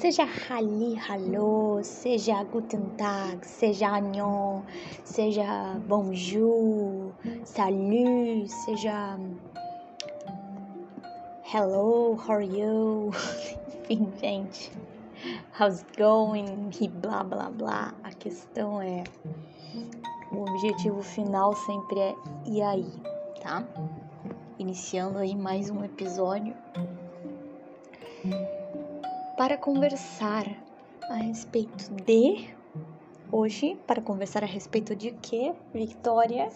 Seja 0.00 0.24
Halli 0.24 0.94
Hallo, 0.94 1.84
seja 1.84 2.42
Guten 2.44 2.96
Tag, 2.96 3.44
seja 3.44 3.96
Agnon, 3.96 4.62
seja 5.04 5.76
Bonjour, 5.86 7.12
Salut, 7.44 8.48
seja 8.48 9.18
Hello, 11.44 12.16
how 12.16 12.32
are 12.32 12.42
you? 12.42 13.12
Enfim, 13.90 14.10
gente, 14.18 14.72
how's 15.52 15.82
it 15.82 15.98
going? 15.98 16.70
E 16.80 16.88
blá 16.88 17.22
blá 17.22 17.50
blá. 17.50 17.92
A 18.02 18.10
questão 18.14 18.80
é: 18.80 19.04
o 20.32 20.48
objetivo 20.48 21.02
final 21.02 21.54
sempre 21.54 22.00
é 22.00 22.14
e 22.46 22.62
aí, 22.62 22.90
tá? 23.42 23.62
Iniciando 24.58 25.18
aí 25.18 25.36
mais 25.36 25.68
um 25.68 25.84
episódio 25.84 26.56
para 29.40 29.56
conversar 29.56 30.44
a 31.08 31.14
respeito 31.14 31.90
de 32.04 32.54
hoje, 33.32 33.74
para 33.86 34.02
conversar 34.02 34.42
a 34.44 34.46
respeito 34.46 34.94
de 34.94 35.12
quê, 35.12 35.54
Victoria? 35.72 36.50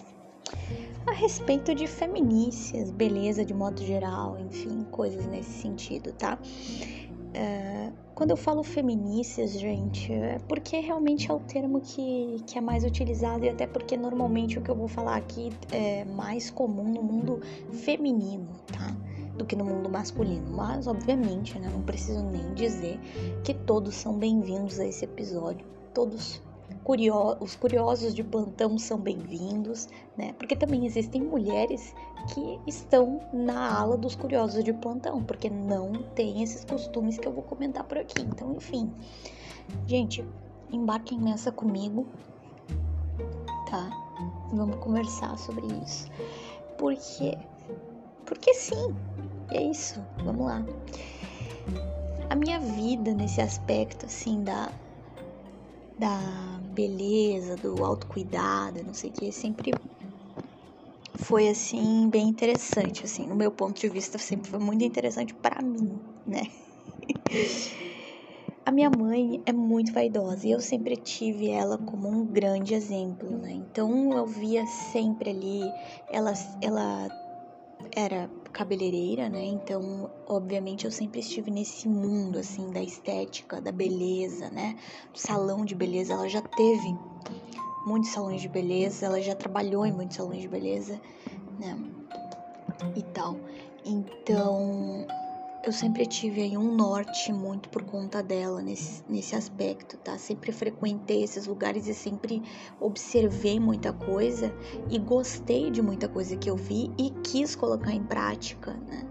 A 1.07 1.13
respeito 1.13 1.75
de 1.75 1.87
feminícias, 1.87 2.91
beleza 2.91 3.43
de 3.43 3.55
modo 3.55 3.83
geral, 3.83 4.39
enfim, 4.39 4.85
coisas 4.91 5.25
nesse 5.25 5.63
sentido, 5.63 6.13
tá? 6.13 6.39
Uh, 6.43 7.91
quando 8.15 8.33
eu 8.33 8.37
falo 8.37 8.63
feminícias, 8.63 9.53
gente, 9.53 10.13
é 10.13 10.39
porque 10.47 10.79
realmente 10.79 11.31
é 11.31 11.33
o 11.33 11.41
termo 11.41 11.81
que, 11.81 12.37
que 12.47 12.59
é 12.59 12.61
mais 12.61 12.85
utilizado 12.85 13.47
e 13.47 13.49
até 13.49 13.67
porque 13.67 13.97
normalmente 13.97 14.59
o 14.59 14.63
que 14.63 14.71
eu 14.71 14.77
vou 14.77 14.89
falar 14.89 15.17
aqui 15.17 15.51
é 15.73 16.05
mais 16.05 16.51
comum 16.51 16.93
no 16.93 17.03
mundo 17.03 17.41
feminino, 17.73 18.47
tá? 18.67 18.95
Do 19.37 19.45
que 19.45 19.57
no 19.57 19.65
mundo 19.65 19.89
masculino. 19.89 20.51
Mas, 20.51 20.87
obviamente, 20.87 21.59
né, 21.59 21.69
não 21.73 21.83
preciso 21.83 22.23
nem 22.23 22.55
dizer 22.55 22.99
que 23.43 23.55
todos 23.55 23.95
são 23.95 24.19
bem-vindos 24.19 24.79
a 24.79 24.87
esse 24.87 25.05
episódio. 25.05 25.67
Todos 25.93 26.41
curio 26.85 27.37
os 27.41 27.57
curiosos 27.57 28.15
de 28.15 28.23
plantão 28.23 28.79
são 28.79 28.99
bem-vindos, 28.99 29.89
né? 30.17 30.35
Porque 30.35 30.55
também 30.55 30.85
existem 30.85 31.23
mulheres 31.23 31.95
que 32.33 32.61
estão 32.67 33.21
na 33.33 33.75
ala 33.79 33.97
dos 33.97 34.15
curiosos 34.15 34.63
de 34.63 34.73
plantão, 34.73 35.23
porque 35.23 35.49
não 35.49 35.93
tem 36.15 36.43
esses 36.43 36.65
costumes 36.65 37.19
que 37.19 37.27
eu 37.27 37.33
vou 37.33 37.43
comentar 37.43 37.85
por 37.85 37.99
aqui. 37.99 38.21
Então, 38.23 38.55
enfim. 38.55 38.93
Gente, 39.87 40.25
embarquem 40.71 41.19
nessa 41.19 41.51
comigo, 41.51 42.07
tá? 43.71 43.91
Vamos 44.53 44.77
conversar 44.77 45.39
sobre 45.39 45.67
isso. 45.83 46.11
Porque 46.77 47.39
porque 48.25 48.55
sim, 48.55 48.95
é 49.51 49.63
isso, 49.63 50.05
vamos 50.25 50.47
lá. 50.47 50.65
A 52.31 52.35
minha 52.35 52.59
vida 52.59 53.15
nesse 53.15 53.41
aspecto, 53.41 54.07
assim, 54.07 54.43
da, 54.43 54.73
da 55.99 56.61
beleza, 56.75 57.57
do 57.57 57.85
autocuidado, 57.85 58.83
não 58.83 58.95
sei 58.95 59.11
o 59.11 59.13
que, 59.13 59.33
sempre 59.33 59.75
foi, 61.15 61.49
assim, 61.49 62.09
bem 62.11 62.29
interessante, 62.29 63.05
assim, 63.05 63.27
no 63.27 63.37
meu 63.37 63.51
ponto 63.51 63.81
de 63.81 63.89
vista, 63.89 64.19
sempre 64.19 64.51
foi 64.51 64.59
muito 64.59 64.85
interessante 64.85 65.35
para 65.35 65.63
mim, 65.63 65.99
né? 66.27 66.43
A 68.67 68.73
minha 68.73 68.89
mãe 68.89 69.43
é 69.45 69.53
muito 69.53 69.93
vaidosa 69.93 70.47
e 70.47 70.51
eu 70.51 70.59
sempre 70.59 70.97
tive 70.97 71.51
ela 71.51 71.77
como 71.77 72.09
um 72.09 72.25
grande 72.25 72.73
exemplo, 72.73 73.29
né? 73.37 73.53
Então 73.53 74.17
eu 74.17 74.27
via 74.27 74.65
sempre 74.65 75.29
ali 75.29 75.75
ela, 76.11 76.33
ela 76.63 77.11
era 77.95 78.31
cabeleireira, 78.53 79.29
né? 79.29 79.45
Então, 79.45 80.11
obviamente, 80.27 80.85
eu 80.85 80.91
sempre 80.91 81.21
estive 81.21 81.51
nesse 81.51 81.89
mundo, 81.89 82.39
assim, 82.39 82.71
da 82.71 82.83
estética, 82.83 83.61
da 83.61 83.73
beleza, 83.73 84.51
né? 84.51 84.79
Salão 85.15 85.65
de 85.65 85.75
beleza. 85.75 86.13
Ela 86.13 86.29
já 86.29 86.43
teve 86.43 86.95
muitos 87.87 88.11
salões 88.11 88.41
de 88.41 88.49
beleza, 88.49 89.07
ela 89.07 89.21
já 89.21 89.35
trabalhou 89.35 89.85
em 89.85 89.93
muitos 89.93 90.17
salões 90.17 90.41
de 90.41 90.49
beleza, 90.49 91.01
né? 91.59 91.79
E 92.97 93.03
tal. 93.03 93.37
Então, 93.85 95.07
eu 95.67 95.73
sempre 95.73 96.05
tive 96.05 96.43
aí 96.43 96.59
um 96.59 96.75
norte 96.75 97.33
muito 97.33 97.71
por 97.71 97.83
conta 97.85 98.23
dela 98.23 98.61
nesse, 98.61 99.03
nesse 99.09 99.35
aspecto, 99.35 99.97
tá? 99.97 100.19
Sempre 100.19 100.53
frequentei 100.53 101.23
esses 101.23 101.47
lugares 101.47 101.87
e 101.87 101.95
sempre 101.95 102.43
observei 102.79 103.59
muita 103.59 103.91
coisa 103.91 104.53
e 104.91 104.99
gostei 104.99 105.71
de 105.71 105.81
muita 105.81 106.07
coisa 106.07 106.37
que 106.37 106.51
eu 106.51 106.57
vi 106.57 106.91
e 106.99 107.11
quis 107.23 107.57
colocar 107.57 107.93
em 107.93 108.03
prática, 108.03 108.75
né? 108.75 109.07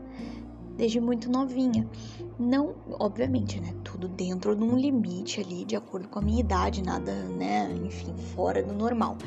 Desde 0.77 0.99
muito 0.99 1.29
novinha. 1.29 1.89
Não, 2.37 2.75
obviamente, 2.99 3.59
né? 3.59 3.73
Tudo 3.83 4.07
dentro 4.07 4.55
de 4.55 4.63
um 4.63 4.77
limite 4.77 5.39
ali, 5.39 5.65
de 5.65 5.75
acordo 5.75 6.07
com 6.07 6.19
a 6.19 6.21
minha 6.21 6.39
idade, 6.39 6.83
nada, 6.83 7.13
né? 7.29 7.71
Enfim, 7.83 8.13
fora 8.35 8.61
do 8.61 8.73
normal. 8.73 9.17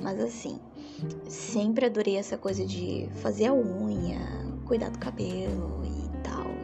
Mas 0.00 0.18
assim, 0.18 0.58
sempre 1.28 1.86
adorei 1.86 2.16
essa 2.16 2.36
coisa 2.36 2.66
de 2.66 3.08
fazer 3.20 3.46
a 3.46 3.54
unha, 3.54 4.18
cuidar 4.66 4.90
do 4.90 4.98
cabelo 4.98 5.82
e 5.84 6.02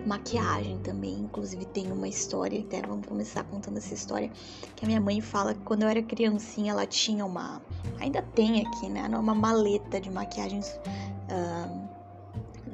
maquiagem 0.07 0.79
também. 0.79 1.15
Inclusive 1.15 1.65
tem 1.67 1.91
uma 1.91 2.09
história, 2.09 2.61
até 2.61 2.81
vamos 2.83 3.07
começar 3.07 3.45
contando 3.45 3.79
essa 3.79 3.95
história, 3.95 4.31
que 4.77 4.85
a 4.85 4.89
minha 4.89 5.01
mãe 5.01 5.21
fala 5.21 5.55
que 5.55 5.61
quando 5.61 5.83
eu 5.83 5.89
era 5.89 6.03
criancinha 6.03 6.73
ela 6.73 6.87
tinha 6.87 7.25
uma, 7.25 7.63
ainda 8.01 8.23
tem 8.23 8.67
aqui, 8.67 8.89
né, 8.89 9.07
uma 9.09 9.35
maleta 9.35 10.01
de 10.01 10.11
maquiagens 10.11 10.69
uh, 11.29 11.89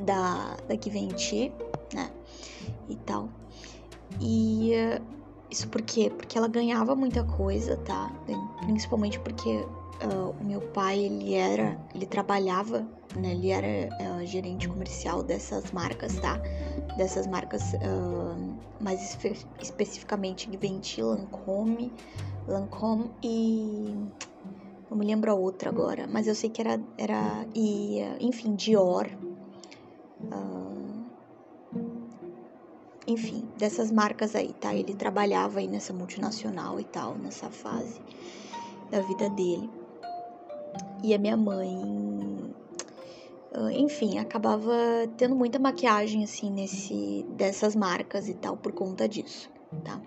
da 0.04 0.56
da 0.68 0.74
Givenchy, 0.74 1.52
né, 1.92 2.10
e 2.88 2.96
tal. 2.96 3.28
E 4.20 4.72
uh, 4.74 5.14
isso 5.50 5.68
por 5.68 5.82
quê? 5.82 6.10
Porque 6.10 6.36
ela 6.36 6.48
ganhava 6.48 6.94
muita 6.94 7.22
coisa, 7.24 7.76
tá? 7.78 8.10
Principalmente 8.66 9.18
porque 9.20 9.64
uh, 10.02 10.34
o 10.40 10.44
meu 10.44 10.60
pai, 10.60 10.98
ele 10.98 11.34
era, 11.34 11.78
ele 11.94 12.06
trabalhava, 12.06 12.86
né, 13.16 13.32
ele 13.32 13.50
era 13.50 13.88
uh, 14.00 14.26
gerente 14.26 14.68
comercial 14.68 15.22
dessas 15.22 15.70
marcas, 15.72 16.14
tá? 16.16 16.40
Dessas 16.96 17.26
marcas, 17.26 17.74
uh, 17.74 18.54
mais 18.80 19.00
espe 19.02 19.36
especificamente 19.60 20.50
Givenchy, 20.50 21.02
Lancome, 21.02 21.92
Lancome 22.46 23.10
e 23.22 23.94
não 24.90 24.98
me 24.98 25.06
lembro 25.06 25.30
a 25.30 25.34
outra 25.34 25.70
agora, 25.70 26.06
mas 26.06 26.26
eu 26.26 26.34
sei 26.34 26.50
que 26.50 26.60
era, 26.60 26.80
era 26.98 27.46
e, 27.54 28.00
enfim, 28.20 28.54
Dior, 28.54 29.08
enfim, 33.06 33.46
dessas 33.56 33.90
marcas 33.90 34.34
aí, 34.34 34.52
tá? 34.54 34.74
Ele 34.74 34.94
trabalhava 34.94 35.58
aí 35.58 35.68
nessa 35.68 35.92
multinacional 35.92 36.80
e 36.80 36.84
tal, 36.84 37.16
nessa 37.16 37.50
fase 37.50 38.00
da 38.90 39.00
vida 39.00 39.28
dele. 39.30 39.70
E 41.02 41.14
a 41.14 41.18
minha 41.18 41.36
mãe, 41.36 42.33
enfim, 43.72 44.18
acabava 44.18 44.72
tendo 45.16 45.34
muita 45.34 45.58
maquiagem 45.58 46.24
assim 46.24 46.50
nesse 46.50 47.24
dessas 47.30 47.76
marcas 47.76 48.28
e 48.28 48.34
tal 48.34 48.56
por 48.56 48.72
conta 48.72 49.08
disso, 49.08 49.50
tá? 49.84 50.00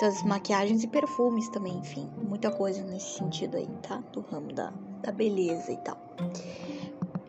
Das 0.00 0.22
maquiagens 0.22 0.82
e 0.82 0.88
perfumes 0.88 1.48
também, 1.50 1.76
enfim, 1.76 2.08
muita 2.16 2.50
coisa 2.50 2.82
nesse 2.82 3.18
sentido 3.18 3.56
aí, 3.56 3.68
tá? 3.82 4.02
Do 4.12 4.20
ramo 4.20 4.52
da, 4.52 4.72
da 5.02 5.12
beleza 5.12 5.70
e 5.70 5.76
tal. 5.76 5.98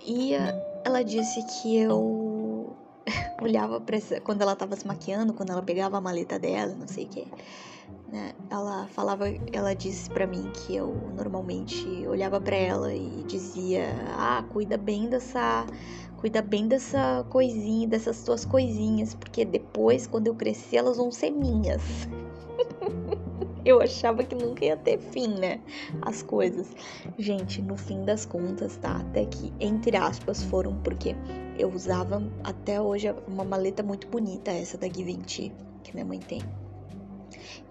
E 0.05 0.33
ah, 0.35 0.55
ela 0.83 1.03
disse 1.03 1.43
que 1.43 1.75
eu 1.77 2.75
olhava 3.41 3.83
essa, 3.91 4.21
quando 4.21 4.41
ela 4.41 4.55
tava 4.55 4.75
se 4.75 4.87
maquiando, 4.87 5.33
quando 5.33 5.51
ela 5.51 5.61
pegava 5.61 5.97
a 5.97 6.01
maleta 6.01 6.39
dela, 6.39 6.73
não 6.73 6.87
sei 6.87 7.05
o 7.05 7.09
que 7.09 7.27
né? 8.11 8.33
Ela 8.49 8.88
falava, 8.88 9.25
ela 9.53 9.73
disse 9.73 10.09
para 10.09 10.27
mim 10.27 10.51
que 10.53 10.75
eu 10.75 10.94
normalmente 11.16 12.05
olhava 12.05 12.41
para 12.41 12.55
ela 12.55 12.94
e 12.94 13.23
dizia: 13.23 13.85
"Ah, 14.17 14.44
cuida 14.49 14.77
bem 14.77 15.09
dessa, 15.09 15.66
cuida 16.17 16.41
bem 16.41 16.67
dessa 16.67 17.25
coisinha, 17.29 17.88
dessas 17.88 18.22
tuas 18.23 18.43
coisinhas, 18.43 19.13
porque 19.13 19.46
depois 19.46 20.05
quando 20.05 20.28
eu 20.28 20.35
crescer 20.35 20.78
elas 20.78 20.97
vão 20.97 21.09
ser 21.09 21.31
minhas". 21.31 21.81
eu 23.63 23.81
achava 23.81 24.23
que 24.23 24.35
nunca 24.35 24.66
ia 24.66 24.75
ter 24.75 24.99
fim, 24.99 25.28
né? 25.28 25.61
As 26.02 26.22
coisas. 26.22 26.67
Gente, 27.17 27.61
no 27.61 27.78
fim 27.78 28.03
das 28.03 28.25
contas, 28.25 28.75
tá? 28.75 28.97
Até 28.97 29.25
que, 29.25 29.53
entre 29.59 29.96
aspas, 29.96 30.43
foram 30.43 30.75
porque 30.78 31.16
eu 31.58 31.69
usava 31.69 32.22
até 32.43 32.81
hoje 32.81 33.13
uma 33.28 33.46
maleta 33.46 33.81
muito 33.81 34.08
bonita, 34.08 34.52
essa 34.52 34.78
da 34.78 34.87
Givenchy, 34.87 35.53
que 35.84 35.93
minha 35.93 36.05
mãe 36.05 36.19
tem 36.19 36.41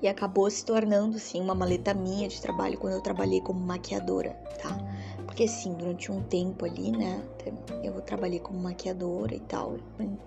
e 0.03 0.09
acabou 0.09 0.51
se 0.51 0.65
tornando, 0.65 1.19
sim, 1.19 1.41
uma 1.41 1.55
maleta 1.55 1.95
minha 1.95 2.29
de 2.29 2.41
trabalho 2.41 2.79
quando 2.79 2.95
eu 2.95 3.01
trabalhei 3.01 3.41
como 3.41 3.61
maquiadora, 3.61 4.31
tá? 4.63 4.77
Porque, 5.27 5.47
sim, 5.47 5.75
durante 5.75 6.11
um 6.11 6.23
tempo 6.23 6.65
ali, 6.65 6.91
né, 6.91 7.23
eu 7.83 8.01
trabalhei 8.03 8.41
como 8.41 8.59
maquiadora 8.59 9.35
e 9.35 9.41
tal, 9.41 9.77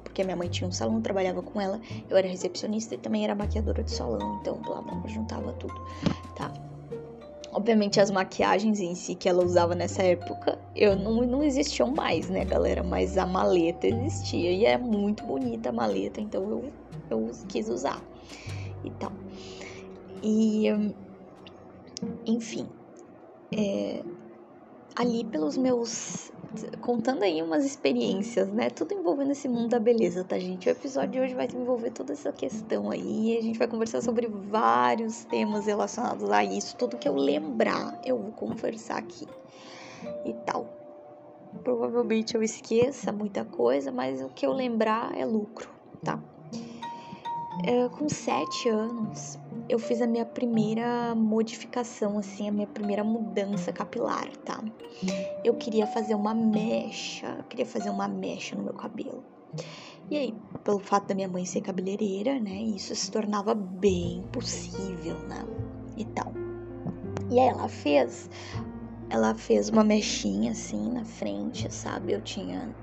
porque 0.03 0.23
minha 0.23 0.35
mãe 0.35 0.49
tinha 0.49 0.67
um 0.67 0.71
salão, 0.71 1.01
trabalhava 1.01 1.41
com 1.41 1.59
ela, 1.59 1.79
eu 2.09 2.17
era 2.17 2.27
recepcionista 2.27 2.95
e 2.95 2.97
também 2.97 3.23
era 3.23 3.35
maquiadora 3.35 3.83
de 3.83 3.91
salão, 3.91 4.39
então, 4.41 4.61
blá, 4.61 4.81
blá, 4.81 5.01
juntava 5.07 5.53
tudo, 5.53 5.75
tá? 6.35 6.51
Obviamente 7.51 7.99
as 7.99 8.09
maquiagens 8.09 8.79
em 8.79 8.95
si 8.95 9.13
que 9.13 9.29
ela 9.29 9.43
usava 9.43 9.75
nessa 9.75 10.01
época, 10.01 10.57
eu 10.75 10.95
não, 10.95 11.21
não 11.21 11.43
existiam 11.43 11.91
mais, 11.91 12.27
né, 12.27 12.43
galera? 12.43 12.81
Mas 12.81 13.15
a 13.15 13.27
maleta 13.27 13.85
existia 13.85 14.51
e 14.51 14.65
é 14.65 14.75
muito 14.75 15.23
bonita 15.23 15.69
a 15.69 15.71
maleta, 15.71 16.19
então 16.19 16.49
eu, 16.49 16.71
eu 17.11 17.31
quis 17.47 17.69
usar. 17.69 18.01
e 18.83 18.89
tal. 18.91 19.11
E, 20.23 20.67
enfim, 22.25 22.65
é, 23.51 24.01
ali 24.95 25.25
pelos 25.25 25.57
meus. 25.57 26.31
Contando 26.81 27.23
aí 27.23 27.41
umas 27.41 27.65
experiências, 27.65 28.47
né? 28.51 28.69
Tudo 28.69 28.93
envolvendo 28.93 29.31
esse 29.31 29.49
mundo 29.49 29.69
da 29.69 29.79
beleza, 29.79 30.23
tá, 30.23 30.37
gente? 30.37 30.69
O 30.69 30.71
episódio 30.71 31.11
de 31.11 31.19
hoje 31.19 31.33
vai 31.33 31.47
envolver 31.47 31.89
toda 31.89 32.13
essa 32.13 32.31
questão 32.31 32.91
aí. 32.91 33.35
A 33.37 33.41
gente 33.41 33.57
vai 33.57 33.67
conversar 33.67 34.01
sobre 34.01 34.27
vários 34.27 35.25
temas 35.25 35.65
relacionados 35.65 36.29
a 36.29 36.43
isso. 36.43 36.75
Tudo 36.77 36.97
que 36.97 37.09
eu 37.09 37.15
lembrar, 37.15 37.99
eu 38.05 38.19
vou 38.19 38.31
conversar 38.31 38.97
aqui 38.97 39.27
e 40.25 40.33
tal. 40.45 40.67
Provavelmente 41.63 42.35
eu 42.35 42.43
esqueça 42.43 43.11
muita 43.11 43.43
coisa, 43.43 43.91
mas 43.91 44.21
o 44.21 44.29
que 44.29 44.45
eu 44.45 44.53
lembrar 44.53 45.17
é 45.17 45.25
lucro, 45.25 45.69
tá? 46.03 46.19
É, 47.65 47.87
com 47.89 48.09
sete 48.09 48.69
anos, 48.69 49.39
eu 49.69 49.79
fiz 49.79 50.01
a 50.01 50.07
minha 50.07 50.25
primeira 50.25 51.15
modificação, 51.15 52.17
assim, 52.17 52.49
a 52.49 52.51
minha 52.51 52.67
primeira 52.67 53.03
mudança 53.03 53.71
capilar, 53.71 54.29
tá? 54.37 54.63
Eu 55.43 55.55
queria 55.55 55.87
fazer 55.87 56.15
uma 56.15 56.33
mecha, 56.33 57.43
queria 57.49 57.65
fazer 57.65 57.89
uma 57.89 58.07
mecha 58.07 58.55
no 58.55 58.63
meu 58.63 58.73
cabelo. 58.73 59.23
E 60.11 60.17
aí, 60.17 60.35
pelo 60.63 60.79
fato 60.79 61.07
da 61.07 61.15
minha 61.15 61.27
mãe 61.27 61.45
ser 61.45 61.61
cabeleireira, 61.61 62.39
né, 62.39 62.61
isso 62.61 62.93
se 62.95 63.09
tornava 63.09 63.55
bem 63.55 64.23
possível, 64.31 65.17
né, 65.27 65.45
e 65.95 66.05
tal. 66.05 66.33
E 67.31 67.39
aí 67.39 67.47
ela 67.47 67.69
fez, 67.69 68.29
ela 69.09 69.33
fez 69.33 69.69
uma 69.69 69.83
mechinha 69.83 70.51
assim 70.51 70.91
na 70.91 71.05
frente, 71.05 71.73
sabe? 71.73 72.13
Eu 72.13 72.21
tinha, 72.21 72.75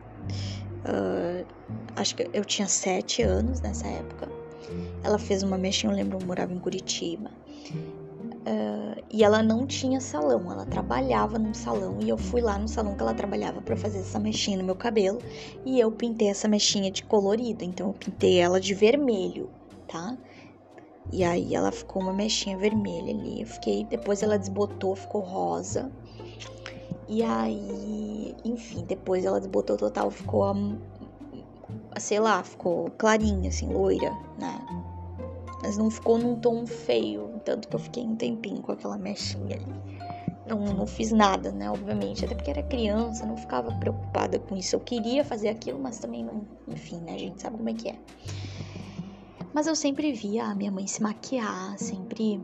uh, 0.89 1.47
acho 1.95 2.17
que 2.17 2.29
eu 2.33 2.45
tinha 2.45 2.67
sete 2.67 3.23
anos 3.23 3.61
nessa 3.61 3.87
época. 3.87 4.40
Ela 5.03 5.19
fez 5.19 5.43
uma 5.43 5.59
mexinha, 5.59 5.93
eu 5.93 5.97
lembro, 5.97 6.19
eu 6.19 6.27
morava 6.27 6.53
em 6.53 6.59
Curitiba. 6.59 7.31
Uh, 8.41 9.03
e 9.11 9.23
ela 9.23 9.43
não 9.43 9.67
tinha 9.67 10.01
salão, 10.01 10.51
ela 10.51 10.65
trabalhava 10.65 11.39
num 11.39 11.53
salão 11.53 11.99
e 12.01 12.09
eu 12.09 12.17
fui 12.17 12.41
lá 12.41 12.59
no 12.59 12.67
salão 12.67 12.95
que 12.97 13.03
ela 13.03 13.13
trabalhava 13.13 13.61
para 13.61 13.77
fazer 13.77 13.99
essa 13.99 14.19
mexinha 14.19 14.57
no 14.57 14.65
meu 14.65 14.75
cabelo 14.75 15.19
e 15.65 15.79
eu 15.79 15.93
pintei 15.93 16.29
essa 16.29 16.49
mexinha 16.49 16.91
de 16.91 17.03
colorido, 17.05 17.63
então 17.65 17.89
eu 17.89 17.93
pintei 17.93 18.39
ela 18.39 18.59
de 18.59 18.73
vermelho, 18.73 19.51
tá? 19.87 20.17
E 21.13 21.23
aí 21.23 21.55
ela 21.55 21.71
ficou 21.71 22.01
uma 22.01 22.13
mexinha 22.13 22.57
vermelha 22.57 23.13
ali, 23.13 23.43
eu 23.43 23.47
fiquei, 23.47 23.85
depois 23.85 24.23
ela 24.23 24.39
desbotou, 24.39 24.97
ficou 24.97 25.21
rosa. 25.21 25.91
E 27.09 27.23
aí, 27.25 28.37
enfim, 28.45 28.85
depois 28.85 29.25
ela 29.25 29.41
desbotou 29.41 29.77
total, 29.77 30.11
ficou 30.11 30.45
sei 31.99 32.21
lá, 32.21 32.43
ficou 32.43 32.91
clarinha, 32.99 33.49
assim, 33.49 33.73
loira, 33.73 34.13
né? 34.39 34.59
Mas 35.63 35.77
não 35.77 35.91
ficou 35.91 36.19
num 36.19 36.37
tom 36.37 36.67
feio, 36.67 37.41
tanto 37.45 37.69
que 37.69 37.77
eu 37.77 37.81
fiquei 37.81 38.03
um 38.05 38.17
tempinho 38.17 38.63
com 38.63 38.73
aquela 38.73 38.97
mechinha 38.97 39.57
ali. 39.57 40.01
Não, 40.47 40.59
não 40.59 40.87
fiz 40.87 41.13
nada, 41.13 41.53
né? 41.53 41.71
Obviamente, 41.71 42.25
até 42.25 42.35
porque 42.35 42.51
era 42.51 42.63
criança, 42.63 43.27
não 43.27 43.37
ficava 43.37 43.73
preocupada 43.77 44.39
com 44.39 44.57
isso. 44.57 44.75
Eu 44.75 44.81
queria 44.81 45.25
fazer 45.25 45.49
aquilo, 45.49 45.79
mas 45.79 45.99
também 45.99 46.25
não. 46.25 46.43
Enfim, 46.67 47.01
né? 47.01 47.15
A 47.15 47.19
gente 47.19 47.41
sabe 47.41 47.57
como 47.57 47.69
é 47.69 47.75
que 47.75 47.89
é. 47.89 47.97
Mas 49.53 49.67
eu 49.67 49.77
sempre 49.77 50.13
via 50.13 50.45
a 50.45 50.55
minha 50.55 50.71
mãe 50.71 50.87
se 50.87 51.03
maquiar, 51.03 51.79
sempre 51.79 52.41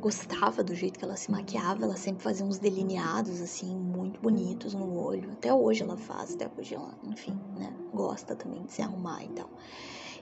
gostava 0.00 0.62
do 0.62 0.74
jeito 0.74 0.98
que 0.98 1.04
ela 1.04 1.16
se 1.16 1.30
maquiava, 1.30 1.84
ela 1.84 1.96
sempre 1.96 2.22
fazia 2.22 2.44
uns 2.44 2.58
delineados 2.58 3.40
assim 3.40 3.76
muito 3.76 4.20
bonitos 4.20 4.74
no 4.74 4.98
olho. 4.98 5.30
Até 5.32 5.52
hoje 5.52 5.82
ela 5.82 5.96
faz, 5.96 6.34
até 6.34 6.50
hoje 6.56 6.74
ela, 6.74 6.94
enfim, 7.04 7.38
né, 7.56 7.72
gosta 7.92 8.34
também 8.34 8.64
de 8.64 8.72
se 8.72 8.82
arrumar 8.82 9.24
e 9.24 9.28
tal. 9.28 9.48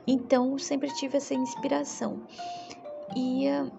Então, 0.06 0.58
sempre 0.58 0.93
tive 0.94 1.17
essa 1.17 1.35
inspiração. 1.35 2.23
E 3.17 3.49
uh, 3.49 3.73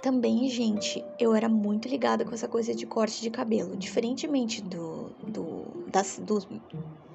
também, 0.00 0.48
gente, 0.48 1.04
eu 1.18 1.34
era 1.34 1.48
muito 1.48 1.88
ligada 1.88 2.24
com 2.24 2.32
essa 2.32 2.48
coisa 2.48 2.74
de 2.74 2.86
corte 2.86 3.20
de 3.20 3.30
cabelo, 3.30 3.76
diferentemente 3.76 4.62
do 4.62 5.02
do, 5.26 5.66
das, 5.88 6.18
do, 6.18 6.38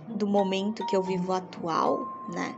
do 0.07 0.27
momento 0.27 0.85
que 0.85 0.95
eu 0.95 1.03
vivo 1.03 1.33
atual, 1.33 2.07
né? 2.33 2.55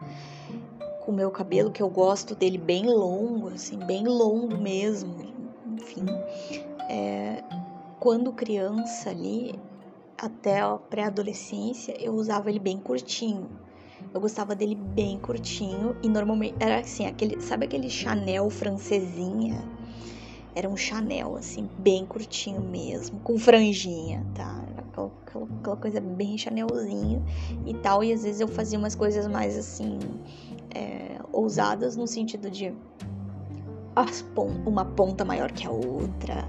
O 1.09 1.13
meu 1.13 1.31
cabelo, 1.31 1.71
que 1.71 1.81
eu 1.81 1.89
gosto 1.89 2.35
dele 2.35 2.57
bem 2.57 2.85
longo, 2.85 3.49
assim, 3.49 3.77
bem 3.77 4.05
longo 4.05 4.55
mesmo. 4.57 5.15
Enfim, 5.75 6.05
é, 6.87 7.43
quando 7.99 8.31
criança 8.31 9.09
ali, 9.09 9.59
até 10.15 10.59
a 10.61 10.77
pré-adolescência, 10.77 11.95
eu 11.99 12.13
usava 12.13 12.49
ele 12.49 12.59
bem 12.59 12.77
curtinho. 12.77 13.49
Eu 14.13 14.21
gostava 14.21 14.55
dele 14.55 14.75
bem 14.75 15.17
curtinho 15.17 15.95
e 16.01 16.07
normalmente 16.07 16.55
era 16.59 16.79
assim, 16.79 17.05
aquele, 17.05 17.41
sabe 17.41 17.65
aquele 17.65 17.89
Chanel 17.89 18.49
francesinha? 18.49 19.63
Era 20.55 20.69
um 20.69 20.77
Chanel 20.77 21.35
assim, 21.35 21.67
bem 21.77 22.05
curtinho 22.05 22.61
mesmo, 22.61 23.19
com 23.21 23.37
franjinha, 23.37 24.25
tá? 24.35 24.63
Aquela, 24.77 25.11
aquela, 25.25 25.45
aquela 25.59 25.77
coisa 25.77 25.99
bem 25.99 26.37
Chanelzinho 26.37 27.23
e 27.65 27.73
tal. 27.73 28.03
E 28.03 28.13
às 28.13 28.23
vezes 28.23 28.41
eu 28.41 28.47
fazia 28.47 28.77
umas 28.77 28.95
coisas 28.95 29.27
mais 29.27 29.57
assim, 29.57 29.99
é, 30.73 31.19
ousadas 31.31 31.95
no 31.95 32.07
sentido 32.07 32.49
de 32.49 32.73
uma 34.65 34.85
ponta 34.85 35.25
maior 35.25 35.51
que 35.51 35.67
a 35.67 35.71
outra, 35.71 36.47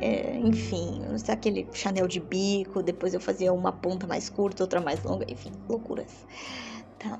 é, 0.00 0.38
enfim, 0.38 1.02
aquele 1.28 1.66
Chanel 1.72 2.06
de 2.06 2.20
bico, 2.20 2.82
depois 2.82 3.14
eu 3.14 3.20
fazia 3.20 3.52
uma 3.52 3.72
ponta 3.72 4.06
mais 4.06 4.30
curta, 4.30 4.62
outra 4.62 4.80
mais 4.80 5.02
longa, 5.02 5.26
enfim, 5.28 5.50
loucuras, 5.68 6.24
tá? 6.98 7.18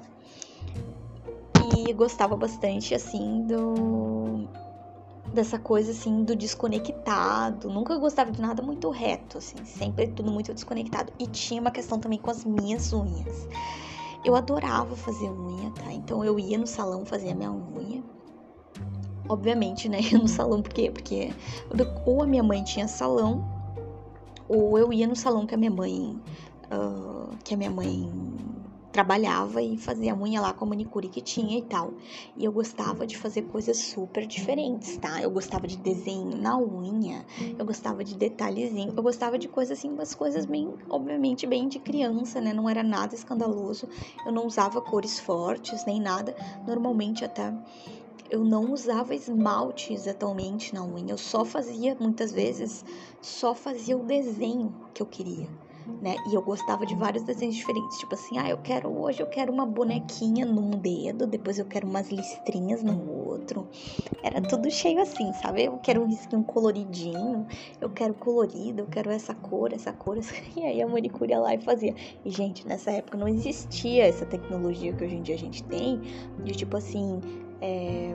E 1.76 1.92
gostava 1.92 2.36
bastante, 2.36 2.94
assim, 2.94 3.46
do 3.46 4.48
dessa 5.32 5.58
coisa 5.58 5.90
assim 5.90 6.22
do 6.22 6.36
desconectado. 6.36 7.68
Nunca 7.68 7.96
gostava 7.98 8.30
de 8.30 8.40
nada 8.40 8.62
muito 8.62 8.88
reto, 8.90 9.38
assim, 9.38 9.56
sempre 9.64 10.06
tudo 10.08 10.30
muito 10.30 10.54
desconectado. 10.54 11.12
E 11.18 11.26
tinha 11.26 11.60
uma 11.60 11.72
questão 11.72 11.98
também 11.98 12.18
com 12.18 12.30
as 12.30 12.44
minhas 12.44 12.92
unhas. 12.92 13.48
Eu 14.24 14.34
adorava 14.34 14.96
fazer 14.96 15.30
unha, 15.30 15.70
tá? 15.72 15.92
Então 15.92 16.24
eu 16.24 16.38
ia 16.38 16.56
no 16.56 16.66
salão 16.66 17.04
fazer 17.04 17.30
a 17.30 17.34
minha 17.34 17.52
unha. 17.52 18.02
Obviamente, 19.28 19.88
né? 19.88 19.98
no 20.12 20.28
salão, 20.28 20.62
por 20.62 20.72
quê? 20.72 20.90
Porque 20.90 21.30
ou 22.06 22.22
a 22.22 22.26
minha 22.26 22.42
mãe 22.42 22.62
tinha 22.62 22.88
salão, 22.88 23.44
ou 24.48 24.78
eu 24.78 24.92
ia 24.92 25.06
no 25.06 25.16
salão 25.16 25.46
que 25.46 25.54
a 25.54 25.58
minha 25.58 25.70
mãe. 25.70 26.18
Uh, 26.72 27.36
que 27.44 27.52
a 27.52 27.56
minha 27.56 27.70
mãe 27.70 28.10
trabalhava 28.94 29.60
e 29.60 29.76
fazia 29.76 30.14
unha 30.14 30.40
lá 30.40 30.52
com 30.52 30.64
a 30.64 30.68
manicure 30.68 31.08
que 31.08 31.20
tinha 31.20 31.58
e 31.58 31.62
tal. 31.62 31.94
E 32.36 32.44
eu 32.44 32.52
gostava 32.52 33.04
de 33.04 33.18
fazer 33.18 33.42
coisas 33.42 33.76
super 33.76 34.24
diferentes, 34.24 34.96
tá? 34.98 35.20
Eu 35.20 35.32
gostava 35.32 35.66
de 35.66 35.76
desenho 35.76 36.36
na 36.36 36.56
unha, 36.56 37.26
eu 37.58 37.66
gostava 37.66 38.04
de 38.04 38.14
detalhezinho, 38.14 38.94
eu 38.96 39.02
gostava 39.02 39.36
de 39.36 39.48
coisas 39.48 39.76
assim, 39.76 39.90
umas 39.90 40.14
coisas 40.14 40.46
bem, 40.46 40.72
obviamente, 40.88 41.44
bem 41.44 41.66
de 41.66 41.80
criança, 41.80 42.40
né? 42.40 42.52
Não 42.52 42.70
era 42.70 42.84
nada 42.84 43.16
escandaloso. 43.16 43.88
Eu 44.24 44.30
não 44.30 44.46
usava 44.46 44.80
cores 44.80 45.18
fortes 45.18 45.84
nem 45.84 46.00
nada. 46.00 46.32
Normalmente 46.64 47.24
até 47.24 47.52
eu 48.30 48.44
não 48.44 48.72
usava 48.72 49.12
esmalte 49.12 49.92
exatamente 49.92 50.72
na 50.72 50.84
unha, 50.84 51.14
eu 51.14 51.18
só 51.18 51.44
fazia, 51.44 51.96
muitas 51.98 52.30
vezes, 52.30 52.84
só 53.20 53.56
fazia 53.56 53.96
o 53.96 54.04
desenho 54.04 54.72
que 54.94 55.02
eu 55.02 55.06
queria 55.06 55.63
né? 56.00 56.16
E 56.30 56.34
eu 56.34 56.42
gostava 56.42 56.86
de 56.86 56.94
vários 56.94 57.24
desenhos 57.24 57.54
diferentes, 57.56 57.98
tipo 57.98 58.14
assim, 58.14 58.38
ah, 58.38 58.48
eu 58.48 58.58
quero 58.58 58.88
hoje 58.88 59.20
eu 59.20 59.26
quero 59.26 59.52
uma 59.52 59.66
bonequinha 59.66 60.46
num 60.46 60.70
dedo, 60.70 61.26
depois 61.26 61.58
eu 61.58 61.64
quero 61.64 61.86
umas 61.86 62.10
listrinhas 62.10 62.82
no 62.82 63.10
outro. 63.26 63.68
Era 64.22 64.40
tudo 64.40 64.70
cheio 64.70 65.00
assim, 65.00 65.32
sabe? 65.34 65.64
Eu 65.64 65.78
quero 65.78 66.02
um 66.02 66.06
risquinho 66.06 66.42
coloridinho, 66.44 67.46
eu 67.80 67.90
quero 67.90 68.14
colorido, 68.14 68.82
eu 68.82 68.86
quero 68.86 69.10
essa 69.10 69.34
cor, 69.34 69.72
essa 69.72 69.92
cor. 69.92 70.18
Essa... 70.18 70.34
E 70.56 70.62
aí 70.62 70.80
a 70.80 70.86
manicure 70.86 71.32
ia 71.32 71.40
lá 71.40 71.54
e 71.54 71.58
fazia. 71.58 71.94
E 72.24 72.30
gente, 72.30 72.66
nessa 72.66 72.90
época 72.92 73.18
não 73.18 73.26
existia 73.26 74.06
essa 74.06 74.24
tecnologia 74.24 74.92
que 74.92 75.04
hoje 75.04 75.16
em 75.16 75.22
dia 75.22 75.34
a 75.34 75.38
gente 75.38 75.64
tem, 75.64 76.00
de 76.44 76.52
tipo 76.52 76.76
assim, 76.76 77.20
é 77.60 78.14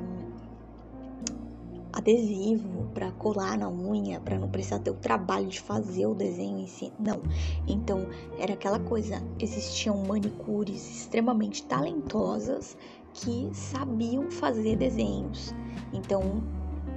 adesivo 1.92 2.88
para 2.94 3.12
colar 3.12 3.58
na 3.58 3.70
unha, 3.70 4.20
para 4.20 4.38
não 4.38 4.50
precisar 4.50 4.80
ter 4.80 4.92
o 4.92 4.96
trabalho 4.96 5.48
de 5.48 5.60
fazer 5.60 6.06
o 6.06 6.14
desenho 6.14 6.60
em 6.60 6.68
si. 6.68 6.92
Não. 7.00 7.22
Então, 7.68 8.08
era 8.38 8.54
aquela 8.54 8.80
coisa, 8.80 9.22
existiam 9.40 9.98
manicures 10.06 10.90
extremamente 10.98 11.64
talentosas 11.64 12.78
que 13.14 13.50
sabiam 13.54 14.30
fazer 14.30 14.76
desenhos. 14.76 15.54
Então, 15.94 16.44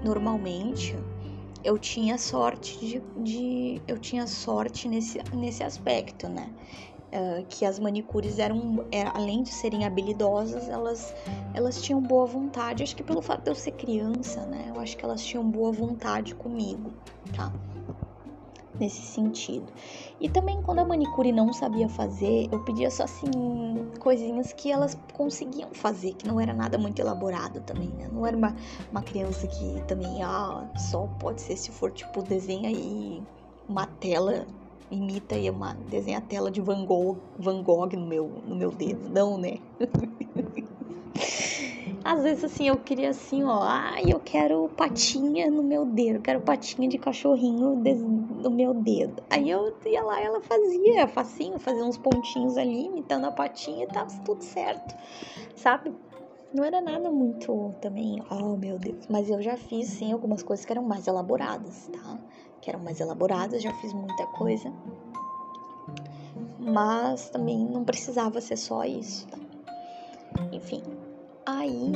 normalmente 0.04 0.94
eu 1.64 1.78
tinha 1.78 2.18
sorte 2.18 2.78
de, 2.78 3.02
de 3.22 3.82
eu 3.87 3.99
tinha 3.99 4.26
sorte 4.26 4.88
nesse, 4.88 5.20
nesse 5.32 5.62
aspecto, 5.62 6.28
né? 6.28 6.52
Uh, 7.12 7.45
que 7.49 7.64
as 7.64 7.78
manicures 7.78 8.38
eram, 8.38 8.85
era, 8.90 9.11
é, 9.11 9.12
além 9.14 9.42
de 9.42 9.50
serem 9.50 9.85
habilidosas, 9.85 10.69
elas, 10.69 11.14
elas 11.54 11.81
tinham 11.81 12.00
boa 12.00 12.26
vontade. 12.26 12.83
Acho 12.83 12.97
que 12.97 13.02
pelo 13.02 13.23
fato 13.23 13.45
de 13.45 13.50
eu 13.50 13.54
ser 13.54 13.73
criança, 13.73 14.45
né? 14.47 14.66
Eu 14.69 14.81
acho 14.81 14.97
que 14.97 15.04
elas 15.04 15.23
tinham 15.23 15.49
boa 15.49 15.71
vontade 15.73 16.35
comigo, 16.35 16.92
tá? 17.37 17.52
nesse 18.78 19.02
sentido. 19.02 19.66
E 20.21 20.28
também 20.28 20.61
quando 20.62 20.81
a 20.81 20.85
manicure 20.85 21.31
não 21.31 21.52
sabia 21.52 21.88
fazer, 21.88 22.49
eu 22.50 22.59
pedia 22.61 22.90
só 22.90 23.04
assim 23.04 23.31
coisinhas 23.99 24.52
que 24.52 24.71
elas 24.73 24.97
conseguiam 25.12 25.71
fazer, 25.73 26.14
que 26.14 26.26
não 26.26 26.40
era 26.40 26.52
nada 26.52 26.78
muito 26.78 26.99
elaborado 26.99 27.61
também, 27.61 27.88
né? 27.90 28.09
Não 28.12 28.26
era 28.26 28.37
uma, 28.37 28.57
uma 28.90 29.02
criança 29.02 29.47
que 29.47 29.83
também, 29.87 30.23
ah, 30.23 30.69
só 30.76 31.07
pode 31.19 31.42
ser 31.42 31.57
se 31.57 31.71
for 31.71 31.92
tipo 31.92 32.23
desenha 32.23 32.69
aí 32.69 33.23
uma 33.69 33.87
tela 33.87 34.47
imita 34.92 35.34
aí 35.34 35.49
uma 35.49 35.75
desenha 35.88 36.18
a 36.18 36.20
tela 36.20 36.50
de 36.50 36.61
Van 36.61 36.84
Gogh, 36.84 37.16
Van 37.38 37.62
Gogh 37.62 37.96
no 37.96 38.06
meu 38.06 38.42
no 38.46 38.54
meu 38.54 38.70
dedo, 38.70 39.08
não, 39.08 39.38
né? 39.38 39.58
Às 42.04 42.22
vezes, 42.25 42.44
assim, 42.44 42.66
eu 42.66 42.76
queria 42.78 43.11
assim, 43.11 43.44
ó, 43.44 43.61
ai, 43.62 44.04
eu 44.08 44.18
quero 44.18 44.68
patinha 44.76 45.49
no 45.49 45.62
meu 45.62 45.87
dedo, 45.87 46.16
eu 46.16 46.20
quero 46.20 46.40
patinha 46.40 46.88
de 46.88 46.99
cachorrinho 46.99 47.76
no 47.76 48.50
meu 48.50 48.75
dedo. 48.75 49.22
Aí 49.30 49.49
eu 49.49 49.72
ia 49.87 50.02
lá 50.02 50.20
ela 50.20 50.40
fazia, 50.40 51.06
facinho, 51.06 51.61
fazia 51.61 51.84
uns 51.84 51.96
pontinhos 51.96 52.56
ali, 52.56 52.87
imitando 52.87 53.26
a 53.26 53.30
patinha 53.30 53.84
e 53.84 53.87
tava 53.87 54.11
tudo 54.25 54.42
certo, 54.42 54.96
sabe? 55.54 55.92
Não 56.52 56.64
era 56.64 56.80
nada 56.80 57.11
muito 57.11 57.72
também, 57.80 58.20
oh 58.30 58.56
meu 58.56 58.78
Deus, 58.78 59.06
mas 59.08 59.30
eu 59.30 59.40
já 59.40 59.56
fiz 59.56 59.88
sim 59.88 60.12
algumas 60.12 60.42
coisas 60.42 60.66
que 60.66 60.72
eram 60.72 60.82
mais 60.82 61.06
elaboradas, 61.06 61.88
tá? 61.92 62.18
Que 62.62 62.71
eram 62.71 62.81
mais 62.81 63.00
elaboradas, 63.00 63.62
já 63.62 63.75
fiz 63.75 63.92
muita 63.92 64.26
coisa. 64.28 64.73
Mas 66.59 67.28
também 67.28 67.59
não 67.59 67.85
precisava 67.85 68.40
ser 68.40 68.57
só 68.57 68.85
isso, 68.85 69.26
tá? 69.26 69.38
Enfim, 70.52 70.83
Aí, 71.45 71.92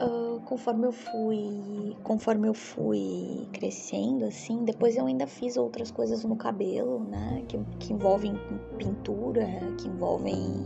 uh, 0.00 0.40
conforme 0.46 0.86
eu 0.86 0.92
fui, 0.92 1.94
conforme 2.02 2.48
eu 2.48 2.54
fui 2.54 3.46
crescendo, 3.52 4.24
assim, 4.24 4.64
depois 4.64 4.96
eu 4.96 5.04
ainda 5.04 5.26
fiz 5.26 5.58
outras 5.58 5.90
coisas 5.90 6.24
no 6.24 6.34
cabelo, 6.34 7.00
né, 7.00 7.44
que, 7.46 7.58
que 7.78 7.92
envolvem 7.92 8.34
pintura, 8.78 9.46
que 9.78 9.86
envolvem 9.86 10.64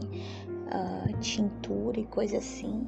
uh, 0.69 1.19
tintura 1.21 1.99
e 1.99 2.05
coisa 2.05 2.39
assim. 2.39 2.87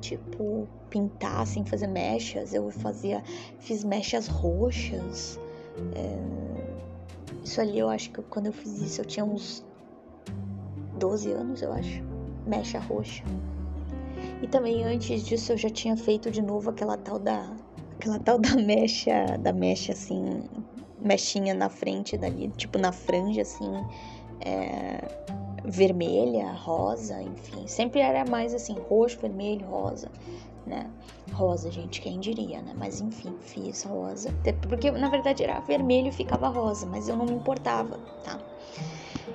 Tipo, 0.00 0.68
pintar, 0.90 1.40
assim, 1.40 1.64
fazer 1.64 1.86
mechas. 1.86 2.52
Eu 2.52 2.70
fazia, 2.70 3.22
fiz 3.58 3.84
mechas 3.84 4.26
roxas. 4.28 5.38
É, 5.94 6.42
isso 7.42 7.60
ali 7.60 7.78
eu 7.78 7.88
acho 7.88 8.10
que 8.10 8.22
quando 8.22 8.46
eu 8.46 8.52
fiz 8.52 8.80
isso 8.80 9.00
eu 9.00 9.04
tinha 9.04 9.24
uns 9.24 9.64
12 10.98 11.32
anos, 11.32 11.62
eu 11.62 11.72
acho 11.72 12.02
mecha 12.46 12.78
roxa. 12.78 13.24
E 14.42 14.46
também 14.46 14.84
antes 14.84 15.24
disso 15.24 15.52
eu 15.52 15.56
já 15.56 15.70
tinha 15.70 15.96
feito 15.96 16.30
de 16.30 16.42
novo 16.42 16.70
aquela 16.70 16.96
tal 16.96 17.18
da 17.18 17.56
aquela 17.96 18.18
tal 18.18 18.38
da 18.38 18.54
mecha, 18.56 19.38
da 19.38 19.52
mecha 19.52 19.92
assim, 19.92 20.42
mechinha 21.00 21.54
na 21.54 21.68
frente 21.68 22.16
dali, 22.16 22.48
tipo 22.56 22.78
na 22.78 22.92
franja 22.92 23.42
assim, 23.42 23.70
é, 24.40 25.00
vermelha, 25.64 26.52
rosa, 26.52 27.22
enfim, 27.22 27.66
sempre 27.66 28.00
era 28.00 28.24
mais 28.24 28.54
assim, 28.54 28.74
roxo, 28.88 29.18
vermelho, 29.20 29.66
rosa, 29.66 30.10
né? 30.66 30.90
Rosa, 31.32 31.70
gente, 31.70 32.00
quem 32.00 32.20
diria, 32.20 32.60
né? 32.60 32.74
Mas 32.76 33.00
enfim, 33.00 33.34
fiz 33.40 33.84
rosa, 33.84 34.32
porque 34.68 34.90
na 34.90 35.08
verdade 35.08 35.42
era 35.42 35.60
vermelho 35.60 36.08
e 36.08 36.12
ficava 36.12 36.48
rosa, 36.48 36.86
mas 36.86 37.08
eu 37.08 37.16
não 37.16 37.24
me 37.24 37.32
importava, 37.32 37.98
tá? 38.24 38.38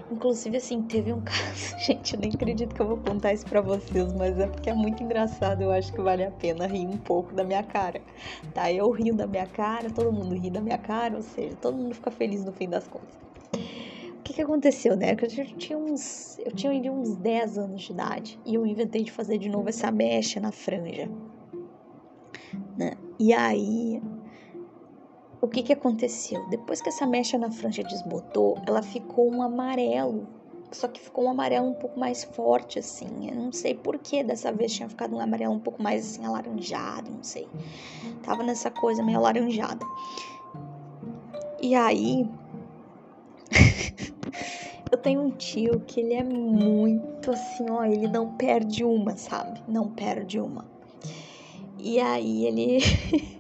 Inclusive, 0.10 0.58
assim, 0.58 0.82
teve 0.84 1.12
um 1.12 1.20
caso. 1.22 1.78
Gente, 1.80 2.14
eu 2.14 2.20
nem 2.20 2.32
acredito 2.34 2.74
que 2.74 2.82
eu 2.82 2.88
vou 2.88 2.98
contar 2.98 3.34
isso 3.34 3.46
pra 3.46 3.62
vocês, 3.62 4.14
mas 4.14 4.40
é 4.40 4.48
porque 4.48 4.70
é 4.70 4.74
muito 4.74 5.04
engraçado. 5.04 5.62
Eu 5.62 5.72
acho 5.72 5.92
que 5.92 6.02
vale 6.02 6.24
a 6.24 6.32
pena 6.32 6.66
rir 6.66 6.88
um 6.88 6.98
pouco 6.98 7.34
da 7.34 7.44
minha 7.44 7.64
cara. 7.64 8.02
Tá? 8.54 8.72
Eu 8.72 8.90
rio 8.92 9.16
da 9.16 9.28
minha 9.28 9.46
cara, 9.46 9.90
todo 9.90 10.12
mundo 10.12 10.34
ri 10.36 10.50
da 10.50 10.62
minha 10.62 10.78
cara, 10.78 11.16
ou 11.16 11.22
seja, 11.22 11.56
todo 11.62 11.78
mundo 11.78 11.96
fica 11.96 12.12
feliz 12.12 12.44
no 12.44 12.52
fim 12.54 12.70
das 12.70 12.88
contas. 12.88 13.16
Que, 14.28 14.34
que 14.34 14.42
aconteceu, 14.42 14.98
né? 14.98 15.16
Que 15.16 15.24
eu 15.24 15.30
tinha 15.30 15.78
uns. 15.78 16.38
Eu 16.40 16.52
tinha 16.52 16.70
ainda 16.70 16.92
uns 16.92 17.16
10 17.16 17.58
anos 17.58 17.82
de 17.82 17.94
idade 17.94 18.38
e 18.46 18.56
eu 18.56 18.66
inventei 18.66 19.02
de 19.02 19.10
fazer 19.10 19.38
de 19.38 19.48
novo 19.48 19.70
essa 19.70 19.90
mecha 19.90 20.38
na 20.42 20.52
franja. 20.52 21.10
Né? 22.78 22.98
E 23.18 23.32
aí 23.32 24.02
o 25.40 25.48
que, 25.48 25.64
que 25.64 25.72
aconteceu? 25.72 26.46
Depois 26.50 26.82
que 26.82 26.90
essa 26.90 27.08
mecha 27.08 27.38
na 27.38 27.50
franja 27.50 27.82
desbotou, 27.84 28.58
ela 28.68 28.84
ficou 28.84 29.34
um 29.34 29.42
amarelo. 29.42 30.28
Só 30.74 30.90
que 30.90 31.00
ficou 31.00 31.24
um 31.24 31.30
amarelo 31.30 31.70
um 31.70 31.74
pouco 31.74 31.98
mais 31.98 32.26
forte, 32.26 32.80
assim. 32.80 33.30
Eu 33.30 33.36
não 33.36 33.54
sei 33.54 33.74
por 33.76 33.98
que 33.98 34.26
dessa 34.26 34.52
vez 34.52 34.74
tinha 34.74 34.90
ficado 34.90 35.16
um 35.16 35.22
amarelo 35.22 35.54
um 35.54 35.60
pouco 35.60 35.82
mais 35.82 36.06
assim, 36.06 36.26
alaranjado, 36.26 37.10
não 37.10 37.24
sei. 37.24 37.48
Tava 38.24 38.44
nessa 38.44 38.70
coisa 38.70 39.02
meio 39.02 39.20
alaranjada. 39.20 39.86
E 41.62 41.74
aí. 41.74 42.30
eu 44.92 44.98
tenho 44.98 45.22
um 45.22 45.32
tio 45.32 45.82
que 45.86 46.00
ele 46.00 46.14
é 46.14 46.24
muito 46.24 47.32
assim, 47.32 47.70
ó, 47.70 47.84
ele 47.84 48.08
não 48.08 48.36
perde 48.36 48.84
uma, 48.84 49.16
sabe? 49.18 49.62
Não 49.68 49.90
perde 49.90 50.40
uma. 50.40 50.66
E 51.78 52.00
aí 52.00 52.46
ele. 52.46 52.80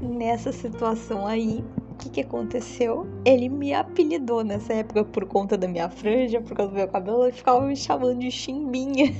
nessa 0.00 0.52
situação 0.52 1.26
aí, 1.26 1.64
o 1.90 1.94
que, 1.96 2.10
que 2.10 2.20
aconteceu? 2.20 3.06
Ele 3.24 3.48
me 3.48 3.72
apelidou 3.72 4.44
nessa 4.44 4.74
época 4.74 5.04
por 5.04 5.26
conta 5.26 5.56
da 5.56 5.66
minha 5.66 5.88
franja, 5.88 6.40
por 6.40 6.56
causa 6.56 6.72
do 6.72 6.76
meu 6.76 6.88
cabelo, 6.88 7.24
ele 7.24 7.32
ficava 7.32 7.60
me 7.62 7.76
chamando 7.76 8.18
de 8.18 8.30
chimbinha. 8.30 9.06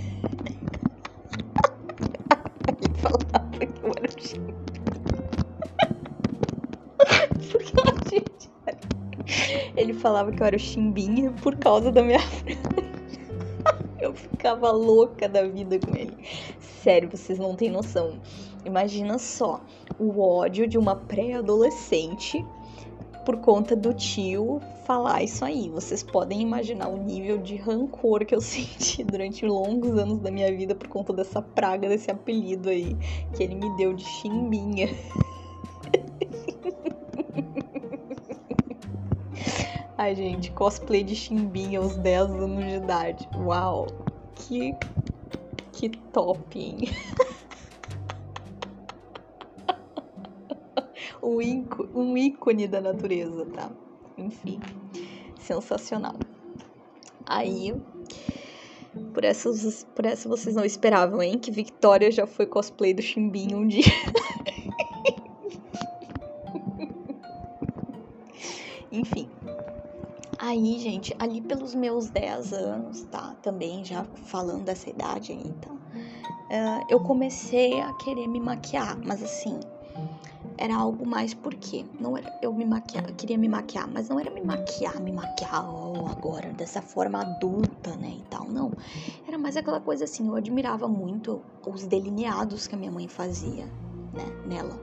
ele 2.68 2.94
falava 2.98 3.58
que 3.58 3.66
eu 3.82 3.92
era 3.96 4.20
chimbinha. 4.20 4.56
Porque, 7.50 7.95
ele 9.76 9.92
falava 9.92 10.32
que 10.32 10.42
eu 10.42 10.46
era 10.46 10.56
o 10.56 10.58
chimbinha 10.58 11.32
por 11.42 11.56
causa 11.56 11.92
da 11.92 12.02
minha 12.02 12.20
franja. 12.20 12.86
Eu 14.00 14.14
ficava 14.14 14.70
louca 14.70 15.28
da 15.28 15.42
vida 15.46 15.78
com 15.78 15.96
ele. 15.96 16.16
Sério, 16.60 17.08
vocês 17.10 17.38
não 17.38 17.54
têm 17.54 17.70
noção. 17.70 18.20
Imagina 18.64 19.18
só 19.18 19.60
o 19.98 20.20
ódio 20.20 20.66
de 20.66 20.78
uma 20.78 20.94
pré-adolescente 20.94 22.44
por 23.24 23.38
conta 23.38 23.74
do 23.74 23.92
tio 23.92 24.60
falar 24.86 25.22
isso 25.24 25.44
aí. 25.44 25.68
Vocês 25.68 26.02
podem 26.02 26.40
imaginar 26.40 26.88
o 26.88 26.96
nível 26.96 27.38
de 27.38 27.56
rancor 27.56 28.24
que 28.24 28.34
eu 28.34 28.40
senti 28.42 29.02
durante 29.02 29.44
longos 29.44 29.98
anos 29.98 30.20
da 30.20 30.30
minha 30.30 30.54
vida 30.56 30.74
por 30.74 30.88
conta 30.88 31.12
dessa 31.12 31.42
praga, 31.42 31.88
desse 31.88 32.10
apelido 32.10 32.68
aí 32.68 32.96
que 33.34 33.42
ele 33.42 33.56
me 33.56 33.76
deu 33.76 33.92
de 33.94 34.04
chimbinha. 34.04 34.88
Ai, 39.98 40.14
gente, 40.14 40.50
cosplay 40.50 41.02
de 41.02 41.16
chimbinha 41.16 41.80
aos 41.80 41.96
10 41.96 42.30
anos 42.30 42.64
de 42.64 42.74
idade. 42.74 43.26
Uau! 43.34 43.86
Que 44.34 44.74
que 45.72 45.88
top, 45.90 46.58
hein? 46.58 46.78
um, 51.22 51.40
ícone, 51.40 51.90
um 51.94 52.16
ícone 52.16 52.68
da 52.68 52.80
natureza, 52.80 53.46
tá? 53.46 53.70
Enfim, 54.18 54.60
sensacional. 55.38 56.16
Aí, 57.24 57.74
por 59.12 59.24
essa, 59.24 59.50
por 59.94 60.04
essa 60.04 60.28
vocês 60.28 60.54
não 60.54 60.64
esperavam, 60.64 61.22
hein? 61.22 61.38
Que 61.38 61.50
Victoria 61.50 62.10
já 62.10 62.26
foi 62.26 62.46
cosplay 62.46 62.92
do 62.92 63.02
Chimbinho 63.02 63.58
um 63.58 63.66
dia. 63.66 63.84
Enfim. 68.92 69.25
Aí, 70.46 70.78
gente, 70.78 71.12
ali 71.18 71.40
pelos 71.40 71.74
meus 71.74 72.08
10 72.08 72.52
anos, 72.52 73.02
tá? 73.10 73.34
Também 73.42 73.84
já 73.84 74.04
falando 74.04 74.62
dessa 74.62 74.88
idade 74.88 75.32
aí, 75.32 75.52
tá? 75.60 75.72
Uh, 75.72 76.84
eu 76.88 77.00
comecei 77.00 77.80
a 77.80 77.92
querer 77.92 78.28
me 78.28 78.38
maquiar, 78.38 78.96
mas 79.04 79.24
assim, 79.24 79.58
era 80.56 80.76
algo 80.76 81.04
mais 81.04 81.34
porque 81.34 81.84
não 81.98 82.16
era 82.16 82.32
eu 82.40 82.52
me 82.52 82.64
maquiar, 82.64 83.08
eu 83.08 83.14
queria 83.16 83.36
me 83.36 83.48
maquiar, 83.48 83.90
mas 83.92 84.08
não 84.08 84.20
era 84.20 84.30
me 84.30 84.40
maquiar, 84.40 85.00
me 85.00 85.10
maquiar 85.10 85.68
oh, 85.68 86.06
agora 86.06 86.52
dessa 86.52 86.80
forma 86.80 87.22
adulta, 87.22 87.96
né, 87.96 88.14
e 88.16 88.22
tal, 88.30 88.46
não. 88.46 88.70
Era 89.26 89.36
mais 89.36 89.56
aquela 89.56 89.80
coisa 89.80 90.04
assim, 90.04 90.28
eu 90.28 90.36
admirava 90.36 90.86
muito 90.86 91.42
os 91.66 91.84
delineados 91.88 92.68
que 92.68 92.74
a 92.76 92.78
minha 92.78 92.92
mãe 92.92 93.08
fazia, 93.08 93.66
né, 94.14 94.32
nela. 94.46 94.78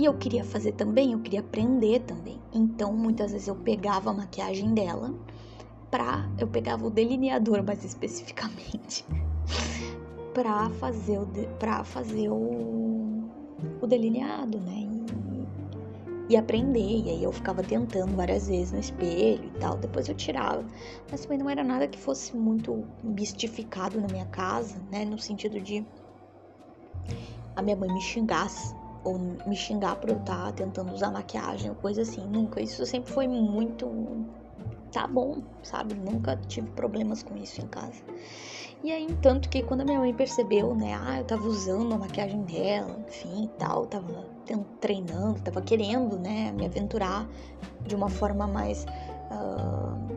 E 0.00 0.06
eu 0.06 0.14
queria 0.14 0.42
fazer 0.42 0.72
também, 0.72 1.12
eu 1.12 1.18
queria 1.18 1.40
aprender 1.40 2.00
também. 2.00 2.40
Então, 2.54 2.90
muitas 2.90 3.32
vezes 3.32 3.48
eu 3.48 3.54
pegava 3.54 4.08
a 4.08 4.14
maquiagem 4.14 4.72
dela 4.72 5.14
pra 5.90 6.26
eu 6.38 6.48
pegava 6.48 6.86
o 6.86 6.90
delineador 6.90 7.62
mais 7.62 7.84
especificamente 7.84 9.04
para 10.32 10.70
fazer 10.70 11.18
o 11.18 11.26
para 11.58 11.84
fazer 11.84 12.30
o 12.30 13.28
o 13.82 13.86
delineado, 13.86 14.58
né? 14.60 14.88
E, 16.30 16.32
e, 16.32 16.36
aprender. 16.38 17.02
E 17.04 17.10
aí 17.10 17.22
eu 17.22 17.30
ficava 17.30 17.62
tentando 17.62 18.16
várias 18.16 18.48
vezes 18.48 18.72
no 18.72 18.80
espelho 18.80 19.44
e 19.54 19.58
tal. 19.58 19.76
Depois 19.76 20.08
eu 20.08 20.14
tirava. 20.14 20.64
Mas 21.10 21.20
também 21.20 21.36
não 21.36 21.50
era 21.50 21.62
nada 21.62 21.86
que 21.86 21.98
fosse 21.98 22.34
muito 22.34 22.86
mistificado 23.04 24.00
na 24.00 24.08
minha 24.08 24.26
casa, 24.26 24.82
né? 24.90 25.04
No 25.04 25.18
sentido 25.18 25.60
de 25.60 25.86
a 27.54 27.60
minha 27.60 27.76
mãe 27.76 27.92
me 27.92 28.00
xingasse 28.00 28.79
ou 29.04 29.18
me 29.18 29.56
xingar 29.56 29.96
por 29.96 30.10
eu 30.10 30.16
estar 30.16 30.46
tá 30.46 30.52
tentando 30.52 30.92
usar 30.92 31.10
maquiagem 31.10 31.70
ou 31.70 31.76
coisa 31.76 32.02
assim. 32.02 32.26
Nunca. 32.26 32.60
Isso 32.60 32.84
sempre 32.86 33.10
foi 33.12 33.26
muito. 33.26 33.88
Tá 34.92 35.06
bom, 35.06 35.42
sabe? 35.62 35.94
Nunca 35.94 36.36
tive 36.48 36.68
problemas 36.70 37.22
com 37.22 37.36
isso 37.36 37.60
em 37.60 37.66
casa. 37.66 38.02
E 38.82 38.90
aí, 38.90 39.06
tanto 39.20 39.48
que 39.50 39.62
quando 39.62 39.82
a 39.82 39.84
minha 39.84 39.98
mãe 39.98 40.12
percebeu, 40.12 40.74
né, 40.74 40.98
ah, 40.98 41.18
eu 41.18 41.24
tava 41.24 41.46
usando 41.46 41.94
a 41.94 41.98
maquiagem 41.98 42.42
dela, 42.44 42.98
enfim 43.06 43.44
e 43.44 43.48
tal, 43.58 43.84
tava 43.84 44.24
treinando, 44.80 45.38
tava 45.42 45.60
querendo, 45.60 46.18
né, 46.18 46.50
me 46.52 46.64
aventurar 46.64 47.28
de 47.86 47.94
uma 47.94 48.08
forma 48.08 48.46
mais, 48.46 48.86
uh, 49.30 50.16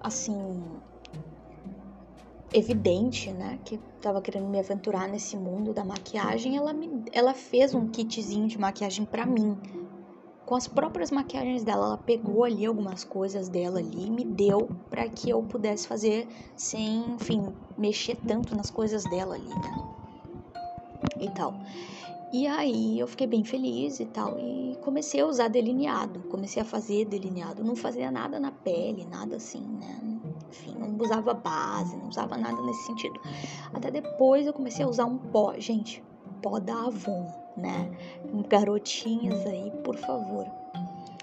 assim, 0.00 0.62
evidente, 2.54 3.32
né, 3.32 3.58
que 3.64 3.78
tava 4.00 4.22
querendo 4.22 4.46
me 4.46 4.60
aventurar 4.60 5.08
nesse 5.08 5.36
mundo 5.36 5.74
da 5.74 5.84
maquiagem, 5.84 6.56
ela, 6.56 6.72
me, 6.72 7.04
ela 7.12 7.34
fez 7.34 7.74
um 7.74 7.88
kitzinho 7.88 8.46
de 8.46 8.56
maquiagem 8.56 9.04
para 9.04 9.26
mim, 9.26 9.58
com 10.46 10.54
as 10.54 10.68
próprias 10.68 11.10
maquiagens 11.10 11.64
dela. 11.64 11.86
Ela 11.86 11.98
pegou 11.98 12.44
ali 12.44 12.64
algumas 12.64 13.02
coisas 13.02 13.48
dela 13.48 13.80
ali 13.80 14.06
e 14.06 14.10
me 14.10 14.24
deu 14.24 14.68
para 14.88 15.08
que 15.08 15.28
eu 15.30 15.42
pudesse 15.42 15.88
fazer 15.88 16.28
sem, 16.54 17.14
enfim, 17.14 17.52
mexer 17.76 18.16
tanto 18.24 18.54
nas 18.54 18.70
coisas 18.70 19.02
dela 19.10 19.34
ali, 19.34 19.48
né? 19.48 19.84
E 21.18 21.30
tal. 21.30 21.54
E 22.32 22.46
aí 22.46 22.98
eu 22.98 23.06
fiquei 23.06 23.26
bem 23.26 23.44
feliz 23.44 24.00
e 24.00 24.06
tal. 24.06 24.38
E 24.38 24.76
comecei 24.82 25.20
a 25.20 25.26
usar 25.26 25.48
delineado. 25.48 26.20
Comecei 26.28 26.60
a 26.60 26.64
fazer 26.64 27.04
delineado. 27.04 27.64
Não 27.64 27.76
fazia 27.76 28.10
nada 28.10 28.38
na 28.38 28.50
pele, 28.50 29.06
nada 29.06 29.36
assim, 29.36 29.60
né? 29.60 30.20
Enfim, 30.54 30.76
não 30.78 30.96
usava 30.98 31.34
base, 31.34 31.96
não 31.96 32.08
usava 32.08 32.36
nada 32.36 32.62
nesse 32.62 32.86
sentido. 32.86 33.20
Até 33.72 33.90
depois 33.90 34.46
eu 34.46 34.52
comecei 34.52 34.84
a 34.84 34.88
usar 34.88 35.04
um 35.04 35.18
pó. 35.18 35.54
Gente, 35.58 36.02
pó 36.40 36.60
da 36.60 36.84
Avon, 36.84 37.26
né? 37.56 37.90
Garotinhas 38.48 39.44
aí, 39.46 39.72
por 39.82 39.96
favor, 39.96 40.46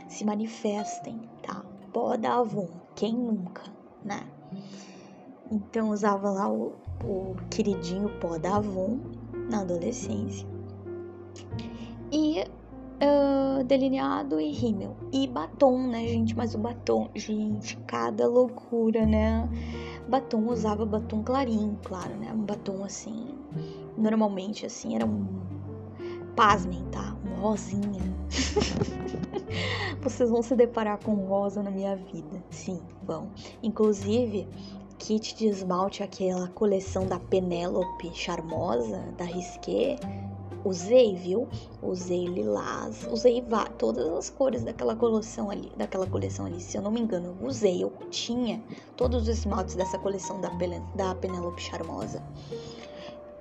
se 0.10 0.26
manifestem, 0.26 1.22
tá? 1.42 1.64
Pó 1.94 2.18
da 2.18 2.40
Avon, 2.40 2.68
quem 2.94 3.14
nunca, 3.14 3.64
né? 4.04 4.28
Então 5.50 5.92
usava 5.92 6.30
lá 6.30 6.52
o, 6.52 6.74
o 7.04 7.36
queridinho 7.50 8.10
pó 8.20 8.38
da 8.38 8.58
Avon 8.58 9.00
na 9.50 9.62
adolescência. 9.62 10.46
E 12.12 12.44
uh, 13.02 13.64
delineado 13.64 14.40
e 14.40 14.52
rímel. 14.52 14.96
E 15.12 15.28
batom, 15.28 15.88
né, 15.88 16.08
gente? 16.08 16.36
Mas 16.36 16.54
o 16.54 16.58
batom, 16.58 17.10
gente, 17.16 17.78
cada 17.88 18.28
loucura, 18.28 19.06
né? 19.06 19.50
Batom 20.08 20.48
usava 20.48 20.86
batom 20.86 21.24
clarinho, 21.24 21.78
claro, 21.84 22.16
né? 22.16 22.32
Um 22.34 22.44
batom 22.44 22.84
assim. 22.84 23.36
Normalmente, 23.98 24.66
assim, 24.66 24.96
era 24.96 25.06
um. 25.06 25.26
Pasmem, 26.36 26.84
tá? 26.92 27.16
Um 27.26 27.42
rosinha. 27.42 28.02
Vocês 30.02 30.30
vão 30.30 30.42
se 30.42 30.56
deparar 30.56 30.98
com 31.04 31.14
rosa 31.14 31.62
na 31.62 31.70
minha 31.70 31.96
vida. 31.96 32.42
Sim, 32.50 32.80
vão. 33.04 33.30
Inclusive, 33.62 34.48
kit 34.98 35.36
de 35.36 35.48
esmalte, 35.48 36.04
aquela 36.04 36.48
coleção 36.50 37.06
da 37.06 37.20
Penélope 37.20 38.12
Charmosa, 38.14 39.04
da 39.18 39.26
Risqué, 39.26 39.98
usei, 40.64 41.16
viu? 41.16 41.48
Usei 41.82 42.26
lilás, 42.26 43.08
usei 43.12 43.44
todas 43.78 44.08
as 44.10 44.30
cores 44.30 44.64
daquela 44.64 44.96
coleção 44.96 45.50
ali, 45.50 45.72
daquela 45.76 46.08
coleção 46.08 46.46
ali, 46.46 46.60
se 46.60 46.78
eu 46.78 46.82
não 46.82 46.92
me 46.92 47.02
engano, 47.02 47.38
usei, 47.42 47.84
eu 47.84 47.92
tinha 48.10 48.64
todos 48.96 49.24
os 49.24 49.28
esmaltes 49.28 49.76
dessa 49.76 49.98
coleção 49.98 50.40
da, 50.40 50.50
da 50.96 51.16
Penélope 51.16 51.62
Charmosa. 51.62 52.24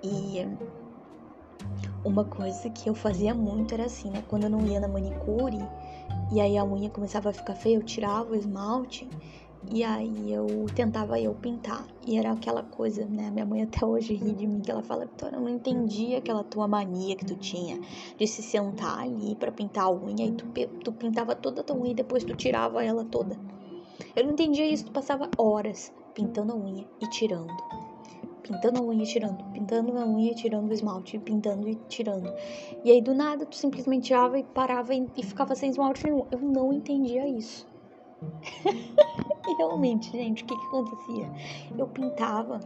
E 0.02 0.46
uma 2.04 2.24
coisa 2.24 2.70
que 2.70 2.88
eu 2.88 2.94
fazia 2.94 3.34
muito 3.34 3.74
era 3.74 3.84
assim, 3.84 4.10
né? 4.10 4.24
Quando 4.28 4.44
eu 4.44 4.50
não 4.50 4.66
ia 4.66 4.80
na 4.80 4.88
manicure 4.88 5.58
e 6.32 6.40
aí 6.40 6.56
a 6.56 6.64
unha 6.64 6.88
começava 6.88 7.30
a 7.30 7.32
ficar 7.32 7.54
feia, 7.54 7.76
eu 7.76 7.82
tirava 7.82 8.32
o 8.32 8.34
esmalte 8.34 9.08
e 9.68 9.84
aí 9.84 10.32
eu 10.32 10.66
tentava 10.74 11.20
eu 11.20 11.34
pintar. 11.34 11.86
E 12.06 12.16
era 12.16 12.32
aquela 12.32 12.62
coisa, 12.62 13.04
né? 13.04 13.30
Minha 13.30 13.44
mãe 13.44 13.62
até 13.62 13.84
hoje 13.84 14.14
ri 14.14 14.32
de 14.32 14.46
mim, 14.46 14.60
que 14.60 14.70
ela 14.70 14.82
fala, 14.82 15.04
Vitória, 15.04 15.36
eu 15.36 15.40
não 15.40 15.48
entendi 15.48 16.14
aquela 16.14 16.42
tua 16.42 16.66
mania 16.66 17.14
que 17.14 17.26
tu 17.26 17.36
tinha 17.36 17.78
de 18.16 18.26
se 18.26 18.42
sentar 18.42 19.00
ali 19.00 19.34
para 19.34 19.52
pintar 19.52 19.84
a 19.84 19.90
unha 19.90 20.26
e 20.26 20.32
tu, 20.32 20.46
tu 20.82 20.92
pintava 20.92 21.34
toda 21.34 21.60
a 21.60 21.64
tua 21.64 21.76
unha 21.76 21.90
e 21.90 21.94
depois 21.94 22.24
tu 22.24 22.34
tirava 22.34 22.82
ela 22.82 23.04
toda. 23.04 23.38
Eu 24.16 24.24
não 24.24 24.32
entendia 24.32 24.66
isso, 24.66 24.86
tu 24.86 24.92
passava 24.92 25.30
horas 25.36 25.92
pintando 26.14 26.52
a 26.52 26.56
unha 26.56 26.86
e 27.00 27.06
tirando. 27.08 27.54
Pintando 28.42 28.80
a 28.80 28.82
unha 28.82 29.04
e 29.04 29.06
tirando, 29.06 29.44
pintando 29.52 29.96
a 29.96 30.06
unha 30.06 30.32
e 30.32 30.34
tirando 30.34 30.70
o 30.70 30.72
esmalte, 30.72 31.18
pintando 31.18 31.68
e 31.68 31.76
tirando. 31.86 32.32
E 32.82 32.90
aí 32.90 33.00
do 33.02 33.14
nada 33.14 33.44
tu 33.44 33.54
simplesmente 33.54 34.06
tirava 34.06 34.38
e 34.38 34.42
parava 34.42 34.94
e, 34.94 35.06
e 35.16 35.22
ficava 35.22 35.54
sem 35.54 35.70
esmalte 35.70 36.02
nenhum. 36.04 36.26
Eu 36.32 36.40
não 36.40 36.72
entendia 36.72 37.28
isso. 37.28 37.69
realmente, 39.56 40.10
gente, 40.10 40.42
o 40.44 40.46
que, 40.46 40.56
que 40.56 40.66
acontecia? 40.66 41.30
Eu 41.76 41.86
pintava 41.88 42.60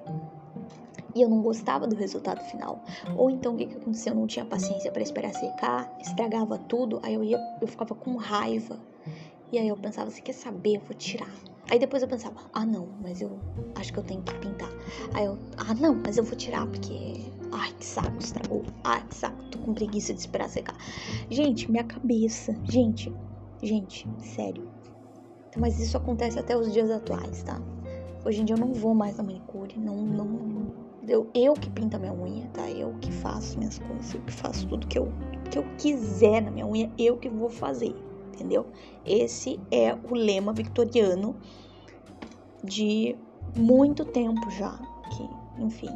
e 1.14 1.22
eu 1.22 1.28
não 1.28 1.40
gostava 1.42 1.86
do 1.86 1.94
resultado 1.94 2.40
final. 2.44 2.82
Ou 3.16 3.30
então 3.30 3.54
o 3.54 3.56
que, 3.56 3.66
que 3.66 3.76
aconteceu? 3.76 4.12
Eu 4.12 4.18
não 4.20 4.26
tinha 4.26 4.44
paciência 4.44 4.90
para 4.90 5.02
esperar 5.02 5.32
secar, 5.32 5.96
estragava 6.00 6.58
tudo, 6.58 7.00
aí 7.02 7.14
eu 7.14 7.22
ia, 7.22 7.38
eu 7.60 7.68
ficava 7.68 7.94
com 7.94 8.16
raiva. 8.16 8.78
E 9.52 9.58
aí 9.58 9.68
eu 9.68 9.76
pensava, 9.76 10.10
você 10.10 10.20
quer 10.20 10.32
saber? 10.32 10.76
Eu 10.76 10.80
vou 10.80 10.94
tirar. 10.94 11.30
Aí 11.70 11.78
depois 11.78 12.02
eu 12.02 12.08
pensava, 12.08 12.36
ah 12.52 12.66
não, 12.66 12.88
mas 13.00 13.20
eu 13.20 13.38
acho 13.76 13.92
que 13.92 13.98
eu 13.98 14.02
tenho 14.02 14.22
que 14.22 14.34
pintar. 14.34 14.70
Aí 15.14 15.24
eu, 15.24 15.38
ah 15.56 15.74
não, 15.74 15.94
mas 15.94 16.18
eu 16.18 16.24
vou 16.24 16.36
tirar 16.36 16.66
porque. 16.66 17.32
Ai, 17.52 17.72
que 17.78 17.86
saco, 17.86 18.18
estragou. 18.18 18.64
Ai, 18.82 19.06
que 19.06 19.14
saco, 19.14 19.42
tô 19.44 19.58
com 19.58 19.72
preguiça 19.72 20.12
de 20.12 20.18
esperar 20.18 20.48
secar. 20.48 20.76
Gente, 21.30 21.70
minha 21.70 21.84
cabeça. 21.84 22.58
Gente, 22.64 23.12
gente, 23.62 24.08
sério. 24.18 24.73
Mas 25.56 25.78
isso 25.78 25.96
acontece 25.96 26.38
até 26.38 26.56
os 26.56 26.72
dias 26.72 26.90
atuais, 26.90 27.42
tá? 27.42 27.60
Hoje 28.24 28.40
em 28.40 28.44
dia 28.44 28.56
eu 28.56 28.60
não 28.60 28.72
vou 28.72 28.94
mais 28.94 29.16
na 29.16 29.22
manicure, 29.22 29.78
não, 29.78 29.96
não, 29.96 30.72
eu, 31.06 31.28
eu 31.34 31.52
que 31.52 31.68
pinto 31.68 31.96
a 31.96 31.98
minha 31.98 32.12
unha, 32.12 32.48
tá? 32.52 32.68
Eu 32.70 32.94
que 33.00 33.12
faço 33.12 33.58
minhas 33.58 33.78
coisas, 33.78 34.14
eu 34.14 34.20
que 34.22 34.32
faço 34.32 34.66
tudo 34.66 34.86
que 34.86 34.98
eu, 34.98 35.12
que 35.50 35.58
eu 35.58 35.64
quiser 35.76 36.40
na 36.40 36.50
minha 36.50 36.66
unha, 36.66 36.90
eu 36.98 37.18
que 37.18 37.28
vou 37.28 37.50
fazer, 37.50 37.94
entendeu? 38.32 38.66
Esse 39.04 39.60
é 39.70 39.94
o 39.94 40.14
lema 40.14 40.52
victoriano 40.52 41.36
de 42.62 43.14
muito 43.54 44.06
tempo 44.06 44.50
já, 44.50 44.78
que, 45.10 45.28
enfim, 45.62 45.90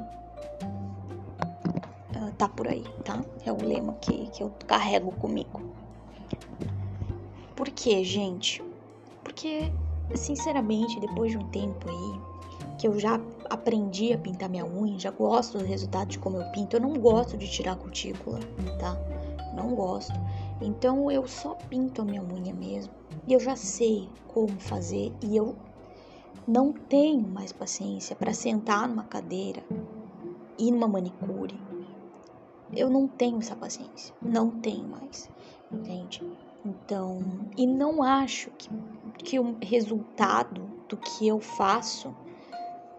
ah, 2.14 2.31
tá 2.37 2.47
por 2.47 2.68
aí, 2.68 2.85
tá? 3.05 3.25
É 3.47 3.53
o 3.53 3.64
lema 3.64 3.94
que, 3.94 4.29
que 4.29 4.42
eu 4.42 4.53
carrego 4.66 5.11
comigo. 5.12 5.62
Por 7.57 7.71
quê, 7.71 8.05
gente? 8.05 8.62
Porque, 9.38 9.72
sinceramente, 10.16 10.98
depois 10.98 11.31
de 11.31 11.38
um 11.38 11.48
tempo 11.51 11.88
aí, 11.88 12.20
que 12.77 12.88
eu 12.88 12.98
já 12.98 13.20
aprendi 13.48 14.12
a 14.12 14.18
pintar 14.18 14.48
minha 14.48 14.66
unha, 14.66 14.98
já 14.98 15.12
gosto 15.12 15.59
do 15.59 15.64
resultado 15.64 16.09
de 16.09 16.18
como 16.18 16.38
eu 16.38 16.51
pinto, 16.51 16.74
eu 16.74 16.81
não 16.81 16.94
gosto 16.94 17.37
de 17.37 17.46
tirar 17.46 17.77
cutícula, 17.77 18.40
tá? 18.81 18.98
Não 19.55 19.77
gosto. 19.77 20.14
Então 20.61 21.09
eu 21.09 21.29
só 21.29 21.55
pinto 21.55 22.03
a 22.03 22.05
minha 22.05 22.20
unha 22.20 22.53
mesmo. 22.53 22.92
E 23.29 23.33
eu 23.33 23.38
já 23.38 23.55
sei 23.55 24.09
como 24.27 24.59
fazer 24.59 25.14
e 25.22 25.37
eu 25.37 25.55
não 26.44 26.72
tenho 26.72 27.22
mais 27.29 27.53
paciência 27.53 28.16
para 28.16 28.35
sentar 28.35 28.88
numa 28.88 29.05
cadeira 29.05 29.62
e 30.59 30.72
numa 30.72 30.88
manicure. 30.88 31.62
Eu 32.72 32.90
não 32.90 33.07
tenho 33.07 33.38
essa 33.38 33.55
paciência, 33.55 34.12
não 34.20 34.51
tenho 34.51 34.88
mais, 34.88 35.31
entende? 35.70 36.20
Então, 36.64 37.20
e 37.57 37.66
não 37.66 38.03
acho 38.03 38.51
que, 38.51 38.68
que 39.24 39.38
o 39.38 39.57
resultado 39.62 40.70
do 40.88 40.96
que 40.96 41.26
eu 41.26 41.40
faço 41.40 42.14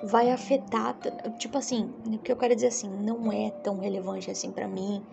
vai 0.02 0.32
afetar, 0.32 0.96
tipo 1.38 1.58
assim, 1.58 1.94
o 2.06 2.18
que 2.20 2.32
eu 2.32 2.38
quero 2.38 2.56
dizer 2.56 2.68
assim, 2.68 2.90
não 2.90 3.32
é 3.32 3.52
tão 3.64 3.80
relevante 3.80 4.32
assim 4.32 4.52
para 4.52 4.68
mim. 4.68 5.04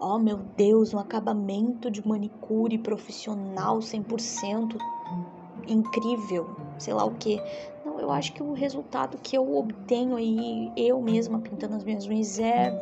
Oh, 0.00 0.18
meu 0.18 0.38
Deus, 0.56 0.92
um 0.92 0.98
acabamento 0.98 1.90
de 1.90 2.06
manicure 2.06 2.76
profissional 2.78 3.78
100% 3.78 4.76
incrível, 5.68 6.56
sei 6.78 6.92
lá 6.92 7.04
o 7.04 7.12
que. 7.12 7.40
Não, 7.84 8.00
eu 8.00 8.10
acho 8.10 8.32
que 8.32 8.42
o 8.42 8.52
resultado 8.52 9.18
que 9.18 9.36
eu 9.36 9.56
obtenho 9.56 10.16
aí, 10.16 10.70
eu 10.76 11.00
mesma 11.00 11.38
pintando 11.38 11.76
as 11.76 11.84
minhas 11.84 12.06
unhas, 12.06 12.38
é 12.38 12.76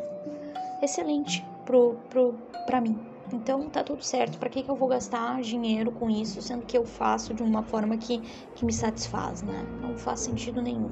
excelente 0.81 1.45
pro, 1.65 1.95
pro, 2.09 2.33
pra 2.65 2.81
mim. 2.81 3.12
Então 3.31 3.69
tá 3.69 3.83
tudo 3.83 4.03
certo. 4.03 4.37
Para 4.37 4.49
que, 4.49 4.63
que 4.63 4.69
eu 4.69 4.75
vou 4.75 4.87
gastar 4.87 5.41
dinheiro 5.41 5.91
com 5.91 6.09
isso, 6.09 6.41
sendo 6.41 6.65
que 6.65 6.77
eu 6.77 6.85
faço 6.85 7.33
de 7.33 7.41
uma 7.41 7.63
forma 7.63 7.97
que, 7.97 8.19
que 8.55 8.65
me 8.65 8.73
satisfaz, 8.73 9.41
né? 9.41 9.65
Não 9.81 9.97
faz 9.97 10.21
sentido 10.21 10.61
nenhum. 10.61 10.91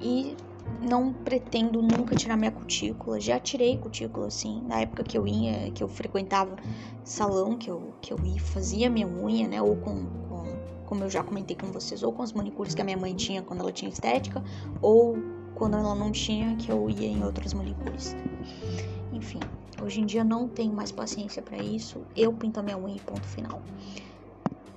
E 0.00 0.36
não 0.80 1.12
pretendo 1.12 1.80
nunca 1.80 2.14
tirar 2.14 2.36
minha 2.36 2.50
cutícula. 2.50 3.20
Já 3.20 3.38
tirei 3.38 3.78
cutícula, 3.78 4.26
assim, 4.26 4.62
na 4.66 4.80
época 4.80 5.04
que 5.04 5.16
eu 5.16 5.26
ia, 5.26 5.70
que 5.70 5.82
eu 5.82 5.88
frequentava 5.88 6.56
salão, 7.04 7.56
que 7.56 7.70
eu, 7.70 7.94
que 8.00 8.12
eu 8.12 8.18
ia, 8.24 8.40
fazia 8.40 8.90
minha 8.90 9.06
unha, 9.06 9.48
né? 9.48 9.62
Ou 9.62 9.76
com, 9.76 10.04
com, 10.28 10.44
como 10.86 11.04
eu 11.04 11.10
já 11.10 11.22
comentei 11.22 11.56
com 11.56 11.68
vocês, 11.68 12.02
ou 12.02 12.12
com 12.12 12.22
as 12.22 12.32
manicures 12.32 12.74
que 12.74 12.80
a 12.80 12.84
minha 12.84 12.96
mãe 12.96 13.14
tinha 13.14 13.42
quando 13.42 13.60
ela 13.60 13.72
tinha 13.72 13.88
estética, 13.88 14.42
ou 14.80 15.16
quando 15.54 15.76
ela 15.76 15.94
não 15.94 16.10
tinha, 16.10 16.56
que 16.56 16.70
eu 16.70 16.88
ia 16.90 17.06
em 17.06 17.22
outras 17.22 17.54
manicures. 17.54 18.16
Enfim, 19.12 19.40
Hoje 19.82 20.00
em 20.00 20.06
dia 20.06 20.22
não 20.22 20.46
tenho 20.46 20.72
mais 20.72 20.92
paciência 20.92 21.42
para 21.42 21.56
isso. 21.58 22.02
Eu 22.14 22.32
pinto 22.32 22.60
a 22.60 22.62
minha 22.62 22.78
unha 22.78 22.96
e 22.96 23.00
ponto 23.00 23.26
final. 23.26 23.60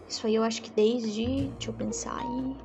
Isso 0.09 0.25
aí 0.25 0.33
eu 0.33 0.43
acho 0.43 0.63
que 0.63 0.71
desde. 0.71 1.47
Deixa 1.49 1.69
eu 1.69 1.73
pensar 1.73 2.17
aí. 2.19 2.57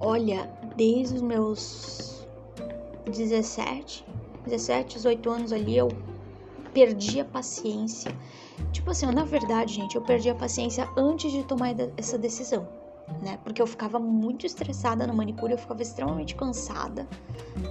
Olha, 0.00 0.50
desde 0.76 1.16
os 1.16 1.22
meus 1.22 2.26
17, 3.04 4.04
17, 4.44 4.94
18 4.96 5.30
anos 5.30 5.52
ali, 5.52 5.76
eu 5.76 5.88
perdi 6.72 7.20
a 7.20 7.24
paciência. 7.24 8.10
Tipo 8.72 8.92
assim, 8.92 9.06
na 9.06 9.24
verdade, 9.24 9.74
gente, 9.74 9.94
eu 9.94 10.02
perdi 10.02 10.30
a 10.30 10.34
paciência 10.34 10.88
antes 10.96 11.30
de 11.30 11.42
tomar 11.44 11.74
essa 11.98 12.16
decisão, 12.16 12.66
né? 13.22 13.38
Porque 13.44 13.60
eu 13.60 13.66
ficava 13.66 13.98
muito 13.98 14.46
estressada 14.46 15.06
na 15.06 15.12
manicure, 15.12 15.52
eu 15.52 15.58
ficava 15.58 15.82
extremamente 15.82 16.34
cansada, 16.34 17.06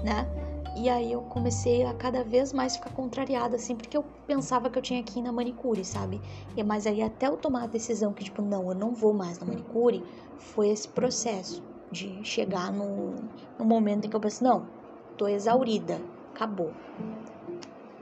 né? 0.04 0.53
E 0.76 0.90
aí 0.90 1.12
eu 1.12 1.22
comecei 1.22 1.84
a 1.84 1.94
cada 1.94 2.24
vez 2.24 2.52
mais 2.52 2.76
ficar 2.76 2.90
contrariada, 2.90 3.56
assim, 3.56 3.76
porque 3.76 3.96
eu 3.96 4.04
pensava 4.26 4.70
que 4.70 4.78
eu 4.78 4.82
tinha 4.82 5.04
que 5.04 5.20
ir 5.20 5.22
na 5.22 5.32
manicure, 5.32 5.86
sabe? 5.86 6.20
E, 6.58 6.64
mas 6.64 6.88
aí 6.88 7.02
até 7.02 7.28
eu 7.28 7.38
tomar 7.38 7.64
a 7.64 7.68
decisão 7.68 8.12
que, 8.12 8.24
tipo, 8.24 8.42
não, 8.42 8.70
eu 8.70 8.76
não 8.76 8.94
vou 8.94 9.14
mais 9.14 9.38
na 9.38 9.46
manicure, 9.46 10.04
foi 10.38 10.70
esse 10.70 10.88
processo 10.88 11.64
de 11.92 12.24
chegar 12.24 12.72
no, 12.72 13.14
no 13.58 13.66
momento 13.66 14.06
em 14.06 14.10
que 14.10 14.16
eu 14.16 14.20
pensei, 14.20 14.48
não, 14.48 14.68
tô 15.16 15.28
exaurida, 15.28 16.02
acabou. 16.34 16.74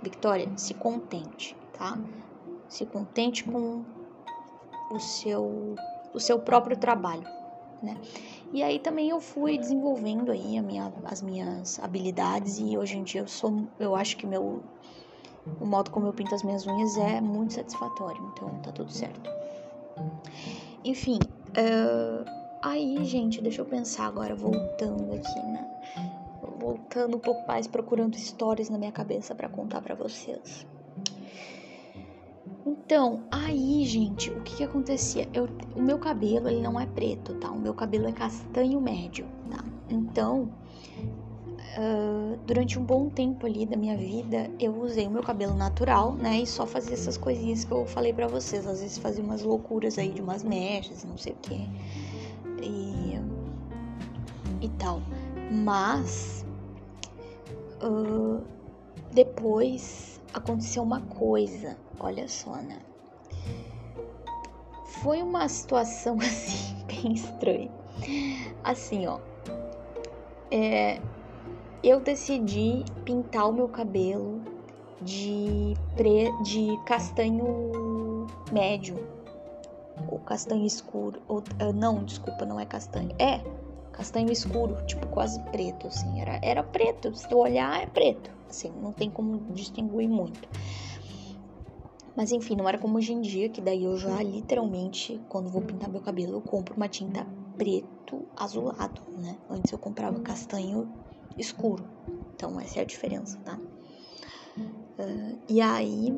Victoria, 0.02 0.48
se 0.58 0.74
contente, 0.74 1.56
tá? 1.74 2.00
Se 2.70 2.86
contente 2.86 3.44
com 3.44 3.84
o 4.90 5.00
seu, 5.00 5.76
o 6.14 6.20
seu 6.20 6.40
próprio 6.40 6.78
trabalho, 6.78 7.28
né? 7.82 7.98
E 8.54 8.62
aí 8.62 8.80
também 8.80 9.10
eu 9.10 9.20
fui 9.20 9.58
desenvolvendo 9.58 10.32
aí 10.32 10.62
minha, 10.62 10.94
as 11.06 11.22
minhas 11.22 11.80
habilidades 11.80 12.60
e 12.60 12.78
hoje 12.78 12.98
em 12.98 13.04
dia 13.04 13.22
eu 13.22 13.28
sou, 13.28 13.68
eu 13.80 13.96
acho 13.96 14.18
que 14.18 14.28
meu 14.28 14.64
o 15.60 15.66
modo 15.66 15.90
como 15.90 16.08
eu 16.08 16.14
pinto 16.14 16.36
as 16.36 16.44
minhas 16.44 16.68
unhas 16.68 16.98
é 16.98 17.20
muito 17.20 17.54
satisfatório, 17.54 18.22
então 18.34 18.50
tá 18.62 18.72
tudo 18.72 18.92
certo. 18.92 19.30
Enfim, 20.84 21.20
uh, 21.20 22.26
aí 22.62 23.04
gente, 23.06 23.42
deixa 23.42 23.62
eu 23.62 23.66
pensar 23.66 24.06
agora 24.06 24.36
voltando 24.36 25.14
aqui, 25.14 25.40
né? 25.40 25.66
Voltando 26.60 27.18
um 27.18 27.20
pouco 27.20 27.46
mais, 27.48 27.68
procurando 27.68 28.16
histórias 28.16 28.70
na 28.70 28.78
minha 28.78 28.92
cabeça 28.92 29.34
para 29.34 29.50
contar 29.50 29.82
para 29.82 29.96
vocês. 29.96 30.66
Então, 32.66 33.24
aí, 33.32 33.84
gente, 33.86 34.30
o 34.30 34.42
que 34.42 34.58
que 34.58 34.64
acontecia? 34.64 35.28
Eu, 35.34 35.50
o 35.76 35.82
meu 35.82 35.98
cabelo, 35.98 36.48
ele 36.48 36.62
não 36.62 36.80
é 36.80 36.86
preto, 36.86 37.34
tá? 37.36 37.50
O 37.50 37.60
meu 37.60 37.74
cabelo 37.74 38.08
é 38.08 38.12
castanho 38.12 38.80
médio, 38.80 39.26
tá? 39.50 39.64
Então, 39.90 40.50
uh, 41.78 42.38
durante 42.46 42.78
um 42.78 42.84
bom 42.84 43.10
tempo 43.10 43.48
ali 43.48 43.66
da 43.66 43.76
minha 43.76 43.98
vida, 43.98 44.50
eu 44.60 44.80
usei 44.80 45.08
o 45.08 45.12
meu 45.12 45.24
cabelo 45.24 45.56
natural, 45.56 46.14
né? 46.14 46.42
E 46.42 46.46
só 46.46 46.68
fazia 46.68 46.94
essas 46.94 47.18
coisinhas 47.18 47.66
que 47.66 47.72
eu 47.72 47.86
falei 47.88 48.14
para 48.14 48.28
vocês. 48.28 48.68
Às 48.68 48.82
vezes 48.82 48.98
fazia 49.00 49.24
umas 49.24 49.42
loucuras 49.42 49.98
aí 49.98 50.12
de 50.12 50.22
umas 50.22 50.44
mechas, 50.44 51.04
não 51.04 51.18
sei 51.18 51.34
o 51.34 51.38
que. 51.38 51.68
E, 52.62 53.20
e 54.62 54.70
tal. 54.78 55.02
Mas, 55.52 56.46
uh, 57.84 58.40
depois 59.12 60.21
aconteceu 60.34 60.84
uma 60.84 61.02
coisa 61.02 61.78
olha 62.00 62.28
só, 62.28 62.56
né? 62.56 62.80
Foi 64.86 65.22
uma 65.22 65.48
situação 65.48 66.18
assim, 66.20 66.76
bem 66.86 67.14
estranha. 67.14 67.72
Assim, 68.64 69.08
ó. 69.08 69.20
É, 70.50 71.00
eu 71.84 72.00
decidi 72.00 72.84
pintar 73.06 73.50
o 73.50 73.54
meu 73.54 73.70
cabelo 73.70 74.42
de, 75.02 75.74
pre, 75.96 76.32
de 76.44 76.78
castanho 76.86 78.28
médio. 78.52 79.00
Ou 80.10 80.20
castanho 80.20 80.66
escuro. 80.66 81.22
Ou, 81.28 81.44
ah, 81.60 81.72
não, 81.72 82.04
desculpa, 82.04 82.46
não 82.46 82.60
é 82.60 82.66
castanho. 82.66 83.12
É, 83.18 83.42
castanho 83.92 84.32
escuro, 84.32 84.76
tipo 84.86 85.08
quase 85.08 85.40
preto, 85.52 85.88
assim. 85.88 86.20
Era, 86.20 86.40
era 86.42 86.64
preto. 86.64 87.16
Se 87.16 87.28
tu 87.28 87.38
olhar, 87.38 87.82
é 87.82 87.86
preto. 87.86 88.41
Assim, 88.52 88.70
não 88.82 88.92
tem 88.92 89.10
como 89.10 89.40
distinguir 89.54 90.10
muito. 90.10 90.48
Mas 92.14 92.34
enfim, 92.34 92.58
não 92.58 92.68
era 92.68 92.78
como 92.78 92.98
hoje 92.98 93.14
em 93.14 93.22
dia, 93.22 93.48
que 93.48 93.62
daí 93.62 93.86
eu 93.86 93.98
já 93.98 94.22
literalmente, 94.22 95.22
quando 95.30 95.50
vou 95.50 95.62
pintar 95.62 95.90
meu 95.90 96.02
cabelo, 96.02 96.34
eu 96.34 96.42
compro 96.42 96.76
uma 96.76 96.90
tinta 96.90 97.26
preto 97.58 98.28
azulado, 98.36 99.02
né? 99.18 99.38
Antes 99.50 99.72
eu 99.72 99.78
comprava 99.78 100.20
castanho 100.20 100.94
escuro. 101.38 101.86
Então 102.36 102.60
essa 102.60 102.80
é 102.80 102.82
a 102.82 102.86
diferença, 102.86 103.38
tá? 103.46 103.58
Uh, 104.58 105.40
e 105.48 105.62
aí, 105.62 106.12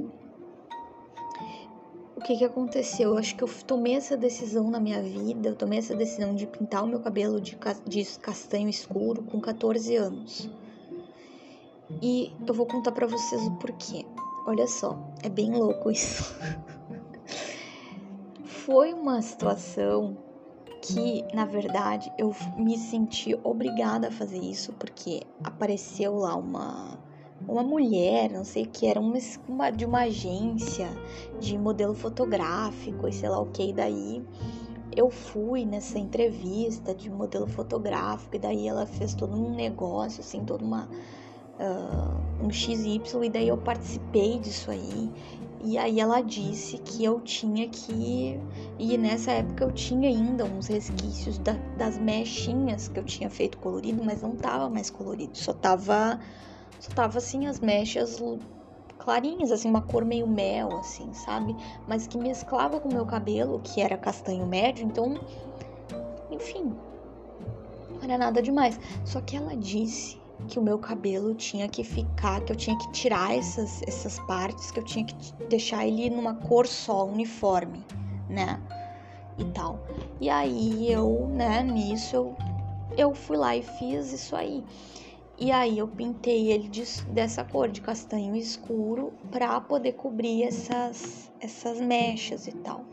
o 2.17 2.21
que 2.21 2.35
que 2.35 2.45
aconteceu? 2.45 3.11
Eu 3.11 3.17
acho 3.19 3.35
que 3.35 3.43
eu 3.43 3.49
tomei 3.67 3.93
essa 3.93 4.17
decisão 4.17 4.71
na 4.71 4.79
minha 4.79 5.03
vida, 5.03 5.49
eu 5.49 5.55
tomei 5.55 5.77
essa 5.77 5.95
decisão 5.95 6.33
de 6.33 6.47
pintar 6.47 6.83
o 6.83 6.87
meu 6.87 6.99
cabelo 6.99 7.39
de, 7.39 7.55
de 7.87 8.05
castanho 8.17 8.69
escuro 8.69 9.21
com 9.21 9.39
14 9.39 9.95
anos. 9.95 10.49
E 12.01 12.33
eu 12.45 12.53
vou 12.53 12.65
contar 12.65 12.91
para 12.91 13.07
vocês 13.07 13.41
o 13.47 13.51
porquê. 13.51 14.05
Olha 14.45 14.67
só, 14.67 14.97
é 15.21 15.29
bem 15.29 15.51
louco 15.53 15.89
isso. 15.91 16.35
Foi 18.43 18.93
uma 18.93 19.21
situação 19.21 20.17
que, 20.81 21.23
na 21.33 21.45
verdade, 21.45 22.11
eu 22.17 22.35
me 22.57 22.77
senti 22.77 23.39
obrigada 23.43 24.09
a 24.09 24.11
fazer 24.11 24.39
isso 24.39 24.73
porque 24.73 25.21
apareceu 25.43 26.15
lá 26.15 26.35
uma 26.35 26.99
uma 27.47 27.63
mulher, 27.63 28.29
não 28.29 28.45
sei 28.45 28.63
o 28.63 28.69
que, 28.69 28.87
era 28.87 28.99
uma, 28.99 29.17
uma 29.47 29.69
de 29.69 29.85
uma 29.85 30.03
agência 30.03 30.87
de 31.39 31.57
modelo 31.57 31.93
fotográfico 31.93 33.07
e 33.07 33.11
sei 33.11 33.27
lá 33.27 33.39
o 33.39 33.47
que, 33.47 33.69
e 33.69 33.73
daí 33.73 34.23
eu 34.95 35.09
fui 35.09 35.65
nessa 35.65 35.99
entrevista 35.99 36.93
de 36.93 37.09
modelo 37.09 37.47
fotográfico 37.47 38.35
e 38.35 38.39
daí 38.39 38.67
ela 38.67 38.85
fez 38.85 39.13
todo 39.13 39.35
um 39.35 39.53
negócio, 39.53 40.21
assim, 40.21 40.45
toda 40.45 40.63
uma 40.63 40.87
uh, 41.59 42.45
um 42.45 42.51
XY, 42.51 43.01
e 43.23 43.29
daí 43.29 43.47
eu 43.47 43.57
participei 43.57 44.39
disso 44.39 44.71
aí. 44.71 45.09
E 45.65 45.77
aí 45.77 46.01
ela 46.01 46.19
disse 46.19 46.77
que 46.79 47.05
eu 47.05 47.21
tinha 47.21 47.69
que. 47.69 48.37
E 48.77 48.97
nessa 48.97 49.31
época 49.31 49.63
eu 49.63 49.71
tinha 49.71 50.09
ainda 50.09 50.43
uns 50.43 50.67
resquícios 50.67 51.37
da, 51.37 51.53
das 51.77 51.97
mechinhas 51.97 52.89
que 52.89 52.99
eu 52.99 53.03
tinha 53.05 53.29
feito 53.29 53.57
colorido, 53.59 54.03
mas 54.03 54.21
não 54.21 54.35
tava 54.35 54.69
mais 54.69 54.89
colorido, 54.89 55.37
só 55.37 55.53
tava. 55.53 56.19
Só 56.81 56.91
tava 56.91 57.17
assim 57.17 57.47
as 57.47 57.61
mechas 57.61 58.21
clarinhas, 58.99 59.51
assim, 59.53 59.69
uma 59.69 59.81
cor 59.81 60.03
meio 60.03 60.27
mel, 60.27 60.77
assim, 60.79 61.13
sabe? 61.13 61.55
Mas 61.87 62.07
que 62.07 62.17
mesclava 62.17 62.81
com 62.81 62.89
o 62.89 62.93
meu 62.93 63.05
cabelo, 63.05 63.61
que 63.63 63.79
era 63.79 63.97
castanho 63.97 64.45
médio, 64.45 64.85
então. 64.85 65.17
Enfim. 66.29 66.73
Não 67.89 68.03
era 68.03 68.17
nada 68.17 68.41
demais. 68.41 68.77
Só 69.05 69.21
que 69.21 69.37
ela 69.37 69.55
disse 69.55 70.17
que 70.47 70.59
o 70.59 70.61
meu 70.61 70.77
cabelo 70.77 71.33
tinha 71.33 71.67
que 71.67 71.83
ficar, 71.83 72.41
que 72.41 72.51
eu 72.51 72.55
tinha 72.55 72.77
que 72.77 72.91
tirar 72.91 73.35
essas, 73.35 73.81
essas 73.83 74.19
partes, 74.19 74.71
que 74.71 74.79
eu 74.79 74.83
tinha 74.83 75.05
que 75.05 75.15
deixar 75.49 75.87
ele 75.87 76.09
numa 76.09 76.35
cor 76.35 76.67
só, 76.67 77.05
uniforme, 77.05 77.85
né? 78.29 78.59
E 79.37 79.45
tal. 79.45 79.79
E 80.19 80.29
aí 80.29 80.91
eu, 80.91 81.27
né, 81.27 81.63
nisso 81.63 82.15
eu, 82.15 82.37
eu 82.97 83.13
fui 83.13 83.37
lá 83.37 83.55
e 83.55 83.63
fiz 83.63 84.11
isso 84.11 84.35
aí. 84.35 84.63
E 85.37 85.51
aí 85.51 85.79
eu 85.79 85.87
pintei 85.87 86.51
ele 86.51 86.69
de, 86.69 86.83
dessa 87.07 87.43
cor, 87.43 87.67
de 87.67 87.81
castanho 87.81 88.35
escuro, 88.35 89.13
pra 89.31 89.59
poder 89.59 89.93
cobrir 89.93 90.43
essas, 90.43 91.31
essas 91.39 91.81
mechas 91.81 92.47
e 92.47 92.51
tal. 92.51 92.85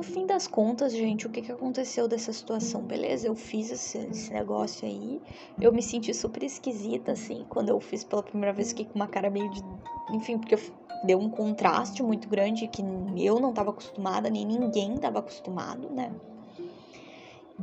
No 0.00 0.04
fim 0.04 0.24
das 0.24 0.46
contas, 0.46 0.94
gente, 0.94 1.26
o 1.26 1.30
que, 1.30 1.42
que 1.42 1.52
aconteceu 1.52 2.08
dessa 2.08 2.32
situação? 2.32 2.80
Beleza, 2.80 3.26
eu 3.26 3.34
fiz 3.34 3.70
esse, 3.70 3.98
esse, 3.98 4.32
negócio 4.32 4.88
aí. 4.88 5.20
Eu 5.60 5.70
me 5.74 5.82
senti 5.82 6.14
super 6.14 6.42
esquisita, 6.42 7.12
assim, 7.12 7.44
quando 7.50 7.68
eu 7.68 7.78
fiz 7.78 8.02
pela 8.02 8.22
primeira 8.22 8.50
vez, 8.50 8.70
fiquei 8.70 8.86
com 8.86 8.94
uma 8.94 9.06
cara 9.06 9.28
meio 9.28 9.50
de. 9.50 9.62
Enfim, 10.10 10.38
porque 10.38 10.56
deu 11.04 11.18
um 11.18 11.28
contraste 11.28 12.02
muito 12.02 12.30
grande 12.30 12.66
que 12.66 12.80
eu 13.18 13.38
não 13.38 13.50
estava 13.50 13.68
acostumada, 13.72 14.30
nem 14.30 14.46
ninguém 14.46 14.94
estava 14.94 15.18
acostumado, 15.18 15.90
né? 15.90 16.10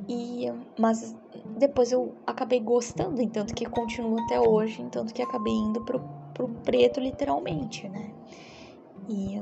E, 0.07 0.45
mas 0.77 1.15
depois 1.57 1.91
eu 1.91 2.13
acabei 2.27 2.59
gostando, 2.59 3.19
entanto 3.19 3.55
que 3.55 3.65
continuo 3.65 4.19
até 4.19 4.39
hoje, 4.39 4.79
entanto 4.79 5.11
que 5.11 5.23
acabei 5.23 5.55
indo 5.55 5.81
pro, 5.81 5.99
pro 6.35 6.47
preto 6.63 6.99
literalmente, 6.99 7.89
né? 7.89 8.11
E 9.09 9.41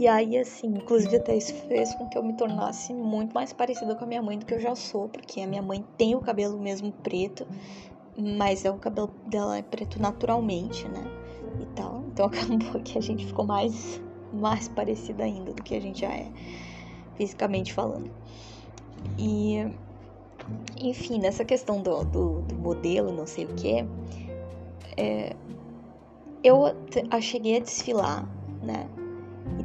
e 0.00 0.08
aí, 0.08 0.38
assim, 0.38 0.68
inclusive 0.68 1.14
até 1.16 1.36
isso 1.36 1.52
fez 1.68 1.94
com 1.94 2.08
que 2.08 2.16
eu 2.16 2.22
me 2.22 2.32
tornasse 2.32 2.94
muito 2.94 3.34
mais 3.34 3.52
parecida 3.52 3.94
com 3.94 4.04
a 4.04 4.06
minha 4.06 4.22
mãe 4.22 4.38
do 4.38 4.46
que 4.46 4.54
eu 4.54 4.58
já 4.58 4.74
sou, 4.74 5.10
porque 5.10 5.42
a 5.42 5.46
minha 5.46 5.60
mãe 5.60 5.84
tem 5.98 6.14
o 6.14 6.20
cabelo 6.20 6.58
mesmo 6.58 6.90
preto, 6.90 7.46
mas 8.16 8.64
é 8.64 8.70
o 8.70 8.78
cabelo 8.78 9.10
dela 9.26 9.58
é 9.58 9.62
preto 9.62 10.00
naturalmente, 10.00 10.88
né? 10.88 11.04
E 11.60 11.66
tal. 11.76 12.02
Então 12.08 12.24
acabou 12.32 12.80
que 12.82 12.96
a 12.96 13.02
gente 13.02 13.26
ficou 13.26 13.44
mais, 13.44 14.00
mais 14.32 14.68
parecida 14.68 15.22
ainda 15.22 15.52
do 15.52 15.62
que 15.62 15.74
a 15.74 15.80
gente 15.82 16.00
já 16.00 16.10
é, 16.10 16.32
fisicamente 17.16 17.74
falando. 17.74 18.10
E, 19.18 19.70
enfim, 20.78 21.18
nessa 21.18 21.44
questão 21.44 21.82
do, 21.82 22.04
do, 22.04 22.40
do 22.40 22.54
modelo, 22.54 23.12
não 23.12 23.26
sei 23.26 23.44
o 23.44 23.48
que, 23.48 23.84
é, 24.96 25.36
eu, 26.42 26.74
eu 27.12 27.20
cheguei 27.20 27.58
a 27.58 27.60
desfilar, 27.60 28.26
né? 28.62 28.88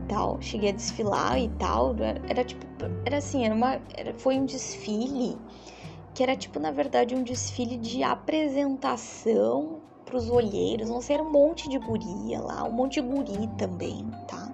Tal, 0.08 0.40
cheguei 0.42 0.70
a 0.70 0.74
desfilar 0.74 1.40
e 1.40 1.50
tal. 1.58 1.96
Era 2.28 2.44
tipo, 2.44 2.66
era 3.06 3.18
assim, 3.18 3.46
era 3.46 3.54
uma, 3.54 3.80
era, 3.96 4.14
foi 4.14 4.38
um 4.38 4.46
desfile 4.46 5.38
que 6.14 6.24
era 6.24 6.36
tipo, 6.36 6.60
na 6.60 6.72
verdade, 6.72 7.14
um 7.14 7.24
desfile 7.24 7.78
de 7.78 8.02
apresentação 8.02 9.82
para 10.06 10.16
os 10.16 10.30
olheiros. 10.30 10.90
Não 10.90 11.02
sei, 11.02 11.16
era 11.16 11.24
um 11.24 11.32
monte 11.32 11.68
de 11.68 11.78
guria 11.78 12.40
lá, 12.40 12.64
um 12.64 12.72
monte 12.72 13.02
de 13.02 13.08
guri 13.08 13.48
também, 13.58 14.10
tá? 14.28 14.54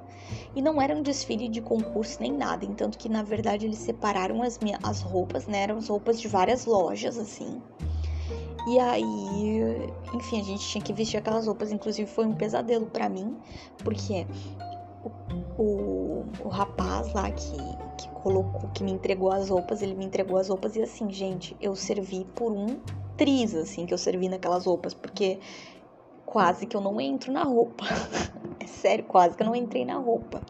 E 0.56 0.62
não 0.62 0.82
era 0.82 0.96
um 0.96 1.02
desfile 1.02 1.48
de 1.48 1.62
concurso 1.62 2.18
nem 2.20 2.32
nada, 2.32 2.66
entanto 2.66 2.98
que 2.98 3.08
na 3.08 3.24
verdade 3.24 3.66
eles 3.66 3.78
separaram 3.78 4.42
as, 4.42 4.60
minhas, 4.60 4.80
as 4.84 5.02
roupas, 5.02 5.48
né? 5.48 5.64
Eram 5.64 5.78
as 5.78 5.88
roupas 5.88 6.20
de 6.20 6.28
várias 6.28 6.66
lojas, 6.66 7.18
assim. 7.18 7.62
E 8.68 8.80
aí, 8.80 9.92
enfim, 10.14 10.40
a 10.40 10.44
gente 10.44 10.68
tinha 10.68 10.84
que 10.84 10.94
vestir 10.94 11.18
aquelas 11.18 11.48
roupas. 11.48 11.72
Inclusive, 11.72 12.10
foi 12.10 12.26
um 12.26 12.34
pesadelo 12.36 12.86
para 12.86 13.10
mim, 13.10 13.36
porque 13.84 14.28
o, 15.04 15.62
o, 15.62 16.26
o, 16.44 16.48
rapaz 16.48 17.14
lá 17.14 17.30
que, 17.32 17.58
que 17.98 18.10
colocou, 18.10 18.70
que 18.74 18.84
me 18.84 18.92
entregou 18.92 19.32
as 19.32 19.50
roupas, 19.50 19.82
ele 19.82 19.96
me 19.96 20.06
entregou 20.06 20.38
as 20.38 20.50
roupas 20.50 20.76
e 20.76 20.82
assim, 20.82 21.10
gente, 21.12 21.56
eu 21.62 21.76
servi 21.76 22.26
por 22.36 22.52
um 22.52 22.80
triz, 23.18 23.54
assim, 23.56 23.86
que 23.86 23.94
eu 23.94 23.98
servi 23.98 24.30
naquelas 24.30 24.66
roupas, 24.66 24.94
porque 24.94 25.40
quase 26.26 26.66
que 26.66 26.76
eu 26.76 26.82
não 26.82 27.00
entro 27.00 27.32
na 27.32 27.44
roupa. 27.44 27.86
é 28.60 28.66
sério, 28.66 29.04
quase 29.04 29.36
que 29.36 29.44
eu 29.44 29.48
não 29.48 29.56
entrei 29.56 29.86
na 29.86 29.98
roupa. 29.98 30.42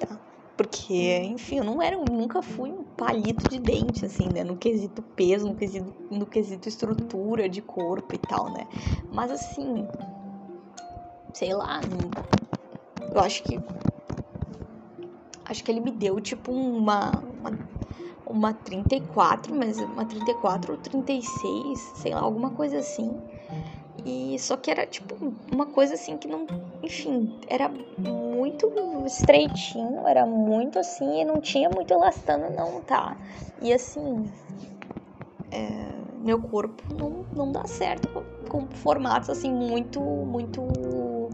Tá? 0.00 0.18
Porque, 0.56 1.18
enfim, 1.18 1.58
eu 1.58 1.64
não 1.64 1.80
era, 1.80 1.96
nunca 1.96 2.42
fui 2.42 2.70
um 2.70 2.82
palito 2.82 3.48
de 3.48 3.60
dente, 3.60 4.04
assim, 4.04 4.28
né? 4.28 4.42
No 4.42 4.56
quesito 4.56 5.02
peso, 5.02 5.46
no 5.46 5.54
quesito, 5.54 5.94
no 6.10 6.26
quesito 6.26 6.68
estrutura 6.68 7.48
de 7.48 7.62
corpo 7.62 8.14
e 8.14 8.18
tal, 8.18 8.52
né? 8.52 8.66
Mas 9.12 9.30
assim, 9.30 9.86
sei 11.32 11.54
lá, 11.54 11.80
eu 13.14 13.20
acho 13.20 13.42
que. 13.42 13.60
Acho 15.44 15.64
que 15.64 15.70
ele 15.70 15.80
me 15.80 15.90
deu 15.90 16.20
tipo 16.20 16.52
uma, 16.52 17.20
uma, 17.20 17.58
uma 18.26 18.52
34, 18.52 19.54
mas 19.54 19.78
uma 19.78 20.04
34 20.04 20.72
ou 20.72 20.78
36, 20.78 21.78
sei 21.94 22.14
lá, 22.14 22.20
alguma 22.20 22.50
coisa 22.50 22.78
assim. 22.78 23.10
E 24.04 24.38
só 24.38 24.56
que 24.56 24.70
era 24.70 24.86
tipo 24.86 25.16
uma 25.50 25.66
coisa 25.66 25.94
assim 25.94 26.16
que 26.16 26.28
não, 26.28 26.46
enfim, 26.82 27.34
era 27.48 27.68
muito 27.68 28.70
estreitinho, 29.06 30.06
era 30.06 30.24
muito 30.24 30.78
assim 30.78 31.20
e 31.20 31.24
não 31.24 31.40
tinha 31.40 31.68
muito 31.68 31.92
elastano 31.92 32.50
não, 32.54 32.80
tá? 32.82 33.16
E 33.60 33.72
assim, 33.72 34.30
é, 35.50 35.88
meu 36.22 36.40
corpo 36.40 36.82
não, 36.94 37.24
não 37.34 37.52
dá 37.52 37.66
certo 37.66 38.08
com, 38.08 38.22
com 38.48 38.66
formatos 38.76 39.30
assim 39.30 39.52
muito, 39.52 40.00
muito 40.00 41.30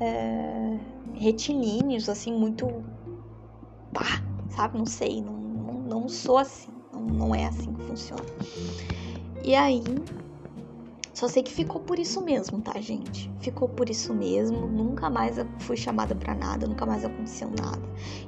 é, 0.00 0.78
retilíneos, 1.16 2.08
assim, 2.08 2.32
muito 2.32 2.84
pá, 3.92 4.22
sabe? 4.50 4.78
Não 4.78 4.86
sei, 4.86 5.22
não, 5.22 5.34
não, 5.34 5.80
não 5.80 6.08
sou 6.08 6.38
assim, 6.38 6.72
não, 6.92 7.00
não 7.00 7.34
é 7.34 7.46
assim 7.46 7.72
que 7.72 7.82
funciona. 7.82 8.24
E 9.42 9.54
aí, 9.54 9.82
só 11.16 11.28
sei 11.28 11.42
que 11.42 11.50
ficou 11.52 11.80
por 11.80 11.98
isso 11.98 12.20
mesmo, 12.20 12.60
tá, 12.60 12.78
gente? 12.78 13.30
Ficou 13.40 13.66
por 13.68 13.88
isso 13.88 14.12
mesmo. 14.12 14.66
Nunca 14.66 15.08
mais 15.08 15.36
fui 15.60 15.76
chamada 15.76 16.14
para 16.14 16.34
nada, 16.34 16.66
nunca 16.66 16.84
mais 16.84 17.06
aconteceu 17.06 17.48
nada. 17.48 17.80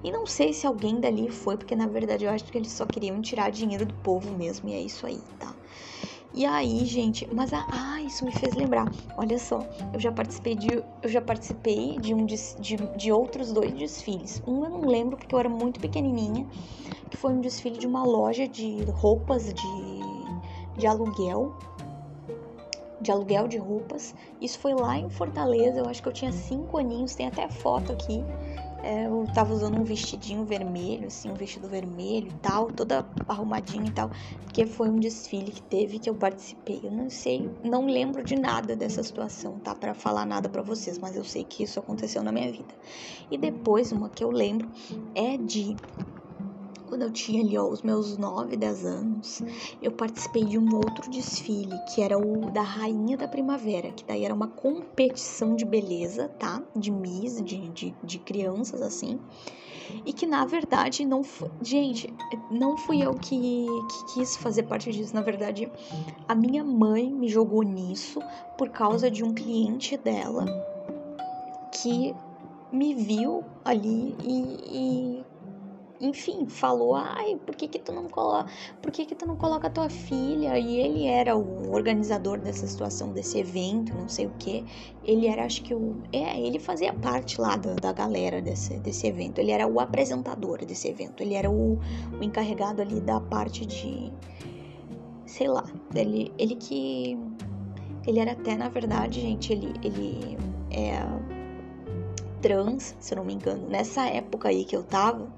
E 0.03 0.11
não 0.11 0.25
sei 0.25 0.55
se 0.55 0.67
alguém 0.67 0.99
dali 0.99 1.29
foi, 1.29 1.59
porque 1.59 1.77
na 1.77 1.87
verdade 1.87 2.25
eu 2.25 2.31
acho 2.31 2.45
que 2.47 2.57
eles 2.57 2.73
só 2.73 2.87
queriam 2.87 3.21
tirar 3.21 3.51
dinheiro 3.51 3.85
do 3.85 3.95
povo 3.97 4.35
mesmo, 4.35 4.71
e 4.71 4.73
é 4.73 4.81
isso 4.81 5.07
aí, 5.07 5.21
tá? 5.39 5.55
E 6.35 6.45
aí, 6.45 6.85
gente, 6.85 7.29
mas 7.33 7.53
ah, 7.53 8.01
isso 8.03 8.25
me 8.25 8.33
fez 8.33 8.55
lembrar. 8.55 8.87
Olha 9.17 9.39
só, 9.39 9.67
eu 9.93 9.99
já 9.99 10.13
participei 10.13 10.55
de 10.55 10.69
eu 11.03 11.09
já 11.09 11.21
participei 11.21 11.99
de 11.99 12.15
um 12.15 12.27
de, 12.27 12.37
de, 12.97 13.11
outros 13.11 13.53
dois 13.53 13.73
desfiles. 13.73 14.43
Um 14.47 14.65
eu 14.65 14.71
não 14.71 14.87
lembro 14.87 15.17
porque 15.17 15.35
eu 15.35 15.39
era 15.39 15.49
muito 15.49 15.81
pequenininha, 15.81 16.47
que 17.11 17.17
foi 17.17 17.33
um 17.33 17.41
desfile 17.41 17.79
de 17.79 17.87
uma 17.87 18.05
loja 18.05 18.47
de 18.47 18.85
roupas 18.91 19.53
de 19.53 19.99
de 20.77 20.87
aluguel 20.87 21.57
de 23.01 23.11
aluguel 23.11 23.49
de 23.49 23.59
roupas. 23.59 24.15
Isso 24.41 24.59
foi 24.59 24.75
lá 24.75 24.99
em 24.99 25.09
Fortaleza, 25.09 25.81
eu 25.81 25.87
acho 25.87 26.03
que 26.03 26.09
eu 26.09 26.13
tinha 26.13 26.33
cinco 26.33 26.79
aninhos, 26.79 27.15
tem 27.15 27.27
até 27.27 27.49
foto 27.49 27.93
aqui. 27.93 28.25
É, 28.83 29.07
eu 29.07 29.27
tava 29.35 29.53
usando 29.53 29.77
um 29.77 29.83
vestidinho 29.85 30.45
vermelho, 30.45 31.07
assim, 31.07 31.31
um 31.31 31.35
vestido 31.35 31.69
vermelho 31.69 32.29
e 32.29 32.33
tal, 32.35 32.71
toda 32.71 33.05
arrumadinha 33.27 33.89
e 33.89 33.93
tal, 33.93 34.11
porque 34.45 34.67
foi 34.67 34.89
um 34.89 35.01
desfile 35.01 35.51
que 35.51 35.63
teve 35.63 35.99
que 35.99 36.09
eu 36.09 36.15
participei. 36.15 36.81
Eu 36.85 36.93
não 36.93 37.11
sei, 37.11 37.51
não 37.65 37.87
lembro 37.87 38.23
de 38.23 38.37
nada 38.37 38.77
dessa 38.77 39.03
situação, 39.03 39.59
tá? 39.59 39.75
Para 39.75 39.95
falar 39.95 40.25
nada 40.25 40.49
para 40.49 40.63
vocês, 40.63 40.99
mas 40.99 41.17
eu 41.17 41.25
sei 41.25 41.45
que 41.45 41.65
isso 41.65 41.79
aconteceu 41.81 42.23
na 42.23 42.31
minha 42.31 42.51
vida. 42.51 42.75
E 43.31 43.37
depois, 43.37 43.91
uma 43.91 44.09
que 44.09 44.23
eu 44.23 44.31
lembro 44.31 44.71
é 45.15 45.37
de 45.37 45.77
quando 46.99 47.03
eu 47.03 47.13
tinha 47.13 47.45
ali 47.45 47.57
ó, 47.57 47.69
os 47.69 47.81
meus 47.81 48.19
9, 48.19 48.57
10 48.57 48.85
anos, 48.85 49.41
eu 49.81 49.93
participei 49.93 50.45
de 50.45 50.59
um 50.59 50.75
outro 50.75 51.09
desfile, 51.09 51.79
que 51.95 52.03
era 52.03 52.19
o 52.19 52.51
da 52.51 52.61
Rainha 52.61 53.17
da 53.17 53.29
Primavera, 53.29 53.93
que 53.93 54.03
daí 54.05 54.25
era 54.25 54.35
uma 54.35 54.49
competição 54.49 55.55
de 55.55 55.65
beleza, 55.65 56.29
tá? 56.41 56.61
De 56.75 56.91
Miss, 56.91 57.41
de, 57.41 57.69
de, 57.69 57.95
de 58.03 58.19
crianças, 58.19 58.83
assim. 58.83 59.21
E 60.05 60.13
que 60.13 60.27
na 60.27 60.45
verdade 60.45 61.05
não 61.05 61.23
foi. 61.23 61.49
Gente, 61.63 62.13
não 62.51 62.77
fui 62.77 63.01
eu 63.01 63.15
que, 63.15 63.67
que 63.89 64.15
quis 64.15 64.37
fazer 64.37 64.65
parte 64.65 64.91
disso. 64.91 65.15
Na 65.15 65.23
verdade, 65.23 65.71
a 66.27 66.35
minha 66.35 66.65
mãe 66.65 67.09
me 67.09 67.29
jogou 67.29 67.63
nisso 67.63 68.19
por 68.57 68.71
causa 68.71 69.09
de 69.09 69.23
um 69.23 69.33
cliente 69.33 69.97
dela 69.97 70.45
que 71.81 72.13
me 72.73 72.93
viu 72.93 73.45
ali 73.65 74.17
e, 74.23 75.21
e 75.21 75.25
enfim, 76.01 76.47
falou: 76.47 76.95
"Ai, 76.95 77.37
por 77.45 77.55
que 77.57 77.69
que 77.69 77.79
tu 77.79 77.93
não 77.93 78.09
coloca, 78.09 78.51
por 78.83 78.91
que 78.91 79.05
que 79.05 79.15
tu 79.15 79.27
não 79.27 79.37
coloca 79.37 79.69
tua 79.71 79.89
filha?" 79.89 80.59
E 80.59 80.79
ele 80.79 81.07
era 81.07 81.37
o 81.37 81.73
organizador 81.73 82.39
dessa 82.39 82.67
situação 82.67 83.13
desse 83.13 83.39
evento, 83.39 83.95
não 83.95 84.09
sei 84.09 84.27
o 84.27 84.33
que. 84.39 84.65
Ele 85.05 85.27
era, 85.27 85.45
acho 85.45 85.63
que 85.63 85.75
o 85.75 85.97
é, 86.13 86.41
ele 86.41 86.59
fazia 86.59 86.93
parte 86.93 87.41
lá 87.41 87.57
da, 87.57 87.75
da 87.75 87.93
galera 87.93 88.41
desse 88.41 88.79
desse 88.79 89.07
evento. 89.07 89.39
Ele 89.41 89.51
era 89.51 89.67
o 89.67 89.81
apresentador 89.81 90.65
desse 90.65 90.89
evento. 90.89 91.23
Ele 91.23 91.35
era 91.35 91.51
o, 91.51 91.79
o 92.19 92.23
encarregado 92.23 92.83
ali 92.83 93.01
da 93.01 93.21
parte 93.21 93.67
de 93.67 94.13
sei 95.27 95.49
lá, 95.49 95.65
ele 95.95 96.33
ele 96.39 96.57
que 96.57 97.19
ele 98.07 98.19
era 98.21 98.33
até, 98.33 98.57
na 98.57 98.69
verdade, 98.69 99.21
gente, 99.21 99.53
ele 99.53 99.73
ele 99.83 100.39
é 100.71 101.03
trans, 102.41 102.97
se 102.99 103.13
eu 103.13 103.19
não 103.19 103.25
me 103.25 103.35
engano. 103.35 103.69
Nessa 103.69 104.07
época 104.07 104.49
aí 104.49 104.65
que 104.65 104.75
eu 104.75 104.83
tava, 104.83 105.29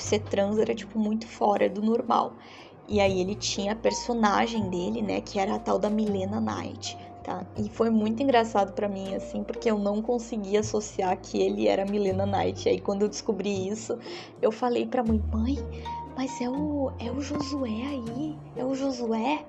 ser 0.00 0.20
trans 0.20 0.58
era, 0.58 0.74
tipo, 0.74 0.98
muito 0.98 1.26
fora 1.26 1.68
do 1.68 1.82
normal. 1.82 2.34
E 2.86 3.00
aí 3.00 3.20
ele 3.20 3.34
tinha 3.34 3.72
a 3.72 3.76
personagem 3.76 4.68
dele, 4.68 5.00
né, 5.00 5.20
que 5.20 5.38
era 5.38 5.54
a 5.54 5.58
tal 5.58 5.78
da 5.78 5.88
Milena 5.88 6.38
Knight, 6.40 6.98
tá? 7.22 7.46
E 7.56 7.68
foi 7.70 7.88
muito 7.88 8.22
engraçado 8.22 8.72
para 8.72 8.88
mim, 8.88 9.14
assim, 9.14 9.42
porque 9.42 9.70
eu 9.70 9.78
não 9.78 10.02
conseguia 10.02 10.60
associar 10.60 11.16
que 11.16 11.40
ele 11.40 11.66
era 11.66 11.86
Milena 11.86 12.26
Knight. 12.26 12.66
E 12.66 12.72
aí 12.72 12.80
quando 12.80 13.02
eu 13.02 13.08
descobri 13.08 13.68
isso, 13.68 13.98
eu 14.42 14.52
falei 14.52 14.86
pra 14.86 15.02
mãe, 15.02 15.22
mãe, 15.32 15.58
mas 16.14 16.40
é 16.40 16.48
o, 16.48 16.92
é 16.98 17.10
o 17.10 17.20
Josué 17.20 17.68
aí, 17.68 18.36
é 18.54 18.64
o 18.64 18.74
Josué. 18.74 19.44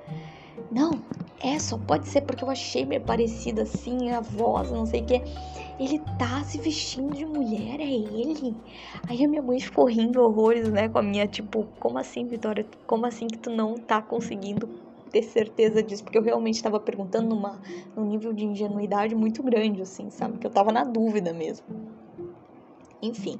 Não, 0.71 1.03
é, 1.41 1.59
só 1.59 1.77
pode 1.77 2.07
ser 2.07 2.21
porque 2.21 2.43
eu 2.43 2.49
achei 2.49 2.85
meio 2.85 3.01
parecida 3.01 3.63
assim, 3.63 4.11
a 4.11 4.21
voz, 4.21 4.71
não 4.71 4.85
sei 4.85 5.01
o 5.01 5.05
que. 5.05 5.21
Ele 5.79 5.99
tá 6.17 6.43
se 6.43 6.57
vestindo 6.57 7.13
de 7.13 7.25
mulher, 7.25 7.79
é 7.79 7.89
ele? 7.89 8.55
Aí 9.07 9.23
a 9.23 9.27
minha 9.27 9.41
mãe 9.41 9.59
ficou 9.59 9.85
rindo 9.85 10.21
horrores, 10.21 10.71
né, 10.71 10.87
com 10.87 10.97
a 10.97 11.03
minha, 11.03 11.27
tipo, 11.27 11.67
como 11.79 11.97
assim, 11.97 12.25
Vitória? 12.25 12.65
Como 12.87 13.05
assim 13.05 13.27
que 13.27 13.37
tu 13.37 13.49
não 13.49 13.75
tá 13.75 14.01
conseguindo 14.01 14.67
ter 15.11 15.23
certeza 15.23 15.83
disso? 15.83 16.03
Porque 16.03 16.17
eu 16.17 16.23
realmente 16.23 16.63
tava 16.63 16.79
perguntando 16.79 17.29
numa, 17.29 17.61
num 17.95 18.05
nível 18.05 18.33
de 18.33 18.45
ingenuidade 18.45 19.13
muito 19.13 19.43
grande, 19.43 19.81
assim, 19.81 20.09
sabe? 20.09 20.37
Que 20.37 20.47
eu 20.47 20.51
tava 20.51 20.71
na 20.71 20.83
dúvida 20.83 21.33
mesmo. 21.33 21.65
Enfim. 23.01 23.37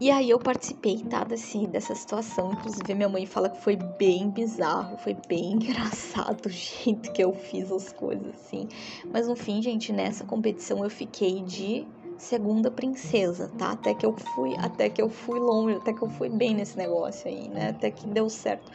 E 0.00 0.10
aí 0.10 0.30
eu 0.30 0.38
participei, 0.38 1.04
tá, 1.04 1.24
desse, 1.24 1.66
dessa 1.66 1.94
situação. 1.94 2.52
Inclusive, 2.52 2.94
minha 2.94 3.08
mãe 3.08 3.26
fala 3.26 3.50
que 3.50 3.60
foi 3.60 3.76
bem 3.76 4.30
bizarro, 4.30 4.96
foi 4.96 5.14
bem 5.28 5.52
engraçado 5.60 6.46
o 6.46 6.48
jeito 6.48 7.12
que 7.12 7.22
eu 7.22 7.34
fiz 7.34 7.70
as 7.70 7.92
coisas, 7.92 8.34
assim. 8.34 8.66
Mas 9.12 9.28
no 9.28 9.36
fim, 9.36 9.60
gente, 9.60 9.92
nessa 9.92 10.24
competição 10.24 10.82
eu 10.82 10.88
fiquei 10.88 11.42
de 11.42 11.86
segunda 12.16 12.70
princesa, 12.70 13.50
tá? 13.58 13.72
Até 13.72 13.92
que 13.92 14.06
eu 14.06 14.14
fui, 14.34 14.54
até 14.56 14.88
que 14.88 15.02
eu 15.02 15.10
fui 15.10 15.38
longe, 15.38 15.76
até 15.76 15.92
que 15.92 16.02
eu 16.02 16.08
fui 16.08 16.30
bem 16.30 16.54
nesse 16.54 16.78
negócio 16.78 17.28
aí, 17.28 17.48
né? 17.48 17.68
Até 17.68 17.90
que 17.90 18.06
deu 18.06 18.30
certo. 18.30 18.72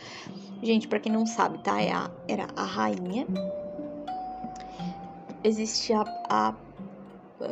Gente, 0.61 0.87
para 0.87 0.99
quem 0.99 1.11
não 1.11 1.25
sabe, 1.25 1.57
tá? 1.57 1.81
É 1.81 1.91
a, 1.91 2.11
era 2.27 2.47
a 2.55 2.63
rainha. 2.63 3.25
Existe 5.43 5.91
a, 5.91 6.03
a 6.29 6.53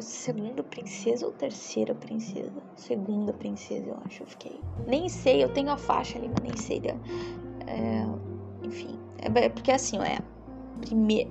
segunda 0.01 0.63
princesa 0.63 1.25
ou 1.25 1.31
terceira 1.31 1.93
princesa? 1.93 2.61
Segunda 2.75 3.33
princesa, 3.33 3.87
eu 3.87 3.97
acho. 4.05 4.23
Eu 4.23 4.27
fiquei. 4.27 4.59
Nem 4.87 5.09
sei, 5.09 5.43
eu 5.43 5.49
tenho 5.49 5.71
a 5.71 5.77
faixa 5.77 6.17
ali, 6.17 6.29
mas 6.29 6.43
nem 6.43 6.57
sei. 6.57 6.81
É, 7.67 8.05
enfim, 8.65 8.97
é, 9.17 9.45
é 9.45 9.49
porque 9.49 9.71
assim, 9.71 9.97
é, 9.99 10.19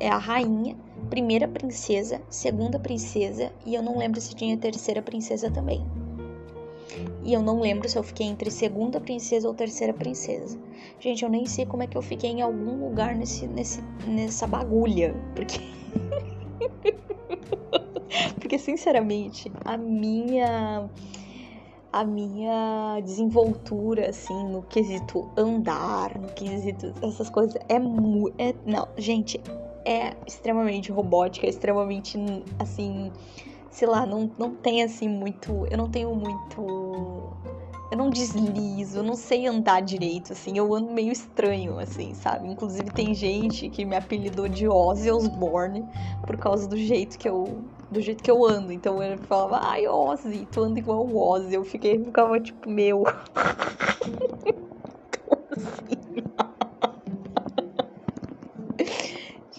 é 0.01 0.09
a 0.09 0.19
rainha, 0.19 0.77
primeira 1.11 1.49
princesa, 1.49 2.23
segunda 2.29 2.79
princesa 2.79 3.53
e 3.67 3.75
eu 3.75 3.83
não 3.83 3.99
lembro 3.99 4.21
se 4.21 4.35
tinha 4.35 4.57
terceira 4.57 5.03
princesa 5.03 5.51
também. 5.51 5.85
E 7.25 7.33
eu 7.33 7.43
não 7.43 7.61
lembro 7.61 7.89
se 7.89 7.97
eu 7.97 8.03
fiquei 8.03 8.27
entre 8.27 8.51
segunda 8.51 9.01
princesa 9.01 9.49
ou 9.49 9.55
terceira 9.55 9.95
princesa. 9.95 10.59
Gente, 10.99 11.23
eu 11.23 11.31
nem 11.31 11.47
sei 11.47 11.65
como 11.65 11.83
é 11.83 11.87
que 11.87 11.97
eu 11.97 12.03
fiquei 12.03 12.31
em 12.31 12.43
algum 12.43 12.85
lugar 12.85 13.15
nesse, 13.15 13.47
nesse, 13.47 13.81
nessa 14.07 14.47
bagulha. 14.47 15.15
Porque. 15.35 15.61
porque, 18.41 18.59
sinceramente, 18.59 19.53
a 19.65 19.77
minha. 19.77 20.89
A 21.95 22.07
minha 22.07 23.01
desenvoltura, 23.05 24.09
assim, 24.09 24.47
no 24.49 24.63
quesito 24.63 25.31
andar, 25.37 26.19
no 26.19 26.29
quesito. 26.29 26.91
Essas 27.03 27.29
coisas, 27.29 27.55
é 27.69 27.79
muito. 27.79 28.35
É, 28.39 28.55
não, 28.65 28.89
gente, 28.97 29.39
é 29.85 30.17
extremamente 30.27 30.91
robótica, 30.91 31.47
é 31.47 31.51
extremamente, 31.51 32.19
assim 32.59 33.13
sei 33.73 33.89
lá, 33.89 34.07
não, 34.07 34.31
não 34.39 34.55
tem 34.55 34.83
assim 34.83 35.09
muito. 35.09 35.67
Eu 35.71 35.79
não 35.79 35.89
tenho 35.89 36.15
muito. 36.15 37.33
Eu 37.91 37.99
não 37.99 38.09
deslizo, 38.09 38.99
eu 38.99 39.03
não 39.03 39.15
sei 39.15 39.47
andar 39.47 39.83
direito, 39.83 40.33
assim, 40.33 40.57
eu 40.57 40.73
ando 40.75 40.91
meio 40.93 41.13
estranho, 41.13 41.79
assim, 41.79 42.15
sabe? 42.15 42.49
Inclusive 42.49 42.91
tem 42.91 43.15
gente 43.15 43.69
que 43.69 43.85
me 43.85 43.95
apelidou 43.95 44.49
de 44.49 44.67
Ozzy 44.67 45.11
Osbourne 45.11 45.85
por 46.27 46.39
causa 46.39 46.67
do 46.67 46.77
jeito 46.77 47.19
que 47.19 47.29
eu. 47.29 47.65
Do 47.93 48.01
jeito 48.01 48.23
que 48.23 48.31
eu 48.31 48.45
ando. 48.45 48.73
Então 48.73 49.03
ele 49.03 49.19
falava, 49.19 49.61
ai, 49.63 49.87
Ozzy, 49.87 50.47
tu 50.51 50.63
anda 50.63 50.79
igual 50.79 51.07
o 51.07 51.17
Ozzy. 51.17 51.55
Eu 51.55 51.65
fiquei, 51.65 52.03
ficava 52.03 52.41
tipo, 52.41 52.71
meu. 52.71 53.05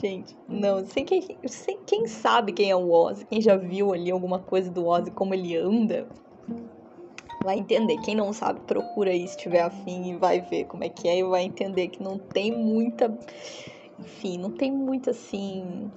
Gente, 0.03 0.35
não, 0.49 0.85
sem 0.85 1.05
quem, 1.05 1.39
sem, 1.47 1.77
quem 1.85 2.07
sabe 2.07 2.51
quem 2.51 2.69
é 2.69 2.75
o 2.75 2.91
Ozzy, 2.91 3.23
quem 3.25 3.39
já 3.39 3.55
viu 3.55 3.93
ali 3.93 4.11
alguma 4.11 4.37
coisa 4.37 4.69
do 4.69 4.85
Ozzy, 4.85 5.11
como 5.11 5.33
ele 5.33 5.55
anda, 5.55 6.09
vai 7.43 7.57
entender. 7.57 7.97
Quem 7.99 8.13
não 8.13 8.33
sabe, 8.33 8.59
procura 8.61 9.11
aí 9.11 9.25
se 9.27 9.37
tiver 9.37 9.61
afim 9.61 10.09
e 10.09 10.17
vai 10.17 10.41
ver 10.41 10.65
como 10.65 10.83
é 10.83 10.89
que 10.89 11.07
é 11.07 11.19
e 11.19 11.23
vai 11.23 11.43
entender 11.43 11.87
que 11.87 12.03
não 12.03 12.17
tem 12.17 12.51
muita. 12.51 13.17
Enfim, 13.97 14.37
não 14.37 14.51
tem 14.51 14.71
muita 14.71 15.11
assim. 15.11 15.89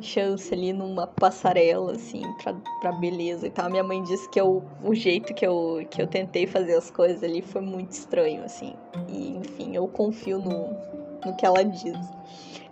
Chance 0.00 0.52
ali 0.52 0.72
numa 0.72 1.06
passarela, 1.06 1.92
assim, 1.92 2.22
pra, 2.42 2.54
pra 2.80 2.92
beleza 2.92 3.46
e 3.46 3.50
tal. 3.50 3.70
Minha 3.70 3.82
mãe 3.82 4.02
disse 4.02 4.28
que 4.30 4.40
eu, 4.40 4.62
o 4.82 4.94
jeito 4.94 5.34
que 5.34 5.46
eu, 5.46 5.86
que 5.90 6.00
eu 6.00 6.06
tentei 6.06 6.46
fazer 6.46 6.74
as 6.74 6.90
coisas 6.90 7.22
ali 7.22 7.42
foi 7.42 7.60
muito 7.60 7.92
estranho, 7.92 8.44
assim. 8.44 8.74
E, 9.08 9.36
enfim, 9.36 9.74
eu 9.74 9.86
confio 9.88 10.38
no, 10.38 10.68
no 11.24 11.36
que 11.36 11.44
ela 11.44 11.64
diz. 11.64 11.98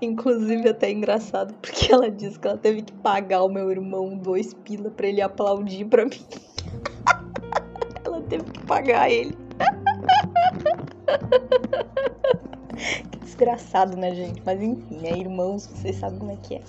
Inclusive, 0.01 0.69
até 0.69 0.89
é 0.89 0.93
engraçado, 0.93 1.55
porque 1.61 1.93
ela 1.93 2.11
disse 2.11 2.39
que 2.39 2.47
ela 2.47 2.59
teve 2.59 2.83
que 2.83 2.93
pagar 2.93 3.43
o 3.43 3.49
meu 3.49 3.71
irmão 3.71 4.17
dois 4.17 4.55
pila 4.55 4.91
pra 4.91 5.09
ele 5.09 5.21
aplaudir 5.21 5.87
pra 5.87 6.05
mim. 6.05 6.11
ela 8.05 8.21
teve 8.23 8.45
que 8.45 8.61
pagar 8.67 9.11
ele. 9.11 9.37
que 13.11 13.19
desgraçado, 13.21 13.97
né, 13.97 14.15
gente? 14.15 14.43
Mas 14.45 14.63
enfim, 14.63 15.07
é 15.07 15.19
irmãos, 15.19 15.67
vocês 15.67 15.97
sabem 15.97 16.19
como 16.19 16.31
é 16.31 16.37
que 16.37 16.57
é. 16.57 16.61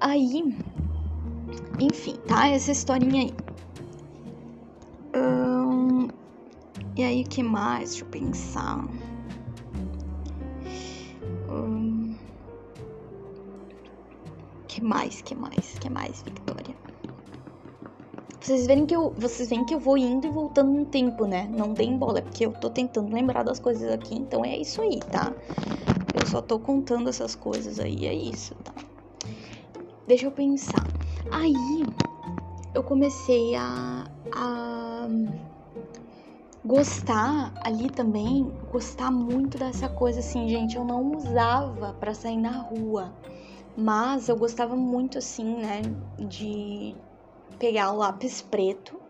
Aí, 0.00 0.42
enfim, 1.78 2.16
tá? 2.26 2.48
Essa 2.48 2.72
historinha 2.72 3.24
aí. 3.24 3.34
Hum, 5.14 6.08
e 6.96 7.02
aí, 7.02 7.22
o 7.22 7.28
que 7.28 7.42
mais? 7.42 7.90
Deixa 7.90 8.04
eu 8.04 8.08
pensar. 8.08 8.88
que 14.80 14.84
mais? 14.84 15.20
Que 15.20 15.34
mais? 15.34 15.78
Que 15.78 15.90
mais, 15.90 16.22
Victoria? 16.22 16.74
Vocês 18.40 18.66
veem 18.66 18.86
que 18.86 18.96
eu, 18.96 19.12
vocês 19.18 19.50
veem 19.50 19.64
que 19.64 19.74
eu 19.74 19.78
vou 19.78 19.98
indo 19.98 20.26
e 20.26 20.30
voltando 20.30 20.72
no 20.72 20.86
tempo, 20.86 21.26
né? 21.26 21.48
Não 21.54 21.74
tem 21.74 21.96
bola, 21.96 22.20
é 22.20 22.22
porque 22.22 22.46
eu 22.46 22.52
tô 22.52 22.70
tentando 22.70 23.12
lembrar 23.12 23.42
das 23.42 23.60
coisas 23.60 23.92
aqui, 23.92 24.14
então 24.14 24.44
é 24.44 24.56
isso 24.56 24.80
aí, 24.80 24.98
tá? 25.00 25.32
Eu 26.18 26.26
só 26.26 26.40
tô 26.40 26.58
contando 26.58 27.10
essas 27.10 27.36
coisas 27.36 27.78
aí, 27.78 28.06
é 28.06 28.14
isso, 28.14 28.54
tá? 28.64 28.72
Deixa 30.10 30.26
eu 30.26 30.32
pensar. 30.32 30.84
Aí 31.30 31.86
eu 32.74 32.82
comecei 32.82 33.54
a, 33.54 34.10
a 34.34 35.06
gostar 36.64 37.54
ali 37.62 37.88
também, 37.90 38.52
gostar 38.72 39.12
muito 39.12 39.56
dessa 39.56 39.88
coisa 39.88 40.18
assim, 40.18 40.48
gente, 40.48 40.74
eu 40.74 40.84
não 40.84 41.12
usava 41.12 41.92
para 41.92 42.12
sair 42.12 42.38
na 42.38 42.50
rua. 42.50 43.14
Mas 43.76 44.28
eu 44.28 44.36
gostava 44.36 44.74
muito 44.74 45.16
assim, 45.16 45.44
né, 45.44 45.80
de 46.18 46.96
pegar 47.60 47.92
o 47.92 47.98
lápis 47.98 48.42
preto 48.42 49.00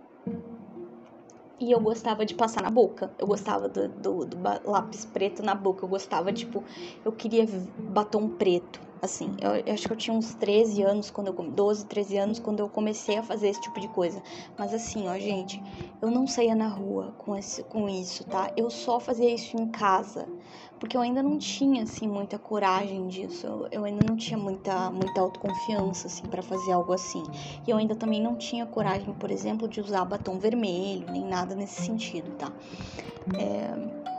e 1.59 1.73
eu 1.73 1.81
gostava 1.81 2.27
de 2.27 2.35
passar 2.35 2.63
na 2.63 2.71
boca. 2.71 3.11
Eu 3.19 3.27
gostava 3.27 3.71
do, 3.71 3.89
do, 3.89 4.27
do, 4.27 4.39
lápis 4.71 5.07
preto 5.07 5.43
na 5.43 5.55
boca. 5.55 5.83
Eu 5.83 5.89
gostava, 5.89 6.31
tipo, 6.31 6.63
eu 7.03 7.13
queria 7.13 7.47
batom 7.89 8.29
preto. 8.29 8.90
Assim, 9.03 9.35
eu, 9.41 9.55
eu, 9.67 9.73
acho 9.73 9.87
que 9.87 9.93
eu 9.93 9.97
tinha 9.97 10.17
uns 10.17 10.35
13 10.35 10.83
anos, 10.83 11.11
quando 11.11 11.29
eu 11.29 11.51
12, 11.51 11.87
13 11.87 12.19
anos, 12.19 12.39
quando 12.39 12.61
eu 12.61 12.69
comecei 12.69 13.17
a 13.17 13.23
fazer 13.23 13.49
esse 13.49 13.61
tipo 13.61 13.81
de 13.81 13.89
coisa. 13.89 14.23
Mas 14.59 14.75
assim, 14.75 15.09
ó, 15.09 15.19
gente, 15.19 15.63
eu 16.03 16.11
não 16.11 16.27
saía 16.27 16.55
na 16.55 16.69
rua 16.69 17.15
com, 17.19 17.35
esse, 17.37 17.63
com 17.65 17.89
isso, 17.89 18.25
tá? 18.25 18.53
Eu 18.57 18.69
só 18.69 19.01
fazia 19.01 19.33
isso 19.33 19.57
em 19.57 19.69
casa 19.69 20.29
porque 20.81 20.97
eu 20.97 21.03
ainda 21.03 21.23
não 21.23 21.37
tinha 21.37 21.83
assim 21.83 22.09
muita 22.09 22.39
coragem 22.39 23.07
disso. 23.07 23.47
Eu, 23.47 23.69
eu 23.71 23.85
ainda 23.85 24.03
não 24.03 24.17
tinha 24.17 24.39
muita 24.39 24.91
muita 24.91 25.21
autoconfiança 25.21 26.07
assim 26.07 26.27
para 26.27 26.43
fazer 26.43 26.73
algo 26.73 26.93
assim. 26.95 27.23
E 27.67 27.71
eu 27.71 27.77
ainda 27.77 27.95
também 27.95 28.21
não 28.21 28.35
tinha 28.37 28.65
coragem, 28.65 29.13
por 29.13 29.31
exemplo, 29.31 29.69
de 29.69 29.79
usar 29.81 30.05
batom 30.07 30.39
vermelho, 30.39 31.07
nem 31.13 31.23
nada 31.23 31.55
nesse 31.55 31.83
sentido, 31.83 32.31
tá? 32.39 32.51
É, 33.39 34.10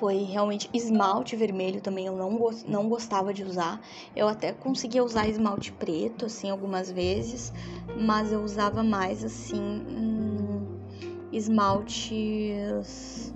foi 0.00 0.22
realmente 0.22 0.70
esmalte 0.72 1.36
vermelho 1.36 1.82
também 1.82 2.06
eu 2.06 2.16
não, 2.16 2.30
não 2.66 2.88
gostava 2.88 3.34
de 3.34 3.44
usar. 3.44 3.78
Eu 4.16 4.26
até 4.26 4.50
conseguia 4.50 5.04
usar 5.04 5.28
esmalte 5.28 5.70
preto 5.70 6.24
assim 6.24 6.48
algumas 6.48 6.90
vezes, 6.90 7.52
mas 8.00 8.32
eu 8.32 8.42
usava 8.42 8.82
mais 8.82 9.22
assim 9.22 9.60
hum, 9.60 10.80
esmaltes 11.30 13.34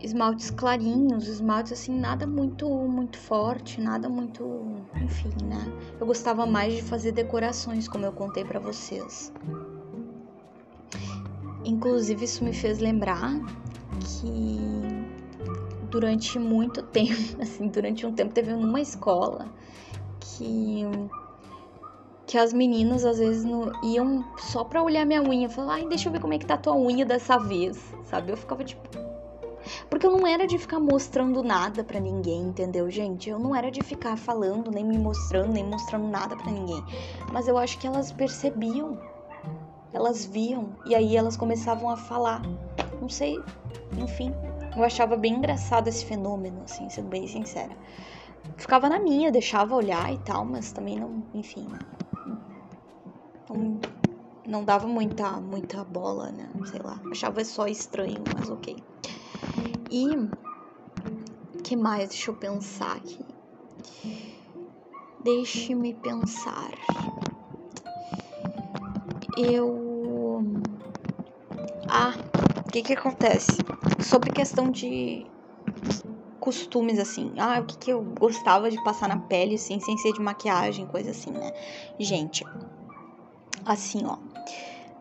esmaltes 0.00 0.50
clarinhos, 0.50 1.26
esmaltes 1.26 1.72
assim, 1.72 1.98
nada 1.98 2.26
muito 2.26 2.68
muito 2.68 3.18
forte, 3.18 3.80
nada 3.80 4.08
muito, 4.08 4.82
enfim, 5.02 5.32
né? 5.44 5.60
Eu 6.00 6.06
gostava 6.06 6.46
mais 6.46 6.74
de 6.74 6.82
fazer 6.82 7.12
decorações, 7.12 7.86
como 7.86 8.06
eu 8.06 8.12
contei 8.12 8.44
para 8.44 8.60
vocês. 8.60 9.32
Inclusive 11.64 12.24
isso 12.24 12.44
me 12.44 12.52
fez 12.52 12.78
lembrar 12.78 13.32
que 14.00 14.95
durante 15.96 16.38
muito 16.38 16.82
tempo, 16.92 17.40
assim, 17.40 17.68
durante 17.68 18.04
um 18.04 18.12
tempo 18.12 18.34
teve 18.34 18.52
uma 18.52 18.80
escola 18.80 19.48
que 20.20 20.84
que 22.26 22.36
as 22.36 22.52
meninas 22.52 23.04
às 23.04 23.18
vezes 23.18 23.44
iam 23.84 24.24
só 24.36 24.64
pra 24.64 24.82
olhar 24.82 25.06
minha 25.06 25.22
unha, 25.22 25.48
falar, 25.48 25.74
ai, 25.74 25.86
deixa 25.86 26.08
eu 26.08 26.12
ver 26.12 26.20
como 26.20 26.34
é 26.34 26.38
que 26.38 26.44
tá 26.44 26.56
tua 26.56 26.76
unha 26.76 27.06
dessa 27.06 27.38
vez, 27.38 27.78
sabe? 28.10 28.32
Eu 28.32 28.36
ficava 28.36 28.64
tipo, 28.64 28.82
porque 29.88 30.04
eu 30.04 30.10
não 30.10 30.26
era 30.26 30.44
de 30.44 30.58
ficar 30.58 30.80
mostrando 30.80 31.40
nada 31.40 31.84
para 31.84 32.00
ninguém, 32.00 32.48
entendeu, 32.48 32.90
gente? 32.90 33.30
Eu 33.30 33.38
não 33.38 33.54
era 33.54 33.70
de 33.70 33.80
ficar 33.80 34.16
falando, 34.18 34.72
nem 34.72 34.84
me 34.84 34.98
mostrando, 34.98 35.52
nem 35.52 35.64
mostrando 35.64 36.08
nada 36.08 36.36
para 36.36 36.50
ninguém. 36.50 36.82
Mas 37.32 37.46
eu 37.46 37.56
acho 37.56 37.78
que 37.78 37.86
elas 37.86 38.10
percebiam. 38.10 38.98
Elas 39.92 40.26
viam 40.26 40.76
e 40.84 40.96
aí 40.96 41.16
elas 41.16 41.36
começavam 41.36 41.88
a 41.88 41.96
falar. 41.96 42.42
Não 43.00 43.08
sei, 43.08 43.40
enfim. 43.96 44.34
Eu 44.76 44.84
achava 44.84 45.16
bem 45.16 45.34
engraçado 45.34 45.88
esse 45.88 46.04
fenômeno, 46.04 46.62
assim, 46.64 46.88
sendo 46.90 47.08
bem 47.08 47.26
sincera. 47.26 47.74
Ficava 48.56 48.88
na 48.88 48.98
minha, 48.98 49.32
deixava 49.32 49.74
olhar 49.74 50.12
e 50.12 50.18
tal, 50.18 50.44
mas 50.44 50.70
também 50.70 50.98
não, 50.98 51.22
enfim. 51.32 51.66
Não, 53.48 53.80
não 54.46 54.64
dava 54.64 54.86
muita, 54.86 55.32
muita 55.40 55.82
bola, 55.82 56.30
né? 56.30 56.48
Sei 56.66 56.80
lá. 56.80 57.00
Achava 57.10 57.42
só 57.44 57.66
estranho, 57.66 58.22
mas 58.36 58.50
ok. 58.50 58.76
E 59.90 60.08
que 61.62 61.74
mais? 61.74 62.10
Deixa 62.10 62.30
eu 62.30 62.36
pensar 62.36 62.96
aqui. 62.96 63.24
Deixe-me 65.24 65.94
pensar. 65.94 66.70
Eu. 69.36 70.44
Ah, 71.88 72.14
que 72.82 72.82
que 72.82 72.92
acontece? 72.92 73.56
Sobre 74.00 74.30
questão 74.30 74.70
de 74.70 75.26
costumes, 76.38 76.98
assim. 76.98 77.32
Ah, 77.38 77.60
o 77.60 77.64
que 77.64 77.78
que 77.78 77.90
eu 77.90 78.02
gostava 78.02 78.70
de 78.70 78.82
passar 78.84 79.08
na 79.08 79.18
pele, 79.18 79.54
assim, 79.54 79.80
sem 79.80 79.96
ser 79.96 80.12
de 80.12 80.20
maquiagem, 80.20 80.86
coisa 80.86 81.10
assim, 81.10 81.30
né? 81.30 81.50
Gente, 81.98 82.44
assim, 83.64 84.04
ó 84.04 84.18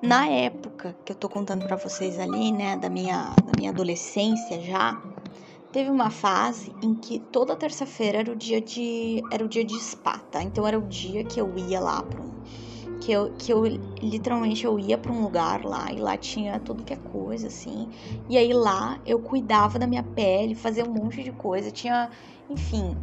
na 0.01 0.27
época 0.27 0.95
que 1.03 1.11
eu 1.11 1.15
tô 1.15 1.27
contando 1.27 1.65
para 1.65 1.75
vocês 1.75 2.19
ali, 2.19 2.51
né, 2.51 2.77
da 2.77 2.89
minha, 2.89 3.33
da 3.43 3.53
minha 3.57 3.71
adolescência 3.71 4.61
já, 4.61 5.01
teve 5.71 5.89
uma 5.89 6.11
fase 6.11 6.71
em 6.83 6.93
que 6.93 7.19
toda 7.19 7.55
terça-feira 7.55 8.19
era 8.19 8.31
o 8.31 8.35
dia 8.35 8.61
de 8.61 9.23
era 9.31 9.43
o 9.43 9.47
dia 9.47 9.63
de 9.63 9.79
spa, 9.79 10.19
tá? 10.31 10.43
Então 10.43 10.67
era 10.67 10.77
o 10.77 10.83
dia 10.83 11.23
que 11.23 11.41
eu 11.41 11.57
ia 11.57 11.79
lá 11.79 12.03
para 12.03 12.21
um 12.21 12.31
que 13.05 13.11
eu, 13.11 13.31
que 13.37 13.53
eu 13.53 13.63
literalmente 14.01 14.65
eu 14.65 14.79
ia 14.79 14.97
para 14.97 15.11
um 15.11 15.21
lugar 15.21 15.63
lá 15.63 15.91
e 15.91 15.99
lá 15.99 16.17
tinha 16.17 16.59
tudo 16.59 16.83
que 16.83 16.91
é 16.91 16.95
coisa 16.95 17.45
assim. 17.47 17.87
E 18.27 18.35
aí 18.35 18.51
lá 18.51 18.99
eu 19.05 19.19
cuidava 19.19 19.77
da 19.77 19.85
minha 19.85 20.01
pele, 20.01 20.55
fazia 20.55 20.83
um 20.83 20.91
monte 20.91 21.21
de 21.21 21.31
coisa, 21.31 21.69
tinha, 21.69 22.09
enfim, 22.49 22.97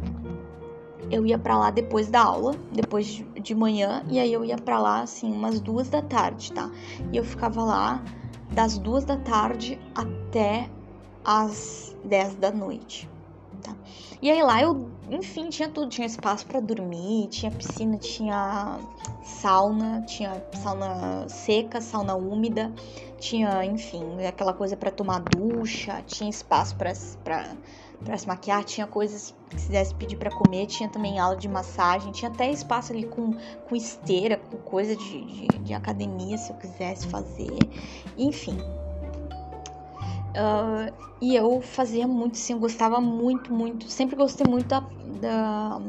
eu 1.09 1.25
ia 1.25 1.39
para 1.39 1.57
lá 1.57 1.71
depois 1.71 2.09
da 2.09 2.21
aula, 2.21 2.53
depois 2.69 3.23
de 3.33 3.55
manhã, 3.55 4.03
e 4.09 4.19
aí 4.19 4.33
eu 4.33 4.43
ia 4.43 4.57
para 4.57 4.77
lá 4.77 4.99
assim 5.03 5.31
umas 5.31 5.61
duas 5.61 5.87
da 5.87 6.01
tarde, 6.01 6.51
tá? 6.51 6.69
E 7.13 7.15
eu 7.15 7.23
ficava 7.23 7.63
lá 7.63 8.03
das 8.51 8.77
duas 8.77 9.05
da 9.05 9.15
tarde 9.15 9.79
até 9.95 10.69
as 11.23 11.95
dez 12.03 12.35
da 12.35 12.51
noite, 12.51 13.09
E 14.21 14.31
aí 14.31 14.41
lá 14.41 14.61
eu, 14.61 14.89
enfim, 15.09 15.49
tinha 15.49 15.69
tudo, 15.69 15.89
tinha 15.89 16.07
espaço 16.07 16.45
para 16.45 16.59
dormir, 16.59 17.27
tinha 17.27 17.51
piscina, 17.51 17.97
tinha 17.97 18.79
sauna, 19.23 20.01
tinha 20.05 20.43
sauna 20.53 21.27
seca, 21.27 21.81
sauna 21.81 22.15
úmida, 22.15 22.71
tinha, 23.19 23.65
enfim, 23.65 24.23
aquela 24.25 24.53
coisa 24.53 24.75
para 24.77 24.91
tomar 24.91 25.19
ducha, 25.19 26.01
tinha 26.07 26.29
espaço 26.29 26.75
para 26.75 26.93
para 28.03 28.17
se 28.17 28.27
maquiar, 28.27 28.63
tinha 28.63 28.85
coisas 28.85 29.33
que 29.49 29.59
se 29.59 29.67
quisesse 29.67 29.95
pedir 29.95 30.17
para 30.17 30.29
comer, 30.29 30.67
tinha 30.67 30.89
também 30.89 31.19
aula 31.19 31.35
de 31.37 31.47
massagem, 31.47 32.11
tinha 32.11 32.29
até 32.29 32.51
espaço 32.51 32.91
ali 32.91 33.05
com, 33.05 33.31
com 33.67 33.75
esteira, 33.75 34.37
com 34.37 34.57
coisa 34.57 34.95
de, 34.95 35.25
de, 35.25 35.47
de 35.59 35.73
academia 35.73 36.37
se 36.37 36.51
eu 36.51 36.57
quisesse 36.57 37.07
fazer, 37.07 37.57
enfim. 38.17 38.57
Uh, 40.35 40.91
e 41.21 41.35
eu 41.35 41.61
fazia 41.61 42.07
muito, 42.07 42.37
sim, 42.37 42.57
gostava 42.57 42.99
muito, 42.99 43.53
muito, 43.53 43.87
sempre 43.89 44.15
gostei 44.15 44.45
muito 44.45 44.67
da, 44.67 44.79
da 45.21 45.79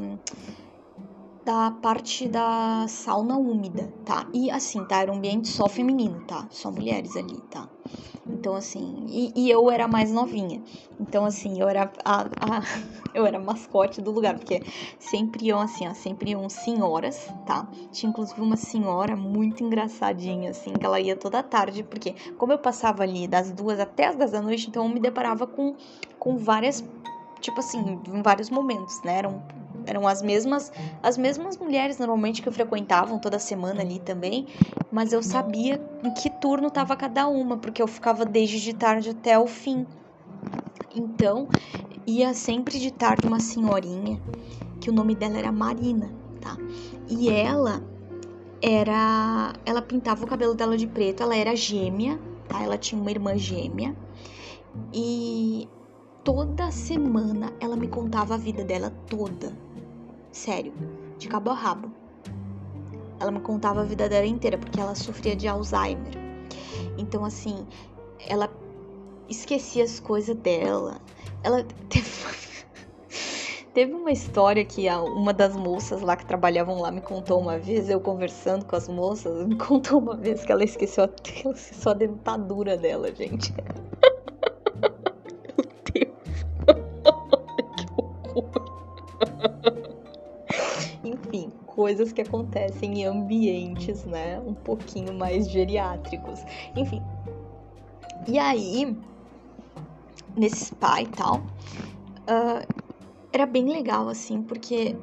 da 1.45 1.71
parte 1.71 2.27
da 2.27 2.87
sauna 2.89 3.37
úmida, 3.37 3.93
tá? 4.03 4.29
E 4.33 4.49
assim, 4.51 4.83
tá? 4.85 5.01
Era 5.01 5.11
um 5.11 5.15
ambiente 5.17 5.47
só 5.47 5.69
feminino, 5.69 6.21
tá? 6.25 6.47
Só 6.51 6.71
mulheres 6.71 7.15
ali, 7.15 7.41
tá? 7.43 7.69
Então, 8.27 8.55
assim, 8.55 9.05
e, 9.07 9.31
e 9.35 9.49
eu 9.51 9.69
era 9.69 9.87
mais 9.87 10.11
novinha. 10.11 10.61
Então, 10.99 11.25
assim, 11.25 11.59
eu 11.61 11.67
era 11.69 11.91
a, 12.03 12.21
a, 12.39 12.61
eu 13.13 13.25
era 13.25 13.39
mascote 13.39 14.01
do 14.01 14.11
lugar, 14.11 14.35
porque 14.35 14.63
sempre 14.99 15.45
iam, 15.45 15.59
assim, 15.59 15.87
ó, 15.87 15.93
sempre 15.93 16.31
iam 16.31 16.49
senhoras, 16.49 17.27
tá? 17.45 17.67
Tinha 17.91 18.09
inclusive 18.09 18.41
uma 18.41 18.57
senhora 18.57 19.15
muito 19.15 19.63
engraçadinha, 19.63 20.49
assim, 20.49 20.73
que 20.73 20.85
ela 20.85 20.99
ia 20.99 21.15
toda 21.15 21.43
tarde, 21.43 21.83
porque 21.83 22.15
como 22.37 22.51
eu 22.51 22.57
passava 22.57 23.03
ali 23.03 23.27
das 23.27 23.51
duas 23.51 23.79
até 23.79 24.07
as 24.07 24.15
dez 24.15 24.31
da 24.31 24.41
noite, 24.41 24.69
então 24.69 24.85
eu 24.85 24.89
me 24.89 24.99
deparava 24.99 25.45
com, 25.45 25.75
com 26.17 26.35
várias, 26.35 26.83
tipo 27.39 27.59
assim, 27.59 28.01
em 28.07 28.21
vários 28.23 28.49
momentos, 28.49 29.01
né? 29.03 29.19
Eram 29.19 29.43
eram 29.85 30.07
as 30.07 30.21
mesmas 30.21 30.71
as 31.01 31.17
mesmas 31.17 31.57
mulheres 31.57 31.97
normalmente 31.97 32.41
que 32.41 32.47
eu 32.47 32.53
frequentavam 32.53 33.19
toda 33.19 33.39
semana 33.39 33.81
ali 33.81 33.99
também, 33.99 34.47
mas 34.91 35.13
eu 35.13 35.21
sabia 35.21 35.81
em 36.03 36.13
que 36.13 36.29
turno 36.29 36.69
tava 36.69 36.95
cada 36.95 37.27
uma, 37.27 37.57
porque 37.57 37.81
eu 37.81 37.87
ficava 37.87 38.25
desde 38.25 38.59
de 38.59 38.73
tarde 38.73 39.09
até 39.09 39.37
o 39.37 39.47
fim. 39.47 39.85
Então, 40.95 41.49
ia 42.07 42.33
sempre 42.33 42.79
de 42.79 42.91
tarde 42.91 43.27
uma 43.27 43.39
senhorinha, 43.39 44.21
que 44.79 44.89
o 44.89 44.93
nome 44.93 45.15
dela 45.15 45.37
era 45.37 45.51
Marina, 45.51 46.13
tá? 46.39 46.57
E 47.09 47.29
ela 47.29 47.83
era 48.61 49.53
ela 49.65 49.81
pintava 49.81 50.23
o 50.23 50.27
cabelo 50.27 50.55
dela 50.55 50.77
de 50.77 50.87
preto, 50.87 51.21
ela 51.21 51.35
era 51.35 51.55
gêmea, 51.55 52.19
tá? 52.47 52.63
Ela 52.63 52.77
tinha 52.77 52.99
uma 52.99 53.11
irmã 53.11 53.37
gêmea. 53.37 53.95
E 54.93 55.67
toda 56.23 56.71
semana 56.71 57.53
ela 57.59 57.75
me 57.75 57.87
contava 57.87 58.35
a 58.35 58.37
vida 58.37 58.63
dela 58.63 58.89
toda. 59.07 59.64
Sério, 60.35 60.73
de 61.17 61.29
cabo 61.29 61.51
a 61.51 61.53
rabo. 61.53 61.89
Ela 63.21 63.31
me 63.31 63.39
contava 63.39 63.81
a 63.81 63.83
vida 63.85 64.09
dela 64.09 64.25
inteira, 64.25 64.57
porque 64.57 64.77
ela 64.77 64.93
sofria 64.93 65.33
de 65.33 65.47
Alzheimer. 65.47 66.11
Então, 66.97 67.23
assim, 67.23 67.65
ela 68.19 68.51
esquecia 69.29 69.85
as 69.85 69.97
coisas 70.01 70.35
dela. 70.35 70.99
Ela 71.41 71.63
teve, 71.87 72.09
teve 73.73 73.93
uma 73.93 74.11
história 74.11 74.65
que 74.65 74.89
uma 74.89 75.31
das 75.31 75.55
moças 75.55 76.01
lá 76.01 76.17
que 76.17 76.25
trabalhavam 76.25 76.81
lá 76.81 76.91
me 76.91 76.99
contou 76.99 77.39
uma 77.39 77.57
vez, 77.57 77.89
eu 77.89 78.01
conversando 78.01 78.65
com 78.65 78.75
as 78.75 78.89
moças, 78.89 79.47
me 79.47 79.55
contou 79.55 79.99
uma 79.99 80.17
vez 80.17 80.43
que 80.43 80.51
ela 80.51 80.65
esqueceu 80.65 81.05
a, 81.05 81.09
esqueceu 81.55 81.91
a 81.93 81.95
dentadura 81.95 82.75
dela, 82.75 83.09
gente. 83.15 83.53
coisas 91.65 92.11
que 92.11 92.21
acontecem 92.21 93.01
em 93.01 93.05
ambientes, 93.05 94.05
né, 94.05 94.39
um 94.39 94.53
pouquinho 94.53 95.13
mais 95.13 95.49
geriátricos. 95.49 96.39
Enfim. 96.75 97.01
E 98.27 98.39
aí, 98.39 98.97
nesse 100.35 100.67
spa 100.67 101.01
e 101.01 101.07
tal, 101.07 101.37
uh, 101.37 102.67
era 103.31 103.45
bem 103.45 103.69
legal, 103.69 104.07
assim, 104.07 104.41
porque 104.41 104.95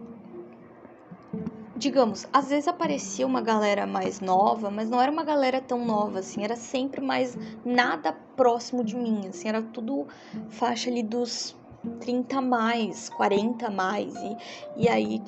digamos, 1.82 2.28
às 2.32 2.48
vezes 2.48 2.68
aparecia 2.68 3.26
uma 3.26 3.40
galera 3.40 3.86
mais 3.88 4.20
nova, 4.20 4.70
mas 4.70 4.88
não 4.88 5.00
era 5.00 5.10
uma 5.10 5.24
galera 5.24 5.60
tão 5.60 5.84
nova, 5.84 6.20
assim, 6.20 6.44
era 6.44 6.54
sempre 6.54 7.00
mais 7.00 7.36
nada 7.64 8.12
próximo 8.12 8.84
de 8.84 8.96
mim, 8.96 9.26
assim, 9.28 9.48
era 9.48 9.60
tudo 9.60 10.06
faixa 10.48 10.88
ali 10.88 11.02
dos 11.02 11.56
30 12.00 12.40
mais, 12.40 13.08
40 13.10 13.70
mais, 13.70 14.14
e, 14.14 14.36
e 14.76 14.88
aí 14.88 15.22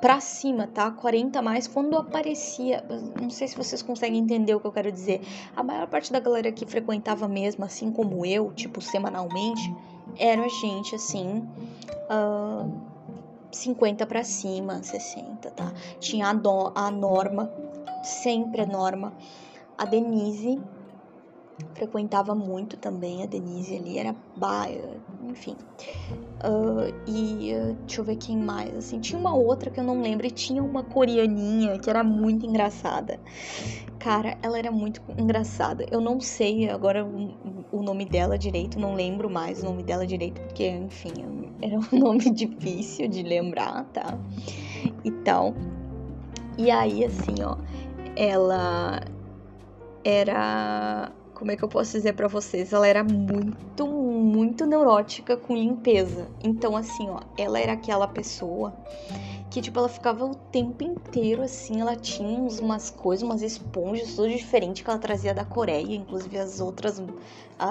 pra 0.00 0.20
cima, 0.20 0.66
tá? 0.66 0.90
40 0.90 1.42
mais, 1.42 1.66
quando 1.66 1.96
aparecia, 1.96 2.84
não 3.20 3.30
sei 3.30 3.48
se 3.48 3.56
vocês 3.56 3.82
conseguem 3.82 4.20
entender 4.20 4.54
o 4.54 4.60
que 4.60 4.66
eu 4.66 4.72
quero 4.72 4.92
dizer, 4.92 5.20
a 5.54 5.62
maior 5.62 5.86
parte 5.88 6.12
da 6.12 6.20
galera 6.20 6.52
que 6.52 6.64
frequentava 6.64 7.26
mesmo, 7.26 7.64
assim 7.64 7.90
como 7.90 8.24
eu, 8.24 8.52
tipo, 8.52 8.80
semanalmente, 8.80 9.74
era 10.18 10.48
gente, 10.48 10.94
assim, 10.94 11.44
uh, 12.10 12.70
50 13.50 14.06
para 14.06 14.22
cima, 14.22 14.82
60, 14.82 15.50
tá? 15.50 15.72
Tinha 15.98 16.28
a, 16.28 16.32
do, 16.32 16.72
a 16.74 16.90
Norma, 16.90 17.50
sempre 18.02 18.60
a 18.60 18.66
Norma, 18.66 19.12
a 19.76 19.84
Denise, 19.84 20.60
frequentava 21.74 22.34
muito 22.34 22.76
também 22.76 23.22
a 23.22 23.26
Denise 23.26 23.76
ali, 23.76 23.98
era 23.98 24.14
baia, 24.36 25.00
enfim. 25.24 25.56
Uh, 26.44 26.92
e 27.06 27.54
uh, 27.54 27.74
deixa 27.86 28.00
eu 28.00 28.04
ver 28.04 28.16
quem 28.16 28.36
mais, 28.36 28.74
assim, 28.74 29.00
tinha 29.00 29.18
uma 29.18 29.34
outra 29.34 29.70
que 29.70 29.80
eu 29.80 29.84
não 29.84 30.00
lembro, 30.00 30.26
e 30.26 30.30
tinha 30.30 30.62
uma 30.62 30.82
coreaninha 30.82 31.78
que 31.78 31.88
era 31.88 32.04
muito 32.04 32.46
engraçada. 32.46 33.18
Cara, 33.98 34.38
ela 34.42 34.58
era 34.58 34.70
muito 34.70 35.02
engraçada. 35.18 35.86
Eu 35.90 36.00
não 36.00 36.20
sei 36.20 36.68
agora 36.68 37.04
o, 37.72 37.82
nome 37.82 38.04
dela 38.04 38.38
direito, 38.38 38.78
não 38.78 38.94
lembro 38.94 39.28
mais 39.28 39.62
o 39.62 39.66
nome 39.66 39.82
dela 39.82 40.06
direito, 40.06 40.40
porque, 40.42 40.68
enfim, 40.68 41.12
era 41.62 41.76
um 41.78 41.86
nome 41.98 42.30
difícil 42.30 43.08
de 43.08 43.22
lembrar, 43.22 43.84
tá? 43.92 44.18
E 45.04 45.10
tal. 45.10 45.54
E 46.58 46.70
aí, 46.70 47.04
assim, 47.04 47.34
ó, 47.42 47.56
ela 48.14 49.00
era 50.04 51.12
como 51.36 51.50
é 51.50 51.56
que 51.56 51.62
eu 51.62 51.68
posso 51.68 51.92
dizer 51.92 52.14
para 52.14 52.28
vocês? 52.28 52.72
Ela 52.72 52.88
era 52.88 53.04
muito, 53.04 53.86
muito 53.86 54.64
neurótica 54.64 55.36
com 55.36 55.54
limpeza. 55.54 56.28
Então, 56.42 56.74
assim, 56.74 57.10
ó, 57.10 57.20
ela 57.36 57.60
era 57.60 57.72
aquela 57.74 58.08
pessoa 58.08 58.74
que, 59.50 59.60
tipo, 59.60 59.78
ela 59.78 59.88
ficava 59.88 60.24
o 60.24 60.34
tempo 60.34 60.82
inteiro 60.82 61.42
assim. 61.42 61.78
Ela 61.78 61.94
tinha 61.94 62.40
umas 62.62 62.88
coisas, 62.88 63.22
umas 63.22 63.42
esponjas, 63.42 64.14
tudo 64.14 64.30
diferente 64.30 64.82
que 64.82 64.88
ela 64.88 64.98
trazia 64.98 65.34
da 65.34 65.44
Coreia, 65.44 65.94
inclusive 65.94 66.38
as 66.38 66.58
outras 66.58 67.02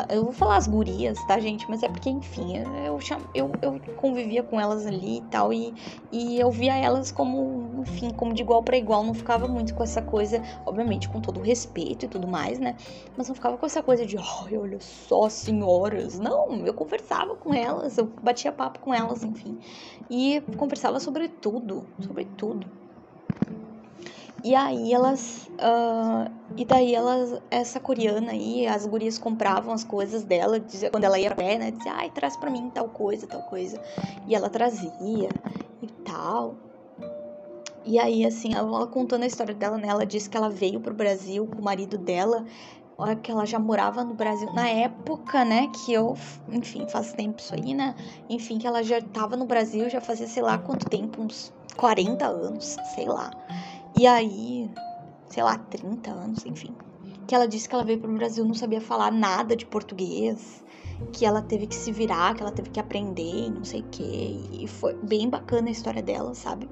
eu 0.09 0.23
vou 0.23 0.33
falar 0.33 0.57
as 0.57 0.67
gurias, 0.67 1.23
tá, 1.25 1.39
gente? 1.39 1.69
Mas 1.69 1.83
é 1.83 1.88
porque, 1.88 2.09
enfim, 2.09 2.57
eu, 2.57 2.99
eu, 3.33 3.51
eu 3.61 3.79
convivia 3.97 4.41
com 4.41 4.59
elas 4.59 4.86
ali 4.86 5.19
e 5.19 5.21
tal, 5.29 5.53
e, 5.53 5.73
e 6.11 6.39
eu 6.39 6.49
via 6.49 6.75
elas 6.75 7.11
como, 7.11 7.81
enfim, 7.81 8.09
como 8.11 8.33
de 8.33 8.41
igual 8.41 8.63
para 8.63 8.77
igual, 8.77 9.03
não 9.03 9.13
ficava 9.13 9.47
muito 9.47 9.75
com 9.75 9.83
essa 9.83 10.01
coisa, 10.01 10.41
obviamente 10.65 11.07
com 11.07 11.21
todo 11.21 11.39
o 11.39 11.43
respeito 11.43 12.05
e 12.05 12.09
tudo 12.09 12.27
mais, 12.27 12.59
né? 12.59 12.75
Mas 13.15 13.27
não 13.27 13.36
ficava 13.36 13.57
com 13.57 13.65
essa 13.65 13.83
coisa 13.83 14.05
de, 14.05 14.17
ai, 14.17 14.57
olha 14.57 14.79
só, 14.79 15.29
senhoras. 15.29 16.17
Não, 16.17 16.65
eu 16.65 16.73
conversava 16.73 17.36
com 17.36 17.53
elas, 17.53 17.97
eu 17.97 18.07
batia 18.21 18.51
papo 18.51 18.79
com 18.79 18.93
elas, 18.93 19.23
enfim. 19.23 19.59
E 20.09 20.41
conversava 20.57 20.99
sobre 20.99 21.27
tudo, 21.29 21.88
sobre 21.99 22.25
tudo. 22.25 22.84
E 24.45 24.53
aí 24.53 24.93
elas. 24.93 25.49
Uh, 25.53 26.31
e 26.55 26.63
daí 26.63 26.93
elas. 26.93 27.41
Essa 27.49 27.79
coreana 27.79 28.31
aí, 28.31 28.67
as 28.67 28.85
gurias 28.85 29.17
compravam 29.17 29.73
as 29.73 29.83
coisas 29.83 30.23
dela, 30.23 30.59
dizia, 30.59 30.91
quando 30.91 31.03
ela 31.03 31.17
ia 31.17 31.29
pra 31.33 31.43
pé, 31.43 31.57
né? 31.57 31.71
Dizia, 31.71 31.93
ai, 31.93 32.11
traz 32.11 32.37
pra 32.37 32.51
mim 32.51 32.69
tal 32.69 32.87
coisa, 32.87 33.25
tal 33.25 33.41
coisa. 33.41 33.81
E 34.27 34.35
ela 34.35 34.47
trazia 34.47 35.29
e 35.81 35.87
tal. 36.05 36.57
E 37.83 37.97
aí, 37.97 38.23
assim, 38.23 38.53
ela 38.53 38.85
contando 38.85 39.23
a 39.23 39.27
história 39.27 39.55
dela, 39.55 39.79
né? 39.79 39.87
Ela 39.87 40.05
disse 40.05 40.29
que 40.29 40.37
ela 40.37 40.49
veio 40.49 40.79
pro 40.79 40.93
Brasil 40.93 41.47
com 41.47 41.59
o 41.59 41.63
marido 41.63 41.97
dela 41.97 42.45
que 43.21 43.29
ela 43.29 43.45
já 43.45 43.59
morava 43.59 44.05
no 44.05 44.13
Brasil 44.13 44.53
na 44.53 44.69
época, 44.69 45.43
né, 45.43 45.67
que 45.67 45.91
eu, 45.91 46.15
enfim, 46.49 46.87
faz 46.87 47.11
tempo 47.11 47.41
isso 47.41 47.53
aí, 47.53 47.73
né? 47.73 47.93
Enfim, 48.29 48.57
que 48.57 48.65
ela 48.65 48.81
já 48.81 49.01
tava 49.01 49.35
no 49.35 49.45
Brasil, 49.45 49.89
já 49.89 49.99
fazia 49.99 50.25
sei 50.27 50.41
lá 50.41 50.57
quanto 50.57 50.87
tempo, 50.87 51.21
uns 51.21 51.53
40 51.75 52.25
anos, 52.25 52.77
sei 52.95 53.05
lá. 53.05 53.31
E 53.97 54.05
aí, 54.05 54.69
sei 55.29 55.43
lá, 55.43 55.57
30 55.57 56.11
anos, 56.11 56.45
enfim. 56.45 56.75
Que 57.27 57.33
ela 57.33 57.47
disse 57.47 57.67
que 57.67 57.73
ela 57.73 57.83
veio 57.83 57.99
pro 57.99 58.13
Brasil, 58.13 58.43
não 58.45 58.53
sabia 58.53 58.81
falar 58.81 59.11
nada 59.11 59.55
de 59.55 59.65
português, 59.65 60.63
que 61.13 61.25
ela 61.25 61.41
teve 61.41 61.65
que 61.65 61.75
se 61.75 61.91
virar, 61.91 62.35
que 62.35 62.41
ela 62.41 62.51
teve 62.51 62.69
que 62.69 62.79
aprender, 62.79 63.49
não 63.49 63.63
sei 63.63 63.81
o 63.81 63.85
quê. 63.89 64.39
E 64.51 64.67
foi 64.67 64.93
bem 64.95 65.29
bacana 65.29 65.69
a 65.69 65.71
história 65.71 66.03
dela, 66.03 66.35
sabe? 66.35 66.69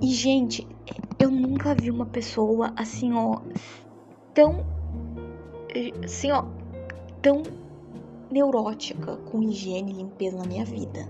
E, 0.00 0.08
gente, 0.08 0.66
eu 1.18 1.30
nunca 1.30 1.74
vi 1.74 1.90
uma 1.90 2.06
pessoa 2.06 2.72
assim, 2.76 3.12
ó, 3.14 3.40
tão. 4.34 4.64
Assim, 6.04 6.30
ó, 6.32 6.44
tão 7.22 7.42
neurótica 8.30 9.16
com 9.16 9.42
higiene 9.42 9.92
e 9.92 9.96
limpeza 9.96 10.36
na 10.36 10.44
minha 10.44 10.64
vida. 10.64 11.08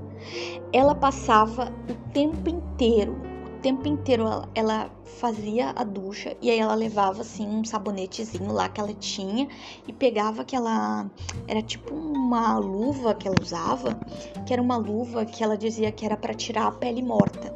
Ela 0.73 0.95
passava 0.95 1.73
o 1.89 2.13
tempo 2.13 2.49
inteiro 2.49 3.30
tempo 3.61 3.87
inteiro 3.87 4.25
ela, 4.25 4.49
ela, 4.55 4.91
fazia 5.21 5.71
a 5.77 5.85
ducha 5.85 6.35
e 6.41 6.51
aí 6.51 6.59
ela 6.59 6.75
levava 6.75 7.21
assim 7.21 7.47
um 7.47 7.65
sabonetezinho 7.65 8.53
lá 8.53 8.69
que 8.69 8.81
ela 8.81 8.93
tinha 8.95 9.49
e 9.87 9.93
pegava 9.93 10.43
aquela 10.43 11.11
era 11.47 11.61
tipo 11.61 11.95
uma 11.95 12.57
luva 12.59 13.15
que 13.15 13.29
ela 13.29 13.39
usava, 13.39 14.01
que 14.47 14.53
era 14.53 14.63
uma 14.63 14.77
luva 14.77 15.27
que 15.27 15.45
ela 15.45 15.59
dizia 15.59 15.93
que 15.93 16.07
era 16.07 16.17
para 16.17 16.33
tirar 16.33 16.67
a 16.69 16.73
pele 16.73 17.03
morta. 17.03 17.55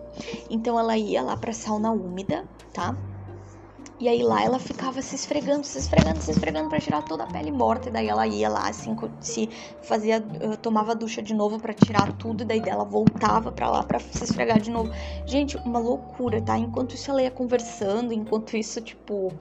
Então 0.50 0.78
ela 0.78 0.96
ia 0.96 1.22
lá 1.22 1.36
para 1.36 1.52
sauna 1.52 1.90
úmida, 1.90 2.46
tá? 2.72 2.96
E 4.00 4.08
aí 4.08 4.22
lá 4.22 4.42
ela 4.42 4.58
ficava 4.58 5.00
se 5.00 5.14
esfregando, 5.14 5.64
se 5.64 5.78
esfregando, 5.78 6.20
se 6.20 6.30
esfregando 6.30 6.68
para 6.68 6.80
tirar 6.80 7.02
toda 7.02 7.24
a 7.24 7.26
pele 7.26 7.52
morta. 7.52 7.88
E 7.88 7.92
daí 7.92 8.08
ela 8.08 8.26
ia 8.26 8.48
lá, 8.48 8.68
assim, 8.68 8.96
se 9.20 9.48
fazia, 9.82 10.20
tomava 10.60 10.94
ducha 10.94 11.22
de 11.22 11.32
novo 11.32 11.60
para 11.60 11.72
tirar 11.72 12.16
tudo. 12.18 12.42
E 12.42 12.46
daí 12.46 12.60
dela 12.60 12.84
voltava 12.84 13.52
para 13.52 13.70
lá 13.70 13.84
para 13.84 14.00
se 14.00 14.24
esfregar 14.24 14.60
de 14.60 14.70
novo. 14.70 14.90
Gente, 15.24 15.56
uma 15.64 15.78
loucura, 15.78 16.42
tá? 16.42 16.58
Enquanto 16.58 16.94
isso 16.94 17.10
ela 17.10 17.22
ia 17.22 17.30
conversando, 17.30 18.12
enquanto 18.12 18.56
isso, 18.56 18.80
tipo, 18.80 19.32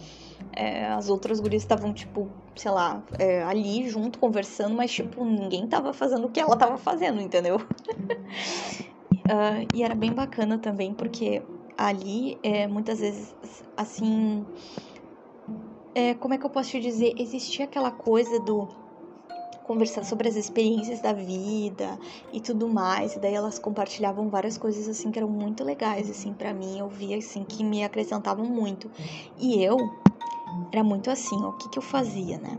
é, 0.55 0.85
as 0.87 1.09
outras 1.09 1.39
gurias 1.39 1.63
estavam, 1.63 1.93
tipo, 1.93 2.29
sei 2.55 2.71
lá, 2.71 3.03
é, 3.17 3.43
ali 3.43 3.87
junto 3.89 4.19
conversando, 4.19 4.75
mas, 4.75 4.91
tipo, 4.91 5.23
ninguém 5.25 5.67
tava 5.67 5.93
fazendo 5.93 6.27
o 6.27 6.31
que 6.31 6.39
ela 6.39 6.55
tava 6.57 6.77
fazendo, 6.77 7.21
entendeu? 7.21 7.57
uh, 7.57 7.63
e 9.73 9.83
era 9.83 9.95
bem 9.95 10.13
bacana 10.13 10.57
também, 10.57 10.93
porque 10.93 11.41
ali, 11.77 12.37
é, 12.43 12.67
muitas 12.67 12.99
vezes, 12.99 13.35
assim. 13.75 14.45
É, 15.95 16.13
como 16.15 16.33
é 16.33 16.37
que 16.37 16.45
eu 16.45 16.49
posso 16.49 16.71
te 16.71 16.79
dizer? 16.79 17.13
Existia 17.17 17.65
aquela 17.65 17.91
coisa 17.91 18.39
do 18.39 18.67
conversar 19.63 20.03
sobre 20.03 20.27
as 20.27 20.35
experiências 20.35 21.01
da 21.01 21.13
vida 21.13 21.97
e 22.31 22.41
tudo 22.41 22.67
mais. 22.67 23.15
E 23.15 23.19
daí 23.19 23.33
elas 23.33 23.57
compartilhavam 23.57 24.29
várias 24.29 24.57
coisas 24.57 24.87
assim 24.87 25.11
que 25.11 25.17
eram 25.17 25.29
muito 25.29 25.63
legais 25.63 26.09
assim 26.09 26.33
para 26.33 26.53
mim, 26.53 26.79
eu 26.79 26.89
via 26.89 27.17
assim 27.17 27.43
que 27.43 27.63
me 27.63 27.83
acrescentavam 27.83 28.45
muito. 28.45 28.91
E 29.37 29.63
eu 29.63 29.77
era 30.71 30.83
muito 30.83 31.09
assim, 31.09 31.35
ó, 31.43 31.49
o 31.49 31.53
que 31.53 31.69
que 31.69 31.77
eu 31.77 31.83
fazia, 31.83 32.37
né? 32.37 32.57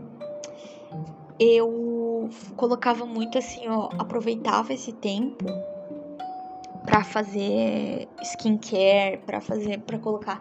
Eu 1.39 2.29
colocava 2.55 3.05
muito 3.05 3.37
assim, 3.37 3.67
ó, 3.67 3.89
aproveitava 3.99 4.73
esse 4.73 4.93
tempo 4.93 5.45
para 6.95 7.03
fazer 7.03 8.07
skincare, 8.21 9.17
para 9.25 9.41
fazer, 9.41 9.81
para 9.81 9.99
colocar. 9.99 10.39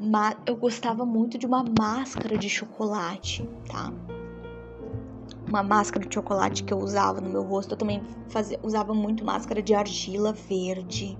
Mas 0.00 0.34
eu 0.46 0.56
gostava 0.56 1.04
muito 1.04 1.36
de 1.36 1.44
uma 1.44 1.62
máscara 1.62 2.38
de 2.38 2.48
chocolate, 2.48 3.46
tá? 3.68 3.92
Uma 5.46 5.62
máscara 5.62 6.08
de 6.08 6.14
chocolate 6.14 6.64
que 6.64 6.72
eu 6.72 6.78
usava 6.78 7.20
no 7.20 7.28
meu 7.28 7.42
rosto. 7.42 7.74
Eu 7.74 7.76
também 7.76 8.02
fazia, 8.30 8.58
usava 8.62 8.94
muito 8.94 9.22
máscara 9.22 9.60
de 9.60 9.74
argila 9.74 10.32
verde, 10.32 11.18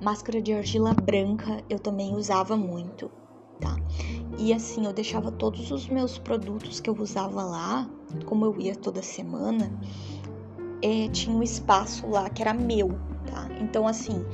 máscara 0.00 0.40
de 0.40 0.52
argila 0.52 0.94
branca. 0.94 1.64
Eu 1.68 1.80
também 1.80 2.14
usava 2.14 2.56
muito, 2.56 3.10
tá? 3.60 3.74
E 4.38 4.54
assim, 4.54 4.86
eu 4.86 4.92
deixava 4.92 5.32
todos 5.32 5.72
os 5.72 5.88
meus 5.88 6.18
produtos 6.18 6.78
que 6.78 6.88
eu 6.88 6.94
usava 6.94 7.42
lá, 7.42 7.90
como 8.26 8.44
eu 8.44 8.60
ia 8.60 8.76
toda 8.76 9.02
semana, 9.02 9.76
é, 10.80 11.08
tinha 11.08 11.36
um 11.36 11.42
espaço 11.42 12.06
lá 12.08 12.30
que 12.30 12.42
era 12.42 12.54
meu, 12.54 12.96
tá? 13.30 13.48
Então, 13.60 13.86
assim, 13.86 14.24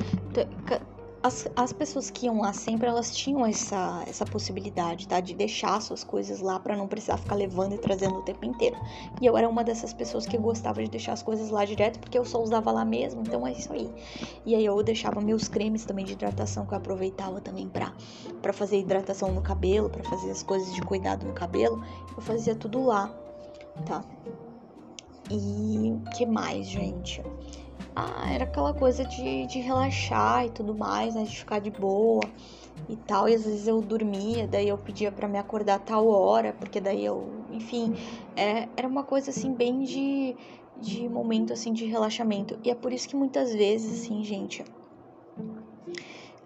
as, 1.23 1.47
as 1.55 1.73
pessoas 1.73 2.11
que 2.11 2.27
iam 2.27 2.41
lá 2.41 2.53
sempre, 2.53 2.89
elas 2.89 3.15
tinham 3.15 3.45
essa, 3.45 4.03
essa 4.07 4.25
possibilidade, 4.25 5.07
tá? 5.07 5.21
De 5.21 5.35
deixar 5.35 5.81
suas 5.83 6.03
coisas 6.03 6.41
lá 6.41 6.59
para 6.59 6.77
não 6.77 6.89
precisar 6.89 7.19
ficar 7.19 7.35
levando 7.35 7.75
e 7.75 7.79
trazendo 7.79 8.17
o 8.17 8.23
tempo 8.23 8.45
inteiro. 8.45 8.77
E 9.21 9.27
eu 9.27 9.37
era 9.37 9.49
uma 9.49 9.63
dessas 9.63 9.93
pessoas 9.93 10.27
que 10.27 10.39
gostava 10.39 10.83
de 10.83 10.89
deixar 10.89 11.13
as 11.13 11.23
coisas 11.23 11.51
lá 11.51 11.65
direto, 11.65 11.99
porque 11.99 12.19
eu 12.19 12.25
só 12.25 12.43
usava 12.43 12.73
lá 12.73 12.85
mesmo, 12.85 13.21
então 13.21 13.47
é 13.47 13.53
isso 13.53 13.73
aí. 13.73 13.91
E 14.47 14.55
aí 14.55 14.65
eu 14.65 14.83
deixava 14.83 15.21
meus 15.21 15.47
cremes 15.47 15.85
também 15.85 16.05
de 16.05 16.13
hidratação, 16.13 16.65
que 16.65 16.73
eu 16.73 16.79
aproveitava 16.79 17.41
também 17.41 17.69
pra, 17.69 17.93
pra 18.41 18.53
fazer 18.53 18.79
hidratação 18.79 19.31
no 19.33 19.43
cabelo, 19.43 19.91
para 19.91 20.03
fazer 20.05 20.31
as 20.31 20.43
coisas 20.43 20.75
de 20.75 20.81
cuidado 20.81 21.27
no 21.27 21.35
cabelo. 21.35 21.85
Eu 22.17 22.23
fazia 22.23 22.55
tudo 22.55 22.83
lá, 22.83 23.15
tá? 23.85 24.03
E 25.31 25.97
que 26.17 26.25
mais, 26.25 26.67
gente? 26.67 27.23
Ah, 28.01 28.33
era 28.33 28.45
aquela 28.45 28.73
coisa 28.73 29.05
de, 29.05 29.47
de 29.47 29.61
relaxar 29.61 30.47
e 30.47 30.51
tudo 30.51 30.75
mais, 30.75 31.15
né? 31.15 31.25
De 31.25 31.37
ficar 31.37 31.59
de 31.59 31.71
boa 31.71 32.23
e 32.89 32.97
tal. 32.97 33.29
E 33.29 33.35
às 33.35 33.45
vezes 33.45 33.67
eu 33.67 33.81
dormia, 33.83 34.47
daí 34.47 34.69
eu 34.69 34.79
pedia 34.79 35.13
para 35.13 35.29
me 35.29 35.39
acordar 35.39 35.75
a 35.75 35.79
tal 35.79 36.09
hora, 36.09 36.55
porque 36.55 36.81
daí 36.81 37.05
eu, 37.05 37.29
enfim, 37.51 37.95
é, 38.37 38.69
era 38.77 38.89
uma 38.89 39.05
coisa 39.05 39.31
assim 39.31 39.53
bem 39.53 39.83
de, 39.83 40.35
de 40.81 41.09
momento 41.09 41.53
assim 41.53 41.73
de 41.73 41.85
relaxamento. 41.85 42.59
E 42.65 42.71
é 42.71 42.75
por 42.75 42.93
isso 42.93 43.09
que 43.09 43.17
muitas 43.17 43.53
vezes, 43.53 44.01
assim, 44.01 44.25
gente, 44.25 44.63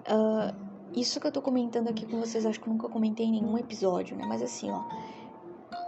uh, 0.09 0.55
isso 0.93 1.21
que 1.21 1.27
eu 1.27 1.33
tô 1.33 1.41
comentando 1.41 1.89
aqui 1.89 2.05
com 2.05 2.19
vocês, 2.19 2.45
acho 2.45 2.61
que 2.61 2.69
nunca 2.69 2.89
comentei 2.89 3.27
em 3.27 3.33
nenhum 3.33 3.57
episódio, 3.57 4.17
né? 4.17 4.25
Mas 4.27 4.43
assim, 4.43 4.71
ó. 4.71 4.83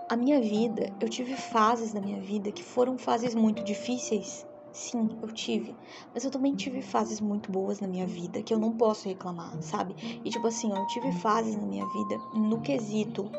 A 0.08 0.16
minha 0.16 0.40
vida, 0.40 0.92
eu 1.00 1.08
tive 1.08 1.34
fases 1.34 1.92
da 1.92 2.00
minha 2.00 2.20
vida 2.20 2.52
que 2.52 2.62
foram 2.62 2.96
fases 2.96 3.34
muito 3.34 3.64
difíceis 3.64 4.45
Sim, 4.76 5.08
eu 5.22 5.28
tive. 5.32 5.74
Mas 6.12 6.22
eu 6.22 6.30
também 6.30 6.54
tive 6.54 6.82
fases 6.82 7.18
muito 7.18 7.50
boas 7.50 7.80
na 7.80 7.88
minha 7.88 8.06
vida 8.06 8.42
que 8.42 8.52
eu 8.52 8.58
não 8.58 8.72
posso 8.72 9.08
reclamar, 9.08 9.56
sabe? 9.62 9.96
E 10.22 10.28
tipo 10.28 10.46
assim, 10.46 10.70
eu 10.70 10.86
tive 10.88 11.10
fases 11.12 11.56
na 11.56 11.66
minha 11.66 11.86
vida 11.86 12.20
no 12.34 12.60
quesito, 12.60 13.30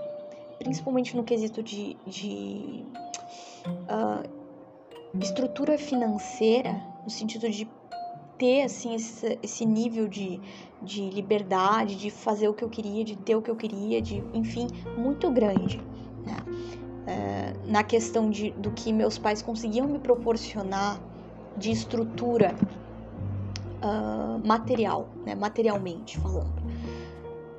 principalmente 0.57 1.15
no 1.15 1.23
quesito 1.23 1.61
de, 1.61 1.95
de 2.07 2.83
uh, 3.67 4.27
estrutura 5.21 5.77
financeira, 5.77 6.81
no 7.03 7.09
sentido 7.11 7.47
de 7.51 7.69
ter 8.39 8.63
assim 8.63 8.95
esse, 8.95 9.37
esse 9.43 9.63
nível 9.63 10.07
de, 10.07 10.41
de 10.81 11.07
liberdade, 11.11 11.97
de 11.97 12.09
fazer 12.09 12.47
o 12.47 12.53
que 12.55 12.63
eu 12.63 12.69
queria, 12.69 13.03
de 13.03 13.15
ter 13.15 13.35
o 13.35 13.43
que 13.43 13.51
eu 13.51 13.55
queria, 13.55 14.01
de 14.01 14.23
enfim, 14.33 14.65
muito 14.97 15.29
grande. 15.29 15.77
Né? 16.25 16.37
Uh, 16.47 17.71
na 17.71 17.83
questão 17.83 18.27
de, 18.27 18.49
do 18.53 18.71
que 18.71 18.91
meus 18.91 19.19
pais 19.19 19.43
conseguiam 19.43 19.87
me 19.87 19.99
proporcionar 19.99 20.99
de 21.57 21.71
estrutura 21.71 22.55
uh, 23.83 24.47
material, 24.47 25.09
né, 25.25 25.35
materialmente 25.35 26.17
falando. 26.19 26.57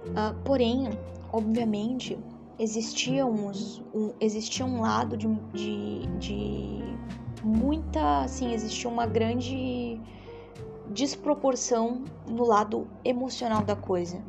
Uh, 0.07 0.35
porém, 0.45 0.89
obviamente, 1.33 2.19
existia, 2.59 3.27
uns, 3.27 3.83
um, 3.95 4.13
existia 4.21 4.65
um 4.65 4.81
lado 4.81 5.17
de, 5.17 5.29
de, 5.53 6.07
de 6.19 6.97
muita, 7.43 8.21
assim, 8.23 8.53
existia 8.53 8.89
uma 8.89 9.07
grande 9.07 10.01
desproporção 10.91 12.05
no 12.27 12.45
lado 12.45 12.89
emocional 13.05 13.63
da 13.63 13.77
coisa 13.77 14.23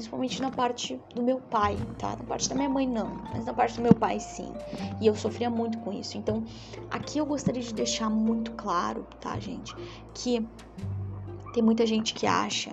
principalmente 0.00 0.40
na 0.40 0.50
parte 0.50 0.98
do 1.14 1.22
meu 1.22 1.38
pai, 1.38 1.76
tá? 1.98 2.16
Na 2.16 2.24
parte 2.24 2.48
da 2.48 2.54
minha 2.54 2.70
mãe 2.70 2.88
não, 2.88 3.20
mas 3.34 3.44
na 3.44 3.52
parte 3.52 3.76
do 3.76 3.82
meu 3.82 3.94
pai 3.94 4.18
sim. 4.18 4.50
E 4.98 5.06
eu 5.06 5.14
sofria 5.14 5.50
muito 5.50 5.76
com 5.78 5.92
isso. 5.92 6.16
Então, 6.16 6.42
aqui 6.90 7.18
eu 7.18 7.26
gostaria 7.26 7.62
de 7.62 7.74
deixar 7.74 8.08
muito 8.08 8.52
claro, 8.52 9.06
tá, 9.20 9.38
gente, 9.38 9.76
que 10.14 10.46
tem 11.52 11.62
muita 11.62 11.84
gente 11.84 12.14
que 12.14 12.26
acha 12.26 12.70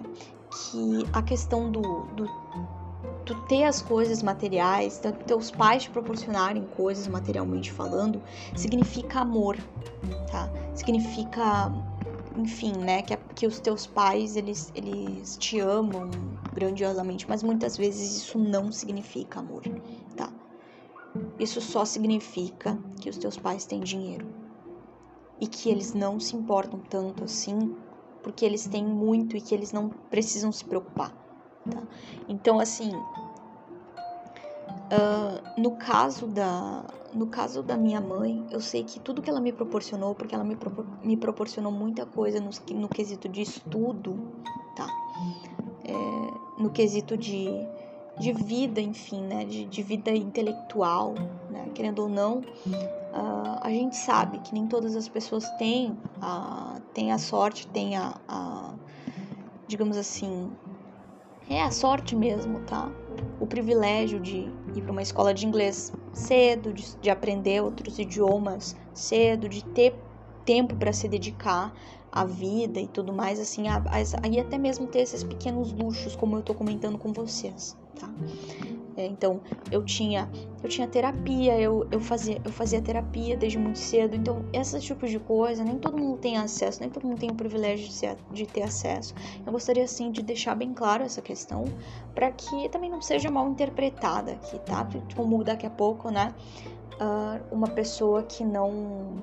que 0.49 1.05
a 1.11 1.21
questão 1.21 1.69
do, 1.69 1.81
do 2.15 2.29
tu 3.25 3.35
ter 3.41 3.65
as 3.65 3.81
coisas 3.81 4.23
materiais, 4.23 4.97
tanto 4.97 5.25
teus 5.25 5.51
pais 5.51 5.83
te 5.83 5.89
proporcionarem 5.89 6.63
coisas 6.77 7.09
materialmente 7.09 7.73
falando, 7.73 8.21
significa 8.55 9.19
amor, 9.19 9.57
tá? 10.31 10.49
Significa 10.73 11.69
enfim, 12.37 12.71
né, 12.73 13.01
que, 13.01 13.17
que 13.35 13.47
os 13.47 13.59
teus 13.59 13.87
pais, 13.87 14.35
eles, 14.35 14.71
eles 14.75 15.37
te 15.37 15.59
amam 15.59 16.09
grandiosamente, 16.53 17.27
mas 17.27 17.41
muitas 17.41 17.75
vezes 17.75 18.15
isso 18.17 18.37
não 18.37 18.71
significa 18.71 19.39
amor, 19.39 19.63
tá? 20.15 20.31
Isso 21.39 21.59
só 21.59 21.83
significa 21.83 22.77
que 23.01 23.09
os 23.09 23.17
teus 23.17 23.37
pais 23.37 23.65
têm 23.65 23.79
dinheiro 23.79 24.27
e 25.39 25.47
que 25.47 25.69
eles 25.69 25.93
não 25.93 26.19
se 26.19 26.35
importam 26.35 26.79
tanto 26.79 27.23
assim, 27.23 27.75
porque 28.21 28.45
eles 28.45 28.67
têm 28.67 28.85
muito 28.85 29.35
e 29.35 29.41
que 29.41 29.53
eles 29.53 29.71
não 29.71 29.89
precisam 29.89 30.51
se 30.51 30.63
preocupar, 30.63 31.15
tá? 31.69 31.83
Então, 32.27 32.59
assim, 32.59 32.91
Uh, 34.87 35.61
no 35.61 35.75
caso 35.75 36.27
da 36.27 36.85
no 37.13 37.27
caso 37.27 37.63
da 37.63 37.77
minha 37.77 38.01
mãe, 38.01 38.45
eu 38.51 38.59
sei 38.59 38.83
que 38.83 38.99
tudo 38.99 39.21
que 39.21 39.29
ela 39.29 39.39
me 39.39 39.51
proporcionou, 39.51 40.13
porque 40.13 40.35
ela 40.35 40.43
me, 40.43 40.57
me 41.03 41.17
proporcionou 41.17 41.71
muita 41.71 42.05
coisa 42.05 42.39
no, 42.39 42.49
no 42.75 42.89
quesito 42.89 43.29
de 43.29 43.41
estudo, 43.41 44.17
tá? 44.75 44.87
É, 45.83 46.61
no 46.61 46.69
quesito 46.69 47.17
de, 47.17 47.49
de 48.19 48.33
vida, 48.33 48.81
enfim, 48.81 49.21
né? 49.21 49.45
De, 49.45 49.65
de 49.65 49.81
vida 49.81 50.11
intelectual, 50.11 51.13
né? 51.49 51.69
Querendo 51.73 51.99
ou 51.99 52.09
não, 52.09 52.39
uh, 52.39 53.59
a 53.61 53.69
gente 53.69 53.95
sabe 53.95 54.39
que 54.39 54.53
nem 54.53 54.67
todas 54.67 54.95
as 54.95 55.07
pessoas 55.07 55.49
têm 55.51 55.97
a, 56.21 56.79
têm 56.93 57.11
a 57.11 57.17
sorte, 57.17 57.67
têm 57.67 57.95
a, 57.95 58.15
a 58.27 58.73
digamos 59.67 59.97
assim, 59.97 60.51
é 61.49 61.61
a 61.61 61.71
sorte 61.71 62.15
mesmo, 62.15 62.59
tá? 62.61 62.91
O 63.39 63.47
privilégio 63.47 64.19
de 64.19 64.51
ir 64.77 64.81
para 64.83 64.91
uma 64.91 65.01
escola 65.01 65.33
de 65.33 65.45
inglês 65.45 65.91
cedo, 66.13 66.73
de, 66.73 66.95
de 66.97 67.09
aprender 67.09 67.61
outros 67.61 67.99
idiomas 67.99 68.75
cedo, 68.93 69.49
de 69.49 69.63
ter 69.63 69.95
tempo 70.45 70.75
para 70.75 70.93
se 70.93 71.07
dedicar 71.07 71.73
à 72.11 72.25
vida 72.25 72.79
e 72.79 72.87
tudo 72.87 73.11
mais, 73.13 73.39
assim, 73.39 73.65
aí 74.23 74.39
até 74.39 74.57
mesmo 74.57 74.87
ter 74.87 74.99
esses 74.99 75.23
pequenos 75.23 75.71
luxos, 75.73 76.15
como 76.15 76.37
eu 76.37 76.41
tô 76.41 76.53
comentando 76.53 76.97
com 76.97 77.11
vocês, 77.11 77.75
tá? 77.99 78.09
É, 78.97 79.05
então, 79.05 79.39
eu 79.71 79.85
tinha, 79.85 80.27
eu 80.63 80.67
tinha 80.67 80.87
terapia, 80.87 81.59
eu, 81.61 81.87
eu, 81.91 81.99
fazia, 81.99 82.41
eu 82.43 82.51
fazia 82.51 82.81
terapia 82.81 83.37
desde 83.37 83.59
muito 83.59 83.77
cedo. 83.77 84.15
Então, 84.15 84.43
esses 84.51 84.83
tipos 84.83 85.11
de 85.11 85.19
coisa, 85.19 85.63
nem 85.63 85.77
todo 85.77 85.95
mundo 85.95 86.17
tem 86.17 86.35
acesso, 86.35 86.81
nem 86.81 86.89
todo 86.89 87.07
mundo 87.07 87.19
tem 87.19 87.29
o 87.29 87.35
privilégio 87.35 87.87
de, 87.87 87.93
ser, 87.93 88.17
de 88.31 88.47
ter 88.47 88.63
acesso. 88.63 89.13
Eu 89.45 89.51
gostaria, 89.51 89.83
assim, 89.83 90.11
de 90.11 90.23
deixar 90.23 90.55
bem 90.55 90.73
claro 90.73 91.03
essa 91.03 91.21
questão, 91.21 91.65
para 92.15 92.31
que 92.31 92.67
também 92.69 92.89
não 92.89 92.99
seja 92.99 93.29
mal 93.29 93.47
interpretada 93.47 94.31
aqui, 94.31 94.57
tá? 94.59 94.87
Como 95.15 95.43
daqui 95.43 95.67
a 95.67 95.69
pouco, 95.69 96.09
né? 96.09 96.33
Uh, 96.99 97.55
uma 97.55 97.67
pessoa 97.67 98.23
que 98.23 98.43
não 98.43 99.21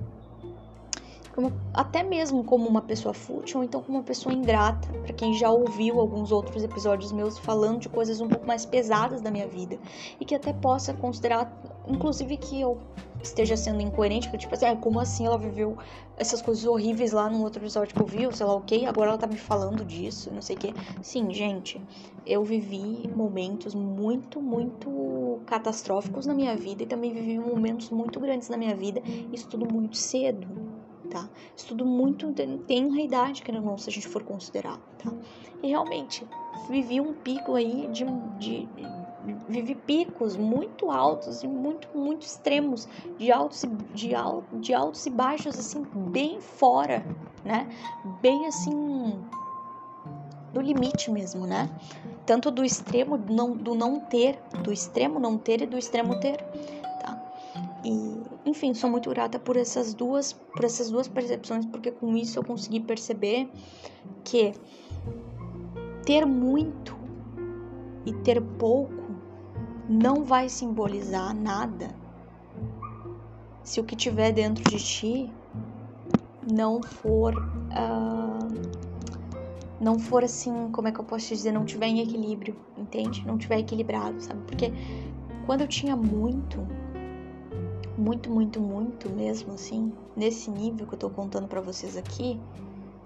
até 1.73 2.03
mesmo 2.03 2.45
como 2.45 2.69
uma 2.69 2.83
pessoa 2.83 3.13
fútil 3.13 3.59
ou 3.59 3.65
então 3.65 3.83
como 3.83 3.99
uma 3.99 4.05
pessoa 4.05 4.35
ingrata, 4.35 4.89
para 4.93 5.13
quem 5.13 5.35
já 5.35 5.51
ouviu 5.51 6.01
alguns 6.01 6.31
outros 6.31 6.63
episódios 6.63 7.11
meus 7.11 7.39
falando 7.39 7.81
de 7.81 7.89
coisas 7.89 8.21
um 8.21 8.29
pouco 8.29 8.47
mais 8.47 8.65
pesadas 8.65 9.21
da 9.21 9.31
minha 9.31 9.49
vida 9.49 9.79
e 10.21 10.25
que 10.25 10.35
até 10.35 10.53
possa 10.53 10.95
considerar, 10.95 11.53
inclusive 11.89 12.37
que 12.37 12.61
eu 12.61 12.79
esteja 13.23 13.57
sendo 13.57 13.81
incoerente, 13.81 14.31
que 14.31 14.37
tipo 14.37 14.55
assim, 14.55 14.67
ah, 14.67 14.77
como 14.77 15.01
assim 15.01 15.27
ela 15.27 15.39
viveu 15.39 15.77
essas 16.17 16.43
coisas 16.43 16.65
horríveis 16.65 17.13
lá 17.13 17.29
no 17.29 17.43
outro 17.43 17.63
episódio 17.63 17.95
que 17.95 18.01
eu 18.01 18.07
vi, 18.07 18.27
ou 18.27 18.33
sei 18.33 18.47
lá 18.47 18.55
o 18.55 18.61
que, 18.61 18.85
agora 18.85 19.11
ela 19.11 19.19
tá 19.19 19.27
me 19.27 19.39
falando 19.39 19.85
disso, 19.85 20.31
não 20.33 20.43
sei 20.43 20.57
o 20.57 20.59
que. 20.59 20.75
Sim, 21.03 21.33
gente, 21.33 21.81
eu 22.27 22.45
vivi 22.45 23.11
momentos 23.17 23.75
muito, 23.75 24.41
muito 24.41 25.41
catastróficos 25.47 26.27
na 26.27 26.35
minha 26.35 26.55
vida 26.55 26.83
e 26.83 26.87
também 26.87 27.13
vivi 27.13 27.39
momentos 27.39 27.91
muito 27.91 28.21
grandes 28.21 28.49
na 28.49 28.57
minha 28.57 28.77
vida, 28.77 29.03
isso 29.33 29.49
tudo 29.49 29.67
muito 29.73 29.97
cedo 29.97 30.47
tá? 31.15 31.29
Muito 31.85 32.33
tem 32.33 32.87
uma 32.87 33.01
idade, 33.01 33.41
que 33.43 33.53
não, 33.53 33.79
se 33.79 33.89
a 33.89 33.93
gente 33.93 34.09
for 34.09 34.25
considerar, 34.25 34.79
tá? 34.99 35.13
E 35.63 35.69
realmente, 35.69 36.27
vivi 36.69 37.01
um 37.01 37.15
pico 37.15 37.55
aí 37.55 37.89
de, 37.93 38.05
de, 38.39 38.69
vivi 39.49 39.77
picos 39.77 40.37
muito 40.37 40.91
altos 40.91 41.45
e 41.45 41.47
muito, 41.47 41.89
muito 41.97 42.23
extremos, 42.23 42.89
de 43.17 43.31
altos, 43.31 43.65
de, 43.95 44.11
de 44.61 44.75
altos 44.75 45.07
e 45.07 45.11
baixos, 45.11 45.57
assim, 45.57 45.87
bem 45.95 46.41
fora, 46.41 47.07
né? 47.45 47.69
Bem 48.21 48.47
assim, 48.47 49.25
do 50.53 50.61
limite 50.61 51.13
mesmo, 51.13 51.47
né? 51.47 51.71
Tanto 52.27 52.51
do 52.51 52.65
extremo 52.65 53.17
não, 53.17 53.53
do 53.53 53.75
não 53.77 54.01
ter, 54.01 54.41
do 54.65 54.73
extremo 54.73 55.21
não 55.21 55.39
ter 55.39 55.63
e 55.63 55.67
do 55.67 55.79
extremo 55.79 56.19
ter? 56.19 56.45
E 57.85 58.23
enfim, 58.47 58.73
sou 58.73 58.91
muito 58.91 59.11
grata 59.11 59.39
por 59.39 59.57
essas 59.57 59.93
duas, 59.95 60.33
por 60.33 60.65
essas 60.65 60.91
duas 60.91 61.07
percepções, 61.07 61.67
porque 61.67 61.91
com 61.91 62.17
isso 62.17 62.39
eu 62.39 62.45
consegui 62.45 62.81
perceber 62.81 63.49
que 64.25 64.53
ter 66.05 66.25
muito 66.25 66.97
e 68.07 68.13
ter 68.13 68.41
pouco 68.41 68.93
não 69.89 70.25
vai 70.25 70.49
simbolizar 70.49 71.35
nada 71.35 71.95
se 73.63 73.81
o 73.81 73.85
que 73.85 73.97
tiver 73.97 74.33
dentro 74.33 74.63
de 74.65 74.79
ti 74.79 75.33
não 76.51 76.83
for 76.83 77.35
uh, 77.35 78.85
não 79.81 79.99
for 79.99 80.25
assim, 80.25 80.71
como 80.71 80.89
é 80.89 80.93
que 80.93 81.01
eu 81.01 81.05
posso 81.05 81.29
dizer, 81.29 81.53
não 81.53 81.65
tiver 81.65 81.87
em 81.87 82.01
equilíbrio, 82.01 82.57
entende? 82.77 83.25
Não 83.27 83.37
tiver 83.37 83.59
equilibrado, 83.59 84.21
sabe? 84.23 84.41
Porque 84.47 84.73
quando 85.45 85.61
eu 85.61 85.69
tinha 85.69 85.95
muito, 85.95 86.67
muito, 87.97 88.31
muito, 88.31 88.61
muito 88.61 89.09
mesmo 89.11 89.55
assim, 89.55 89.93
nesse 90.17 90.51
nível 90.51 90.87
que 90.87 90.95
eu 90.95 90.99
tô 90.99 91.11
contando 91.11 91.47
para 91.47 91.61
vocês 91.61 91.97
aqui, 91.97 92.41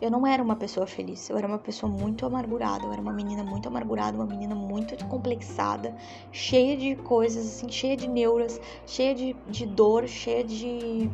eu 0.00 0.10
não 0.10 0.26
era 0.26 0.42
uma 0.42 0.54
pessoa 0.54 0.86
feliz, 0.86 1.28
eu 1.28 1.36
era 1.36 1.46
uma 1.46 1.58
pessoa 1.58 1.90
muito 1.90 2.24
amargurada, 2.24 2.84
eu 2.84 2.92
era 2.92 3.02
uma 3.02 3.12
menina 3.12 3.42
muito 3.42 3.66
amargurada, 3.68 4.16
uma 4.16 4.26
menina 4.26 4.54
muito 4.54 4.96
complexada, 5.06 5.94
cheia 6.30 6.76
de 6.76 6.94
coisas, 6.96 7.46
assim, 7.46 7.68
cheia 7.68 7.96
de 7.96 8.08
neuras, 8.08 8.60
cheia 8.86 9.14
de, 9.14 9.34
de 9.48 9.66
dor, 9.66 10.06
cheia 10.06 10.44
de. 10.44 11.10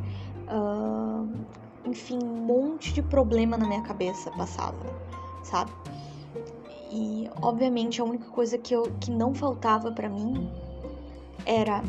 Uh, 0.49 1.29
enfim, 1.87 2.19
um 2.23 2.45
monte 2.45 2.93
de 2.93 3.03
problema 3.03 3.57
na 3.57 3.67
minha 3.67 3.83
cabeça 3.83 4.31
passava, 4.33 4.77
sabe? 5.43 5.71
E, 6.93 7.29
obviamente, 7.41 8.01
a 8.01 8.05
única 8.05 8.29
coisa 8.31 8.59
que, 8.59 8.75
eu, 8.75 8.85
que 9.01 9.11
não 9.11 9.35
faltava 9.35 9.91
para 9.91 10.09
mim 10.09 10.49
era 11.47 11.83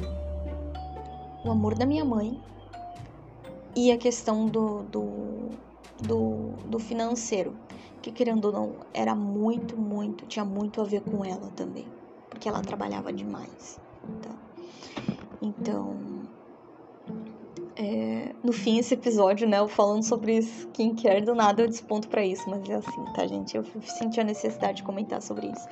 o 1.45 1.51
amor 1.51 1.75
da 1.75 1.85
minha 1.85 2.03
mãe 2.03 2.39
e 3.75 3.91
a 3.91 3.97
questão 3.97 4.47
do, 4.47 4.83
do, 4.83 5.49
do, 6.01 6.51
do 6.67 6.79
financeiro, 6.79 7.55
que 8.01 8.11
querendo 8.11 8.45
ou 8.45 8.51
não, 8.51 8.75
era 8.93 9.13
muito, 9.13 9.77
muito, 9.77 10.25
tinha 10.25 10.43
muito 10.43 10.81
a 10.81 10.83
ver 10.83 11.01
com 11.01 11.23
ela 11.23 11.51
também, 11.55 11.85
porque 12.29 12.49
ela 12.49 12.61
trabalhava 12.61 13.13
demais. 13.13 13.79
Tá? 14.21 14.31
Então, 15.41 15.95
é, 17.78 18.34
no 18.43 18.53
fim, 18.53 18.78
esse 18.78 18.93
episódio, 18.93 19.47
né, 19.47 19.59
eu 19.59 19.67
falando 19.67 20.03
sobre 20.03 20.38
skincare, 20.38 21.21
do 21.21 21.36
nada 21.36 21.61
eu 21.61 21.67
desponto 21.67 22.07
para 22.07 22.26
isso, 22.26 22.49
mas 22.49 22.67
é 22.69 22.76
assim, 22.76 23.03
tá, 23.13 23.28
gente? 23.28 23.57
Eu 23.57 23.65
senti 23.84 24.19
a 24.19 24.23
necessidade 24.23 24.78
de 24.78 24.84
comentar 24.84 25.21
sobre 25.21 25.47
isso. 25.47 25.67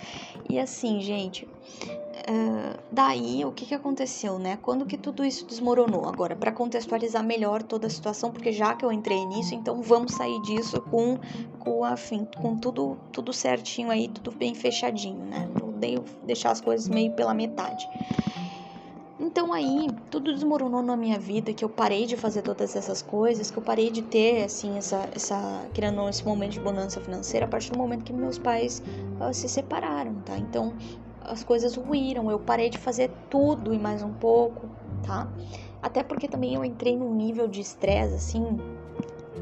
E 0.49 0.59
assim, 0.59 0.99
gente, 0.99 1.45
uh, 1.45 2.77
daí 2.91 3.45
o 3.45 3.51
que 3.51 3.65
que 3.65 3.73
aconteceu, 3.73 4.37
né? 4.37 4.57
Quando 4.61 4.85
que 4.85 4.97
tudo 4.97 5.23
isso 5.23 5.45
desmoronou? 5.45 6.05
Agora, 6.05 6.35
para 6.35 6.51
contextualizar 6.51 7.23
melhor 7.23 7.63
toda 7.63 7.87
a 7.87 7.89
situação, 7.89 8.31
porque 8.31 8.51
já 8.51 8.75
que 8.75 8.83
eu 8.83 8.91
entrei 8.91 9.25
nisso, 9.25 9.55
então 9.55 9.81
vamos 9.81 10.13
sair 10.13 10.41
disso 10.41 10.81
com, 10.81 11.17
com 11.59 11.85
afim, 11.85 12.27
com 12.41 12.57
tudo, 12.57 12.97
tudo 13.13 13.31
certinho 13.31 13.89
aí, 13.89 14.09
tudo 14.09 14.31
bem 14.31 14.53
fechadinho, 14.53 15.23
né? 15.23 15.49
Não 15.59 15.73
deixar 16.23 16.51
as 16.51 16.61
coisas 16.61 16.87
meio 16.87 17.11
pela 17.11 17.33
metade. 17.33 17.87
Então 19.19 19.53
aí 19.53 19.87
tudo 20.09 20.33
desmoronou 20.33 20.81
na 20.81 20.97
minha 20.97 21.19
vida, 21.19 21.53
que 21.53 21.63
eu 21.63 21.69
parei 21.69 22.05
de 22.05 22.17
fazer 22.17 22.41
todas 22.41 22.75
essas 22.75 23.01
coisas, 23.01 23.51
que 23.51 23.57
eu 23.57 23.63
parei 23.63 23.91
de 23.91 24.01
ter 24.01 24.43
assim 24.43 24.77
essa 24.77 25.07
essa 25.15 25.65
querendo 25.73 26.07
esse 26.09 26.25
momento 26.25 26.53
de 26.53 26.59
bonança 26.59 26.99
financeira 26.99 27.45
a 27.45 27.49
partir 27.49 27.71
do 27.71 27.77
momento 27.77 28.03
que 28.03 28.11
meus 28.11 28.39
pais 28.39 28.81
uh, 29.21 29.33
se 29.33 29.47
separaram, 29.47 30.15
tá? 30.25 30.37
Então 30.37 30.73
as 31.21 31.43
coisas 31.43 31.75
ruíram, 31.75 32.29
eu 32.29 32.39
parei 32.39 32.69
de 32.69 32.77
fazer 32.77 33.11
tudo 33.29 33.73
e 33.73 33.77
mais 33.77 34.01
um 34.01 34.11
pouco, 34.13 34.67
tá? 35.03 35.27
Até 35.81 36.01
porque 36.01 36.27
também 36.27 36.55
eu 36.55 36.65
entrei 36.65 36.97
num 36.97 37.13
nível 37.13 37.47
de 37.47 37.61
estresse 37.61 38.15
assim, 38.15 38.57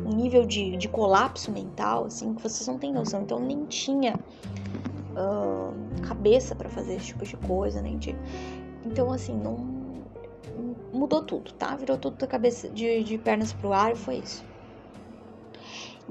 um 0.05 0.09
nível 0.09 0.45
de, 0.45 0.75
de 0.75 0.87
colapso 0.87 1.51
mental, 1.51 2.05
assim, 2.05 2.33
que 2.33 2.41
vocês 2.41 2.67
não 2.67 2.77
têm 2.77 2.91
noção. 2.91 3.21
Então 3.21 3.39
nem 3.39 3.65
tinha 3.65 4.15
uh, 5.11 6.01
cabeça 6.07 6.55
para 6.55 6.69
fazer 6.69 6.95
esse 6.95 7.07
tipo 7.07 7.25
de 7.25 7.37
coisa, 7.37 7.81
nem 7.81 7.97
de 7.97 8.15
então, 8.85 9.11
assim, 9.11 9.35
não. 9.35 9.81
Mudou 10.93 11.23
tudo, 11.23 11.51
tá? 11.53 11.75
Virou 11.75 11.97
tudo 11.97 12.17
da 12.17 12.27
cabeça 12.27 12.69
de, 12.69 13.03
de 13.03 13.17
pernas 13.17 13.53
pro 13.53 13.73
ar 13.73 13.93
e 13.93 13.95
foi 13.95 14.17
isso. 14.17 14.45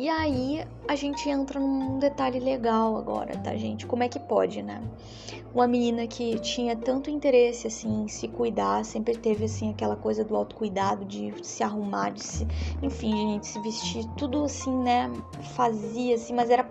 E 0.01 0.09
aí 0.09 0.67
a 0.89 0.97
gente 0.97 1.29
entra 1.29 1.61
num 1.61 1.99
detalhe 1.99 2.41
legal 2.41 2.97
agora, 2.97 3.37
tá, 3.37 3.55
gente? 3.55 3.85
Como 3.85 4.03
é 4.03 4.09
que 4.09 4.19
pode, 4.19 4.63
né? 4.63 4.83
Uma 5.53 5.69
menina 5.69 6.07
que 6.07 6.39
tinha 6.39 6.75
tanto 6.75 7.11
interesse 7.11 7.67
assim 7.67 8.05
em 8.05 8.09
se 8.09 8.27
cuidar, 8.27 8.83
sempre 8.83 9.15
teve 9.15 9.45
assim 9.45 9.69
aquela 9.69 9.97
coisa 9.97 10.25
do 10.25 10.35
autocuidado, 10.35 11.05
de 11.05 11.35
se 11.47 11.63
arrumar, 11.63 12.13
de 12.13 12.23
se, 12.23 12.49
enfim, 12.81 13.15
gente, 13.15 13.47
se 13.47 13.61
vestir, 13.61 14.07
tudo 14.17 14.43
assim, 14.43 14.75
né? 14.75 15.13
Fazia 15.55 16.15
assim, 16.15 16.33
mas 16.33 16.49
era 16.49 16.67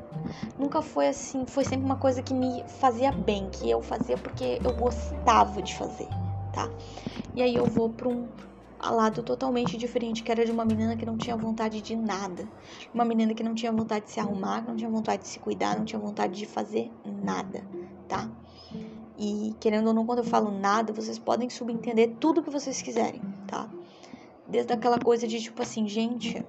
nunca 0.57 0.81
foi 0.81 1.09
assim, 1.09 1.45
foi 1.45 1.63
sempre 1.63 1.85
uma 1.85 1.97
coisa 1.97 2.23
que 2.23 2.33
me 2.33 2.63
fazia 2.79 3.11
bem, 3.11 3.47
que 3.51 3.69
eu 3.69 3.83
fazia 3.83 4.17
porque 4.17 4.59
eu 4.65 4.73
gostava 4.73 5.61
de 5.61 5.75
fazer, 5.75 6.09
tá? 6.51 6.67
E 7.35 7.43
aí 7.43 7.55
eu 7.55 7.67
vou 7.67 7.91
para 7.91 8.09
um 8.09 8.27
lado 8.81 9.21
totalmente 9.23 9.77
diferente, 9.77 10.23
que 10.23 10.31
era 10.31 10.45
de 10.45 10.51
uma 10.51 10.63
menina 10.63 10.95
que 10.95 11.05
não 11.05 11.17
tinha 11.17 11.35
vontade 11.35 11.81
de 11.81 11.95
nada. 11.95 12.47
Uma 12.93 13.03
menina 13.03 13.33
que 13.33 13.43
não 13.43 13.53
tinha 13.53 13.71
vontade 13.71 14.05
de 14.05 14.11
se 14.11 14.19
arrumar, 14.19 14.61
que 14.61 14.69
não 14.69 14.77
tinha 14.77 14.89
vontade 14.89 15.23
de 15.23 15.29
se 15.29 15.39
cuidar, 15.39 15.77
não 15.77 15.85
tinha 15.85 15.99
vontade 15.99 16.37
de 16.37 16.45
fazer 16.45 16.91
nada, 17.05 17.63
tá? 18.07 18.29
E 19.17 19.53
querendo 19.59 19.87
ou 19.87 19.93
não, 19.93 20.05
quando 20.05 20.19
eu 20.19 20.23
falo 20.23 20.49
nada, 20.51 20.93
vocês 20.93 21.19
podem 21.19 21.49
subentender 21.49 22.15
tudo 22.19 22.41
que 22.41 22.49
vocês 22.49 22.81
quiserem, 22.81 23.21
tá? 23.47 23.69
Desde 24.47 24.71
aquela 24.71 24.97
coisa 24.97 25.27
de 25.27 25.41
tipo 25.41 25.61
assim, 25.61 25.87
gente. 25.87 26.39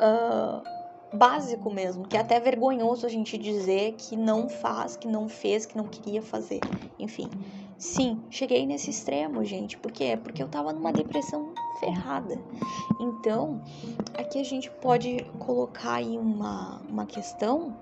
Uh, 0.00 0.80
básico 1.12 1.70
mesmo, 1.70 2.06
que 2.06 2.16
é 2.16 2.20
até 2.20 2.38
vergonhoso 2.38 3.04
a 3.06 3.08
gente 3.08 3.36
dizer 3.36 3.94
que 3.98 4.16
não 4.16 4.48
faz, 4.48 4.96
que 4.96 5.08
não 5.08 5.28
fez, 5.28 5.66
que 5.66 5.76
não 5.76 5.84
queria 5.84 6.22
fazer. 6.22 6.60
Enfim, 6.98 7.28
sim, 7.80 8.22
cheguei 8.30 8.66
nesse 8.66 8.90
extremo, 8.90 9.42
gente. 9.42 9.76
Por 9.78 9.90
quê? 9.90 10.16
Porque 10.22 10.42
eu 10.42 10.48
tava 10.48 10.72
numa 10.72 10.92
depressão 10.92 11.52
ferrada. 11.80 12.38
Então, 13.00 13.60
aqui 14.16 14.38
a 14.38 14.44
gente 14.44 14.70
pode 14.70 15.24
colocar 15.38 15.94
aí 15.94 16.16
uma, 16.18 16.80
uma 16.88 17.06
questão 17.06 17.74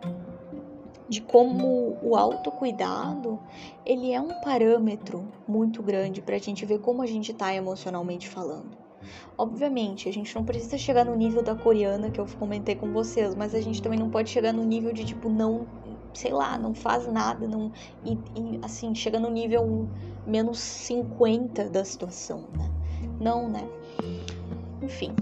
de 1.08 1.20
como 1.22 1.98
o 2.02 2.16
autocuidado 2.16 3.40
ele 3.84 4.12
é 4.12 4.20
um 4.20 4.40
parâmetro 4.40 5.26
muito 5.46 5.82
grande 5.82 6.20
para 6.20 6.36
a 6.36 6.38
gente 6.38 6.64
ver 6.64 6.78
como 6.80 7.02
a 7.02 7.06
gente 7.06 7.32
está 7.32 7.52
emocionalmente 7.54 8.28
falando. 8.28 8.76
Obviamente, 9.36 10.08
a 10.08 10.12
gente 10.12 10.34
não 10.34 10.44
precisa 10.44 10.76
chegar 10.76 11.04
no 11.04 11.14
nível 11.14 11.42
da 11.42 11.54
coreana 11.54 12.10
que 12.10 12.20
eu 12.20 12.26
comentei 12.38 12.74
com 12.74 12.92
vocês, 12.92 13.34
mas 13.34 13.54
a 13.54 13.60
gente 13.60 13.80
também 13.80 13.98
não 13.98 14.10
pode 14.10 14.28
chegar 14.28 14.52
no 14.52 14.64
nível 14.64 14.92
de 14.92 15.04
tipo 15.04 15.28
não, 15.28 15.66
sei 16.18 16.32
lá, 16.32 16.58
não 16.58 16.74
faz 16.74 17.06
nada, 17.06 17.46
não 17.46 17.70
e, 18.04 18.14
e 18.34 18.60
assim 18.60 18.92
chega 18.92 19.20
no 19.20 19.30
nível 19.30 19.88
menos 20.26 20.58
50 20.58 21.68
da 21.68 21.84
situação, 21.84 22.44
né? 22.56 22.68
Não, 23.20 23.48
né? 23.48 23.68
Enfim. 24.82 25.14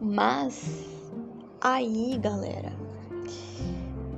Mas 0.00 0.84
aí, 1.60 2.18
galera, 2.18 2.72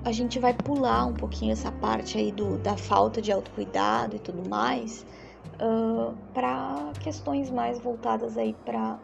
a 0.03 0.13
gente 0.13 0.39
vai 0.39 0.55
pular 0.55 1.05
um 1.05 1.13
pouquinho 1.13 1.53
essa 1.53 1.71
parte 1.71 2.17
aí 2.17 2.33
do, 2.33 2.57
da 2.57 2.79
falta 2.79 3.21
de 3.21 3.31
autocuidado 3.31 4.17
e 4.17 4.19
tudo 4.19 4.49
mais 4.49 5.05
uh, 5.61 6.15
para 6.33 6.91
questões 7.01 7.51
mais 7.51 7.79
voltadas 7.79 8.39
aí 8.39 8.55
para 8.65 8.99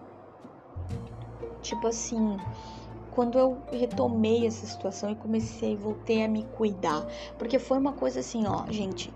tipo 1.61 1.87
assim 1.87 2.39
quando 3.17 3.39
eu 3.39 3.63
retomei 3.73 4.47
essa 4.47 4.67
situação 4.67 5.11
e 5.11 5.17
comecei 5.17 5.75
voltei 5.75 6.23
a 6.23 6.29
me 6.29 6.45
cuidar 6.45 7.05
porque 7.39 7.59
foi 7.59 7.79
uma 7.79 7.95
coisa 7.95 8.21
assim 8.21 8.47
ó 8.47 8.65
gente 8.71 9.13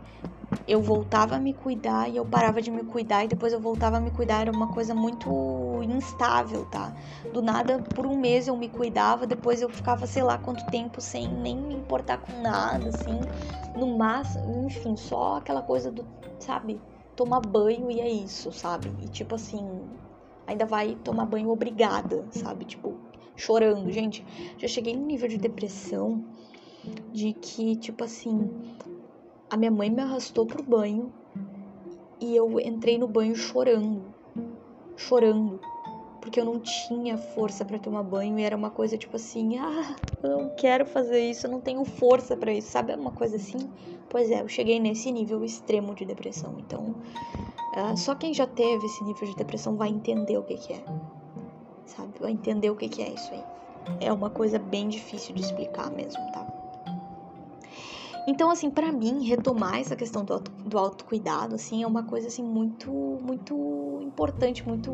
eu 0.66 0.80
voltava 0.80 1.36
a 1.36 1.38
me 1.38 1.52
cuidar 1.52 2.08
e 2.08 2.16
eu 2.16 2.24
parava 2.24 2.62
de 2.62 2.70
me 2.70 2.84
cuidar 2.84 3.24
e 3.24 3.28
depois 3.28 3.52
eu 3.52 3.58
voltava 3.60 3.96
a 3.96 4.00
me 4.00 4.10
cuidar. 4.10 4.42
Era 4.42 4.52
uma 4.52 4.68
coisa 4.68 4.94
muito 4.94 5.28
instável, 5.82 6.64
tá? 6.66 6.94
Do 7.32 7.42
nada, 7.42 7.80
por 7.80 8.06
um 8.06 8.16
mês 8.16 8.46
eu 8.46 8.56
me 8.56 8.68
cuidava, 8.68 9.26
depois 9.26 9.60
eu 9.60 9.68
ficava, 9.68 10.06
sei 10.06 10.22
lá 10.22 10.38
quanto 10.38 10.64
tempo 10.66 11.00
sem 11.00 11.28
nem 11.28 11.56
me 11.56 11.74
importar 11.74 12.18
com 12.18 12.40
nada, 12.40 12.88
assim. 12.88 13.18
No 13.74 13.98
máximo, 13.98 14.66
enfim, 14.66 14.96
só 14.96 15.36
aquela 15.36 15.62
coisa 15.62 15.90
do, 15.90 16.06
sabe? 16.38 16.80
Tomar 17.16 17.40
banho 17.40 17.90
e 17.90 18.00
é 18.00 18.08
isso, 18.08 18.52
sabe? 18.52 18.94
E 19.00 19.08
tipo 19.08 19.34
assim, 19.34 19.66
ainda 20.46 20.66
vai 20.66 20.94
tomar 21.02 21.26
banho 21.26 21.50
obrigada, 21.50 22.26
sabe? 22.30 22.64
Tipo, 22.64 23.09
chorando. 23.40 23.90
Gente, 23.90 24.24
já 24.58 24.68
cheguei 24.68 24.94
num 24.94 25.06
nível 25.06 25.28
de 25.28 25.38
depressão 25.38 26.24
de 27.12 27.32
que, 27.32 27.76
tipo 27.76 28.04
assim, 28.04 28.50
a 29.48 29.56
minha 29.56 29.70
mãe 29.70 29.90
me 29.90 30.02
arrastou 30.02 30.46
pro 30.46 30.62
banho 30.62 31.12
e 32.20 32.36
eu 32.36 32.60
entrei 32.60 32.98
no 32.98 33.08
banho 33.08 33.34
chorando, 33.34 34.04
chorando, 34.96 35.58
porque 36.20 36.38
eu 36.38 36.44
não 36.44 36.60
tinha 36.60 37.16
força 37.16 37.64
para 37.64 37.78
tomar 37.78 38.02
banho 38.02 38.38
e 38.38 38.42
era 38.42 38.56
uma 38.56 38.70
coisa 38.70 38.98
tipo 38.98 39.16
assim, 39.16 39.58
ah, 39.58 39.96
eu 40.22 40.30
não 40.30 40.50
quero 40.50 40.84
fazer 40.84 41.20
isso, 41.20 41.46
eu 41.46 41.50
não 41.50 41.60
tenho 41.60 41.84
força 41.84 42.36
para 42.36 42.52
isso, 42.52 42.70
sabe? 42.70 42.94
Uma 42.94 43.12
coisa 43.12 43.36
assim. 43.36 43.70
Pois 44.08 44.30
é, 44.30 44.42
eu 44.42 44.48
cheguei 44.48 44.78
nesse 44.78 45.10
nível 45.10 45.42
extremo 45.44 45.94
de 45.94 46.04
depressão. 46.04 46.56
Então, 46.58 46.94
uh, 47.76 47.96
só 47.96 48.14
quem 48.14 48.34
já 48.34 48.46
teve 48.46 48.84
esse 48.84 49.02
nível 49.04 49.26
de 49.26 49.36
depressão 49.36 49.76
vai 49.76 49.88
entender 49.88 50.36
o 50.36 50.42
que, 50.42 50.56
que 50.56 50.72
é, 50.74 50.84
sabe? 51.96 52.12
Vai 52.18 52.32
entender 52.32 52.70
o 52.70 52.76
que, 52.76 52.88
que 52.88 53.02
é 53.02 53.12
isso 53.12 53.32
aí. 53.32 53.44
É 54.00 54.12
uma 54.12 54.30
coisa 54.30 54.58
bem 54.58 54.88
difícil 54.88 55.34
de 55.34 55.42
explicar 55.42 55.90
mesmo, 55.90 56.20
tá? 56.32 56.46
Então, 58.26 58.50
assim, 58.50 58.70
para 58.70 58.92
mim, 58.92 59.24
retomar 59.24 59.80
essa 59.80 59.96
questão 59.96 60.24
do, 60.24 60.34
auto, 60.34 60.50
do 60.50 60.78
autocuidado, 60.78 61.54
assim, 61.54 61.82
é 61.82 61.86
uma 61.86 62.04
coisa, 62.04 62.28
assim, 62.28 62.42
muito, 62.42 62.90
muito 62.90 64.00
importante, 64.02 64.66
muito... 64.66 64.92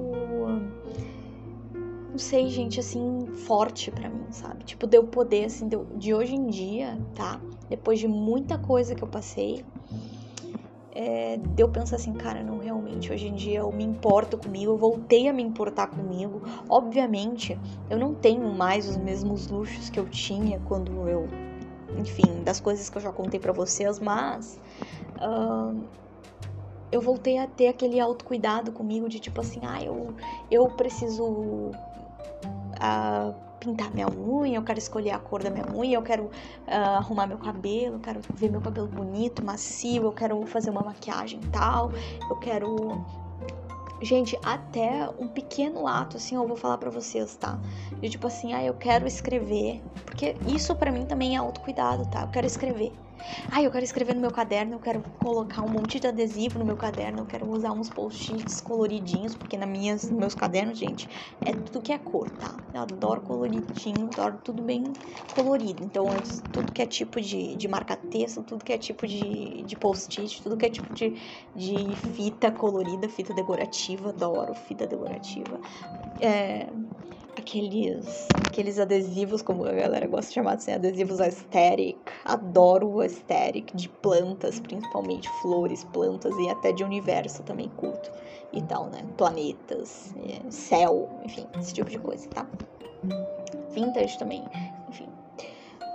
Não 2.11 2.19
sei, 2.19 2.49
gente, 2.49 2.81
assim, 2.81 3.27
forte 3.47 3.91
para 3.91 4.09
mim, 4.09 4.25
sabe? 4.31 4.65
Tipo, 4.65 4.87
deu 4.87 5.05
poder, 5.05 5.45
assim, 5.45 5.69
de, 5.69 5.77
de 5.97 6.15
hoje 6.15 6.35
em 6.35 6.47
dia, 6.47 6.99
tá? 7.15 7.41
Depois 7.69 7.99
de 7.99 8.09
muita 8.09 8.57
coisa 8.57 8.95
que 8.95 9.05
eu 9.05 9.09
passei, 9.09 9.65
é, 10.99 11.37
deu 11.55 11.69
pensar 11.69 11.97
assim, 11.97 12.15
cara, 12.15 12.43
não, 12.43 12.59
realmente, 12.59 13.13
hoje 13.13 13.29
em 13.29 13.35
dia 13.35 13.59
eu 13.59 13.71
me 13.71 13.85
importo 13.85 14.39
comigo, 14.39 14.73
eu 14.73 14.79
voltei 14.79 15.29
a 15.29 15.33
me 15.33 15.43
importar 15.43 15.89
comigo. 15.89 16.41
Obviamente, 16.71 17.59
eu 17.91 17.99
não 17.99 18.15
tenho 18.15 18.49
mais 18.49 18.89
os 18.89 18.97
mesmos 18.97 19.47
luxos 19.49 19.91
que 19.91 20.01
eu 20.01 20.07
tinha 20.07 20.59
quando 20.61 21.07
eu 21.07 21.29
enfim, 21.99 22.43
das 22.43 22.61
coisas 22.61 22.89
que 22.89 22.97
eu 22.99 23.03
já 23.03 23.13
contei 23.13 23.39
para 23.39 23.53
vocês, 23.53 23.99
mas 23.99 24.61
uh, 25.17 25.79
eu 26.91 27.01
voltei 27.01 27.39
a 27.39 27.47
ter 27.47 27.69
aquele 27.69 28.01
autocuidado 28.01 28.73
comigo 28.73 29.09
de 29.09 29.19
tipo 29.19 29.41
assim, 29.41 29.61
ah, 29.65 29.83
eu, 29.83 30.15
eu 30.51 30.67
preciso 30.69 31.25
uh, 31.25 31.73
pintar 33.67 33.93
minha 33.93 34.09
unha, 34.09 34.57
eu 34.57 34.63
quero 34.63 34.79
escolher 34.79 35.11
a 35.11 35.19
cor 35.19 35.43
da 35.43 35.51
minha 35.51 35.67
unha, 35.75 35.97
eu 35.97 36.03
quero 36.03 36.25
uh, 36.25 36.97
arrumar 36.99 37.27
meu 37.27 37.39
cabelo, 37.39 37.97
eu 37.97 38.01
quero 38.01 38.21
ver 38.35 38.51
meu 38.51 38.61
cabelo 38.61 38.87
bonito, 38.87 39.45
macio, 39.45 40.05
eu 40.05 40.13
quero 40.13 40.47
fazer 40.47 40.71
uma 40.71 40.83
maquiagem 40.83 41.41
tal, 41.53 41.91
eu 42.31 42.37
quero 42.37 43.05
Gente, 44.03 44.39
até 44.45 45.09
um 45.19 45.27
pequeno 45.27 45.87
ato, 45.89 46.19
assim, 46.19 46.35
eu 46.35 46.47
vou 46.47 46.57
falar 46.57 46.77
para 46.77 46.91
vocês, 46.91 47.35
tá? 47.37 47.59
De 47.99 48.11
tipo 48.11 48.27
assim, 48.27 48.53
ah, 48.53 48.63
eu 48.63 48.75
quero 48.75 49.07
escrever. 49.07 49.83
Porque 50.05 50.37
isso 50.47 50.77
para 50.77 50.93
mim 50.93 51.07
também 51.07 51.35
é 51.35 51.39
autocuidado, 51.39 52.07
tá? 52.11 52.23
Eu 52.23 52.29
quero 52.29 52.47
escrever. 52.47 52.93
Ah, 53.51 53.63
eu 53.63 53.71
quero 53.71 53.85
escrever 53.85 54.15
no 54.15 54.21
meu 54.21 54.31
caderno, 54.31 54.75
eu 54.75 54.81
quero 54.81 55.03
colocar 55.19 55.63
um 55.63 55.69
monte 55.69 55.99
de 55.99 56.07
adesivo 56.07 56.59
no 56.59 56.65
meu 56.65 56.77
caderno, 56.77 57.21
eu 57.21 57.27
quero 57.27 57.49
usar 57.49 57.73
uns 57.73 57.89
post-its 57.89 58.61
coloridinhos, 58.61 59.35
porque 59.35 59.57
na 59.57 59.67
minhas, 59.67 60.05
nos 60.05 60.19
meus 60.19 60.35
cadernos, 60.35 60.79
gente, 60.79 61.09
é 61.45 61.53
tudo 61.53 61.83
que 61.83 61.93
é 61.93 61.99
cor, 61.99 62.31
tá? 62.31 62.61
Eu 62.73 62.83
adoro 62.83 63.23
coloridinho, 63.23 64.11
adoro 64.11 64.39
tudo 64.45 64.63
bem 64.63 64.83
colorido. 65.31 65.83
Então, 65.83 66.09
tudo 66.53 66.73
que 66.73 66.83
é 66.83 66.87
tipo 66.87 67.21
de, 67.21 67.57
de 67.57 67.69
marca-texto, 67.69 68.43
tudo 68.43 68.65
que 68.65 68.73
é 68.73 68.79
tipo 68.79 69.07
de, 69.07 69.63
de 69.63 69.77
post-it, 69.77 70.43
tudo 70.43 70.57
que 70.57 70.67
é 70.67 70.71
tipo 70.71 70.93
de, 70.93 71.15
de 71.55 71.97
fita 71.97 72.51
colorida, 72.51 73.09
fita 73.09 73.33
decorativa, 73.33 74.11
adoro 74.11 74.55
fita 74.55 74.87
decorativa. 74.87 75.61
É 76.21 76.69
aqueles, 77.47 78.27
aqueles 78.45 78.79
adesivos, 78.79 79.41
como 79.41 79.65
a 79.65 79.73
galera 79.73 80.07
gosta 80.09 80.29
de 80.29 80.35
chamar 80.35 80.55
assim, 80.55 80.73
adesivos 80.73 81.21
aesthetic. 81.21 81.97
Adoro 82.25 82.89
o 82.89 83.01
aesthetic 83.01 83.73
de 83.75 83.89
plantas, 83.89 84.59
principalmente 84.59 85.29
flores, 85.41 85.85
plantas 85.85 86.35
e 86.39 86.51
até 86.51 86.73
de 86.73 86.83
universo 86.83 87.45
também 87.45 87.69
curto 87.77 88.11
e 88.53 88.61
tal, 88.63 88.87
né? 88.87 89.05
Planetas, 89.17 90.13
é, 90.17 90.51
céu, 90.51 91.09
enfim, 91.25 91.47
esse 91.59 91.73
tipo 91.73 91.89
de 91.89 91.99
coisa, 91.99 92.29
tá? 92.31 92.47
Vintage 93.71 94.19
também. 94.19 94.43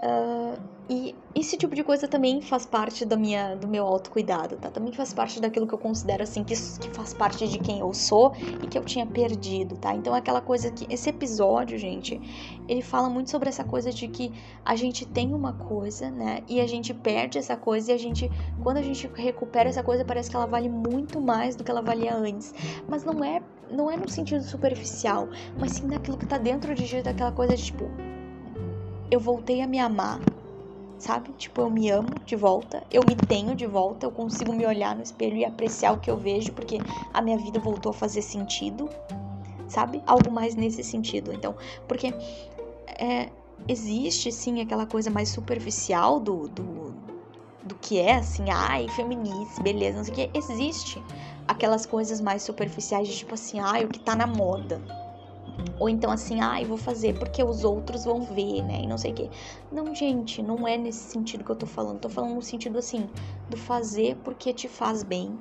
Uh, 0.01 0.59
e 0.89 1.15
esse 1.35 1.55
tipo 1.55 1.75
de 1.75 1.83
coisa 1.83 2.07
também 2.07 2.41
faz 2.41 2.65
parte 2.65 3.05
da 3.05 3.15
minha, 3.15 3.55
do 3.55 3.67
meu 3.67 3.85
autocuidado, 3.85 4.57
tá? 4.57 4.69
Também 4.69 4.91
faz 4.91 5.13
parte 5.13 5.39
daquilo 5.39 5.67
que 5.67 5.73
eu 5.73 5.77
considero 5.77 6.23
assim, 6.23 6.43
que, 6.43 6.53
que 6.55 6.89
faz 6.89 7.13
parte 7.13 7.47
de 7.47 7.59
quem 7.59 7.79
eu 7.79 7.93
sou 7.93 8.33
e 8.61 8.67
que 8.67 8.77
eu 8.77 8.83
tinha 8.83 9.05
perdido, 9.05 9.77
tá? 9.77 9.93
Então 9.93 10.15
é 10.15 10.19
aquela 10.19 10.41
coisa 10.41 10.71
que. 10.71 10.91
Esse 10.91 11.09
episódio, 11.09 11.77
gente, 11.77 12.19
ele 12.67 12.81
fala 12.81 13.09
muito 13.09 13.29
sobre 13.29 13.47
essa 13.47 13.63
coisa 13.63 13.91
de 13.91 14.07
que 14.07 14.33
a 14.65 14.75
gente 14.75 15.05
tem 15.05 15.33
uma 15.33 15.53
coisa, 15.53 16.09
né? 16.09 16.43
E 16.49 16.59
a 16.59 16.67
gente 16.67 16.93
perde 16.93 17.37
essa 17.37 17.55
coisa 17.55 17.91
e 17.91 17.95
a 17.95 17.97
gente. 17.97 18.29
Quando 18.61 18.77
a 18.77 18.81
gente 18.81 19.07
recupera 19.15 19.69
essa 19.69 19.83
coisa, 19.83 20.03
parece 20.03 20.29
que 20.29 20.35
ela 20.35 20.47
vale 20.47 20.67
muito 20.67 21.21
mais 21.21 21.55
do 21.55 21.63
que 21.63 21.71
ela 21.71 21.81
valia 21.81 22.13
antes. 22.13 22.53
Mas 22.89 23.05
não 23.05 23.23
é, 23.23 23.41
não 23.69 23.89
é 23.89 23.95
no 23.95 24.09
sentido 24.09 24.43
superficial, 24.43 25.29
mas 25.57 25.73
sim 25.73 25.87
daquilo 25.87 26.17
que 26.17 26.25
tá 26.25 26.37
dentro 26.37 26.73
de 26.73 26.85
gente, 26.85 27.03
daquela 27.03 27.31
coisa 27.31 27.55
de 27.55 27.63
tipo 27.63 27.85
eu 29.11 29.19
voltei 29.19 29.61
a 29.61 29.67
me 29.67 29.77
amar, 29.77 30.21
sabe? 30.97 31.33
Tipo, 31.33 31.61
eu 31.61 31.69
me 31.69 31.89
amo 31.89 32.21
de 32.25 32.35
volta, 32.37 32.81
eu 32.89 33.03
me 33.03 33.15
tenho 33.15 33.53
de 33.53 33.67
volta, 33.67 34.05
eu 34.05 34.11
consigo 34.11 34.53
me 34.53 34.65
olhar 34.65 34.95
no 34.95 35.03
espelho 35.03 35.35
e 35.35 35.43
apreciar 35.43 35.91
o 35.91 35.99
que 35.99 36.09
eu 36.09 36.17
vejo, 36.17 36.53
porque 36.53 36.79
a 37.13 37.21
minha 37.21 37.37
vida 37.37 37.59
voltou 37.59 37.89
a 37.89 37.93
fazer 37.93 38.21
sentido, 38.21 38.89
sabe? 39.67 40.01
Algo 40.07 40.31
mais 40.31 40.55
nesse 40.55 40.81
sentido. 40.81 41.33
Então, 41.33 41.53
porque 41.87 42.13
é, 42.87 43.29
existe 43.67 44.31
sim 44.31 44.61
aquela 44.61 44.85
coisa 44.85 45.09
mais 45.09 45.27
superficial 45.27 46.17
do, 46.17 46.47
do, 46.47 46.95
do 47.63 47.75
que 47.75 47.99
é, 47.99 48.15
assim, 48.15 48.45
ai, 48.49 48.87
feminista, 48.89 49.61
beleza, 49.61 49.97
não 49.97 50.05
sei 50.05 50.13
o 50.13 50.15
que. 50.15 50.37
Existe 50.37 51.03
aquelas 51.45 51.85
coisas 51.85 52.21
mais 52.21 52.43
superficiais 52.43 53.09
de 53.09 53.17
tipo 53.17 53.33
assim, 53.33 53.59
ai, 53.59 53.83
o 53.83 53.89
que 53.89 53.99
tá 53.99 54.15
na 54.15 54.25
moda 54.25 55.00
Ou 55.79 55.89
então 55.89 56.11
assim, 56.11 56.39
ai, 56.41 56.63
ah, 56.63 56.67
vou 56.67 56.77
fazer 56.77 57.17
porque 57.17 57.43
os 57.43 57.63
outros 57.63 58.05
vão 58.05 58.21
ver, 58.21 58.61
né? 58.63 58.81
E 58.83 58.87
não 58.87 58.97
sei 58.97 59.11
o 59.11 59.15
quê. 59.15 59.29
Não, 59.71 59.93
gente, 59.93 60.41
não 60.41 60.67
é 60.67 60.77
nesse 60.77 61.11
sentido 61.11 61.43
que 61.43 61.51
eu 61.51 61.55
tô 61.55 61.65
falando. 61.65 61.99
Tô 61.99 62.09
falando 62.09 62.35
no 62.35 62.41
sentido 62.41 62.77
assim, 62.77 63.09
do 63.49 63.57
fazer 63.57 64.15
porque 64.23 64.53
te 64.53 64.67
faz 64.67 65.03
bem, 65.03 65.37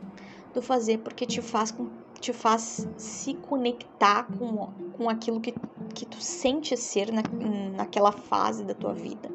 do 0.54 0.62
fazer 0.62 0.98
porque 0.98 1.26
te 1.26 1.40
faz 1.40 1.70
com 1.70 1.88
te 2.20 2.34
faz 2.34 2.86
se 2.98 3.32
conectar 3.32 4.24
com, 4.36 4.70
com 4.92 5.08
aquilo 5.08 5.40
que, 5.40 5.54
que 5.94 6.04
tu 6.04 6.20
sente 6.20 6.76
ser 6.76 7.10
na, 7.10 7.22
naquela 7.74 8.12
fase 8.12 8.62
da 8.62 8.74
tua 8.74 8.92
vida. 8.92 9.30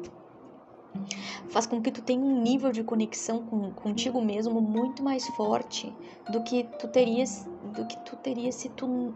Faz 1.48 1.66
com 1.66 1.82
que 1.82 1.90
tu 1.90 2.00
tenha 2.00 2.20
um 2.20 2.40
nível 2.40 2.70
de 2.70 2.84
conexão 2.84 3.44
com, 3.44 3.72
contigo 3.72 4.22
mesmo 4.22 4.60
muito 4.60 5.02
mais 5.02 5.26
forte 5.28 5.92
do 6.30 6.42
que 6.44 6.64
tu 6.78 6.86
terias 6.86 7.48
do 7.74 7.84
que 7.86 7.96
tu 8.04 8.16
terias 8.16 8.54
se 8.54 8.68
tu 8.70 9.14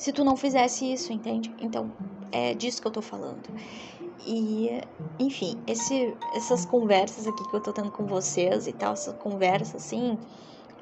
se 0.00 0.14
tu 0.14 0.24
não 0.24 0.34
fizesse 0.34 0.90
isso, 0.90 1.12
entende? 1.12 1.54
Então, 1.60 1.92
é 2.32 2.54
disso 2.54 2.80
que 2.80 2.88
eu 2.88 2.90
tô 2.90 3.02
falando. 3.02 3.50
E, 4.26 4.80
enfim, 5.18 5.58
esse, 5.66 6.16
essas 6.32 6.64
conversas 6.64 7.26
aqui 7.26 7.46
que 7.46 7.54
eu 7.54 7.60
tô 7.60 7.70
tendo 7.70 7.90
com 7.90 8.06
vocês 8.06 8.66
e 8.66 8.72
tal, 8.72 8.94
essa 8.94 9.12
conversa 9.12 9.76
assim, 9.76 10.16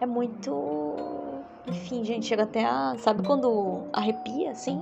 é 0.01 0.07
muito. 0.07 1.43
Enfim, 1.67 2.05
gente, 2.05 2.27
chega 2.27 2.45
até 2.45 2.65
a. 2.65 2.95
Sabe 3.01 3.27
quando 3.27 3.89
arrepia, 3.93 4.53
assim? 4.53 4.81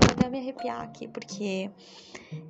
Chega 0.00 0.12
até 0.12 0.26
a 0.28 0.30
me 0.30 0.38
arrepiar 0.38 0.80
aqui, 0.82 1.08
porque 1.08 1.68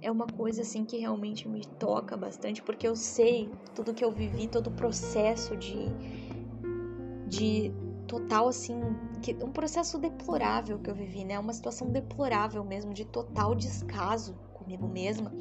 é 0.03 0.11
uma 0.11 0.27
coisa, 0.27 0.61
assim, 0.61 0.85
que 0.85 0.99
realmente 0.99 1.49
me 1.49 1.65
toca 1.65 2.15
bastante, 2.15 2.61
porque 2.61 2.87
eu 2.87 2.95
sei 2.95 3.49
tudo 3.75 3.95
que 3.95 4.05
eu 4.05 4.13
vivi, 4.13 4.49
todo 4.49 4.67
o 4.67 4.73
processo 4.73 5.57
de. 5.57 5.89
de 7.27 7.73
total, 8.13 8.49
assim. 8.49 8.79
Que, 9.23 9.35
um 9.43 9.51
processo 9.51 9.99
deplorável 9.99 10.79
que 10.79 10.91
eu 10.91 10.95
vivi, 10.95 11.25
né? 11.25 11.39
Uma 11.39 11.55
situação 11.55 11.89
deplorável 11.89 12.63
mesmo, 12.63 12.93
de 12.93 13.07
total 13.07 13.55
descaso 13.55 14.35
comigo 14.53 14.87
mesma. 14.87 15.33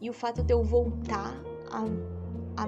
E 0.00 0.08
o 0.08 0.14
fato 0.14 0.42
de 0.42 0.54
eu 0.54 0.62
voltar 0.64 1.34
a, 1.70 1.84
a 2.62 2.66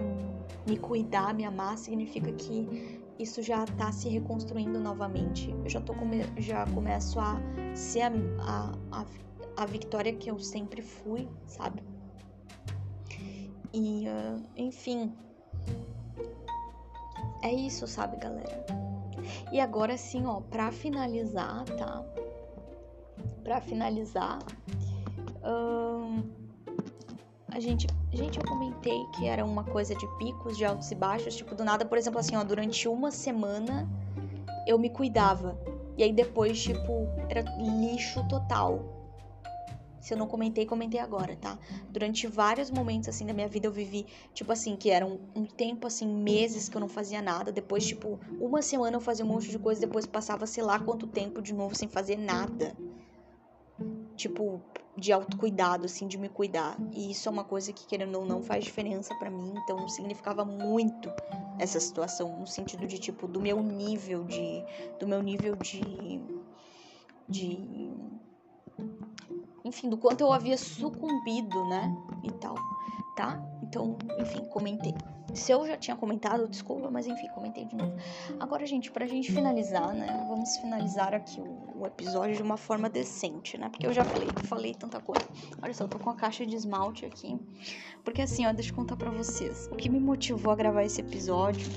me 0.68 0.76
cuidar, 0.76 1.32
me 1.32 1.46
amar, 1.46 1.78
significa 1.78 2.30
que 2.32 3.00
isso 3.18 3.42
já 3.42 3.64
tá 3.64 3.90
se 3.90 4.10
reconstruindo 4.10 4.78
novamente. 4.78 5.50
Eu 5.64 5.70
já, 5.70 5.80
tô 5.80 5.94
come 5.94 6.24
já 6.36 6.66
começo 6.66 7.18
a 7.18 7.40
ser 7.74 8.02
a, 8.02 8.12
a, 8.40 9.00
a, 9.00 9.06
a 9.62 9.66
Victoria 9.66 10.12
que 10.12 10.30
eu 10.30 10.38
sempre 10.38 10.82
fui, 10.82 11.26
sabe? 11.46 11.82
E, 13.72 14.06
uh, 14.08 14.42
enfim. 14.56 15.14
É 17.42 17.52
isso, 17.52 17.86
sabe, 17.86 18.16
galera? 18.16 18.97
E 19.52 19.60
agora 19.60 19.96
sim, 19.96 20.26
ó, 20.26 20.40
pra 20.40 20.70
finalizar, 20.70 21.64
tá? 21.64 22.04
Pra 23.42 23.60
finalizar, 23.60 24.38
a 27.50 27.60
gente 27.60 27.86
Gente, 28.10 28.38
eu 28.38 28.44
comentei 28.46 29.04
que 29.14 29.26
era 29.26 29.44
uma 29.44 29.62
coisa 29.62 29.94
de 29.94 30.06
picos, 30.16 30.56
de 30.56 30.64
altos 30.64 30.90
e 30.90 30.94
baixos, 30.94 31.36
tipo, 31.36 31.54
do 31.54 31.62
nada, 31.62 31.84
por 31.84 31.98
exemplo, 31.98 32.18
assim, 32.18 32.36
ó, 32.36 32.42
durante 32.42 32.88
uma 32.88 33.10
semana 33.10 33.86
eu 34.66 34.78
me 34.78 34.88
cuidava. 34.88 35.58
E 35.96 36.02
aí 36.02 36.12
depois, 36.12 36.60
tipo, 36.60 37.06
era 37.28 37.42
lixo 37.58 38.26
total. 38.28 38.97
Se 40.08 40.14
eu 40.14 40.18
não 40.18 40.26
comentei, 40.26 40.64
comentei 40.64 40.98
agora, 40.98 41.36
tá? 41.36 41.58
Durante 41.90 42.26
vários 42.26 42.70
momentos, 42.70 43.10
assim, 43.10 43.26
da 43.26 43.34
minha 43.34 43.46
vida 43.46 43.66
eu 43.66 43.70
vivi, 43.70 44.06
tipo 44.32 44.50
assim, 44.50 44.74
que 44.74 44.88
era 44.88 45.04
um, 45.04 45.20
um 45.36 45.44
tempo, 45.44 45.86
assim, 45.86 46.08
meses 46.08 46.66
que 46.66 46.74
eu 46.74 46.80
não 46.80 46.88
fazia 46.88 47.20
nada. 47.20 47.52
Depois, 47.52 47.86
tipo, 47.86 48.18
uma 48.40 48.62
semana 48.62 48.96
eu 48.96 49.02
fazia 49.02 49.22
um 49.22 49.28
monte 49.28 49.50
de 49.50 49.58
coisa, 49.58 49.82
depois 49.82 50.06
passava, 50.06 50.46
sei 50.46 50.64
lá, 50.64 50.78
quanto 50.78 51.06
tempo 51.06 51.42
de 51.42 51.52
novo 51.52 51.74
sem 51.74 51.90
fazer 51.90 52.16
nada. 52.16 52.74
Tipo, 54.16 54.62
de 54.96 55.12
autocuidado, 55.12 55.84
assim, 55.84 56.08
de 56.08 56.16
me 56.16 56.30
cuidar. 56.30 56.78
E 56.90 57.10
isso 57.10 57.28
é 57.28 57.32
uma 57.32 57.44
coisa 57.44 57.70
que, 57.70 57.86
querendo 57.86 58.18
ou 58.18 58.24
não, 58.24 58.42
faz 58.42 58.64
diferença 58.64 59.14
para 59.16 59.28
mim. 59.28 59.52
Então, 59.62 59.86
significava 59.90 60.42
muito 60.42 61.12
essa 61.58 61.78
situação, 61.78 62.34
no 62.40 62.46
sentido 62.46 62.86
de, 62.86 62.98
tipo, 62.98 63.28
do 63.28 63.42
meu 63.42 63.62
nível 63.62 64.24
de. 64.24 64.64
Do 64.98 65.06
meu 65.06 65.20
nível 65.20 65.54
de. 65.54 66.18
De. 67.28 68.07
Enfim, 69.68 69.90
do 69.90 69.98
quanto 69.98 70.22
eu 70.22 70.32
havia 70.32 70.56
sucumbido, 70.56 71.64
né? 71.68 71.94
E 72.22 72.32
tal, 72.32 72.56
tá? 73.14 73.38
Então, 73.62 73.98
enfim, 74.18 74.42
comentei. 74.46 74.94
Se 75.34 75.52
eu 75.52 75.66
já 75.66 75.76
tinha 75.76 75.94
comentado, 75.94 76.48
desculpa, 76.48 76.90
mas 76.90 77.06
enfim, 77.06 77.28
comentei 77.34 77.66
de 77.66 77.76
novo. 77.76 77.94
Agora, 78.40 78.64
gente, 78.64 78.90
pra 78.90 79.06
gente 79.06 79.30
finalizar, 79.30 79.92
né? 79.92 80.24
Vamos 80.26 80.56
finalizar 80.56 81.14
aqui 81.14 81.38
o, 81.38 81.82
o 81.82 81.86
episódio 81.86 82.34
de 82.34 82.42
uma 82.42 82.56
forma 82.56 82.88
decente, 82.88 83.58
né? 83.58 83.68
Porque 83.68 83.86
eu 83.86 83.92
já 83.92 84.04
falei, 84.04 84.28
falei 84.44 84.74
tanta 84.74 85.00
coisa. 85.00 85.28
Olha 85.62 85.74
só, 85.74 85.84
eu 85.84 85.88
tô 85.88 85.98
com 85.98 86.08
a 86.08 86.14
caixa 86.14 86.46
de 86.46 86.56
esmalte 86.56 87.04
aqui. 87.04 87.38
Porque 88.02 88.22
assim, 88.22 88.46
ó, 88.46 88.52
deixa 88.54 88.70
eu 88.70 88.74
contar 88.74 88.96
pra 88.96 89.10
vocês. 89.10 89.68
O 89.70 89.76
que 89.76 89.90
me 89.90 90.00
motivou 90.00 90.50
a 90.50 90.56
gravar 90.56 90.82
esse 90.82 91.02
episódio 91.02 91.68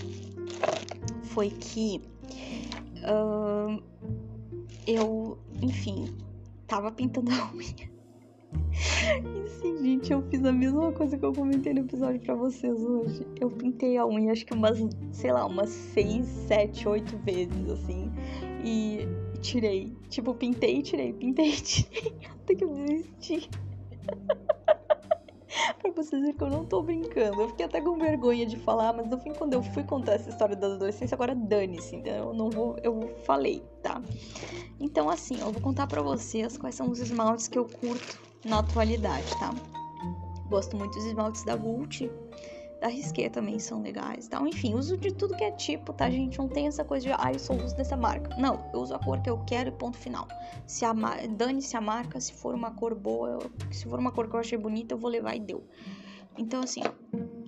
foi 1.24 1.50
que. 1.50 2.02
Uh, 3.04 3.84
eu, 4.88 5.38
enfim, 5.62 6.16
tava 6.72 6.90
pintando 6.90 7.30
a 7.32 7.52
unha. 7.54 7.92
E 8.54 9.48
sim, 9.50 9.78
gente, 9.84 10.14
eu 10.14 10.22
fiz 10.30 10.44
a 10.46 10.54
mesma 10.54 10.94
coisa 10.94 11.18
que 11.18 11.26
eu 11.26 11.34
comentei 11.34 11.74
no 11.74 11.82
episódio 11.82 12.22
pra 12.22 12.34
vocês 12.34 12.82
hoje. 12.82 13.28
Eu 13.42 13.52
pintei 13.52 13.98
a 13.98 14.08
unha, 14.08 14.32
acho 14.32 14.46
que 14.46 14.54
umas, 14.54 14.80
sei 15.12 15.34
lá, 15.34 15.46
umas 15.46 15.70
6, 15.70 16.26
7, 16.26 16.88
8 16.88 17.18
vezes, 17.18 17.70
assim. 17.70 18.10
E 18.64 19.06
tirei. 19.42 19.94
Tipo, 20.08 20.34
pintei 20.34 20.78
e 20.78 20.82
tirei, 20.82 21.12
pintei 21.12 21.50
e 21.50 21.60
tirei. 21.62 22.14
Até 22.42 22.56
que 22.56 22.64
eu 22.64 22.74
desisti. 22.74 23.50
pra 25.82 25.92
vocês 25.92 26.22
verem 26.22 26.36
que 26.36 26.44
eu 26.44 26.50
não 26.50 26.66
tô 26.66 26.82
brincando. 26.82 27.42
Eu 27.42 27.50
fiquei 27.50 27.66
até 27.66 27.82
com 27.82 27.98
vergonha 27.98 28.46
de 28.46 28.58
falar, 28.58 28.94
mas 28.94 29.10
no 29.10 29.20
fim, 29.20 29.34
quando 29.34 29.54
eu 29.54 29.64
fui 29.64 29.84
contar 29.84 30.14
essa 30.14 30.30
história 30.30 30.56
da 30.56 30.68
adolescência, 30.68 31.16
agora 31.16 31.36
dane-se, 31.36 31.96
então 31.96 32.14
eu 32.14 32.34
não 32.34 32.50
vou. 32.50 32.78
Eu 32.84 33.16
falei, 33.26 33.64
tá? 33.82 34.02
Então, 34.80 35.10
assim, 35.10 35.40
eu 35.40 35.52
vou 35.52 35.62
contar 35.62 35.88
pra 35.88 36.02
vocês 36.02 36.58
quais 36.58 36.76
são 36.76 36.90
os 36.90 37.00
esmaltes 37.00 37.48
que 37.48 37.58
eu 37.58 37.66
curto 37.66 38.20
na 38.46 38.60
atualidade, 38.60 39.30
tá? 39.40 39.54
Gosto 40.50 40.76
muito 40.76 40.94
dos 40.96 41.06
esmaltes 41.06 41.44
da 41.44 41.56
Vult, 41.56 42.10
da 42.82 42.88
Risqué 42.88 43.30
também 43.30 43.60
são 43.60 43.80
legais, 43.80 44.28
tá? 44.28 44.42
Enfim, 44.42 44.74
uso 44.74 44.98
de 44.98 45.14
tudo 45.14 45.38
que 45.38 45.44
é 45.44 45.52
tipo, 45.52 45.94
tá, 45.94 46.10
gente? 46.10 46.40
Não 46.40 46.50
tem 46.50 46.66
essa 46.66 46.84
coisa 46.84 47.06
de, 47.06 47.14
ah, 47.14 47.32
eu 47.32 47.38
só 47.38 47.54
uso 47.54 47.76
dessa 47.76 47.96
marca. 47.96 48.36
Não, 48.38 48.68
eu 48.74 48.82
uso 48.82 48.96
a 48.96 49.00
cor 49.00 49.22
que 49.22 49.30
eu 49.30 49.38
quero 49.46 49.70
e 49.70 49.72
ponto 49.72 50.00
final. 50.00 50.28
Se 50.66 50.84
a 50.84 50.92
dane-se 50.92 51.78
a 51.78 51.82
marca, 51.82 52.20
se 52.20 52.34
for 52.34 52.56
uma 52.56 52.72
cor 52.72 52.96
boa, 52.96 53.30
eu... 53.30 53.52
se 53.72 53.86
for 53.86 54.00
uma 54.00 54.12
cor 54.12 54.28
que 54.28 54.36
eu 54.36 54.40
achei 54.40 54.58
bonita, 54.58 54.96
eu 54.96 54.98
vou 54.98 55.12
levar 55.12 55.36
e 55.36 55.40
deu. 55.40 55.64
Então, 56.36 56.62
assim, 56.62 56.82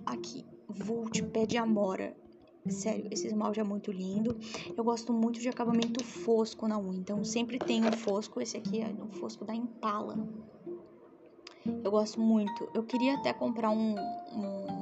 aqui, 0.06 0.46
Vult 0.70 1.24
Pé 1.24 1.48
de 1.48 1.58
Amora. 1.58 2.16
Sério, 2.70 3.08
esse 3.10 3.26
esmalte 3.26 3.60
é 3.60 3.64
muito 3.64 3.92
lindo. 3.92 4.38
Eu 4.78 4.84
gosto 4.84 5.12
muito 5.12 5.40
de 5.40 5.50
acabamento 5.50 6.04
fosco 6.04 6.68
na 6.68 6.78
unha. 6.78 7.00
Então, 7.00 7.24
sempre 7.24 7.58
tem 7.58 7.84
um 7.84 7.92
fosco. 7.92 8.40
Esse 8.40 8.58
aqui 8.58 8.82
é 8.82 8.88
um 8.88 9.12
fosco 9.12 9.44
da 9.44 9.56
Impala. 9.56 10.16
Eu 11.66 11.92
gosto 11.92 12.20
muito. 12.20 12.70
Eu 12.74 12.84
queria 12.84 13.16
até 13.16 13.34
comprar 13.34 13.70
um, 13.70 13.96
um, 13.96 14.73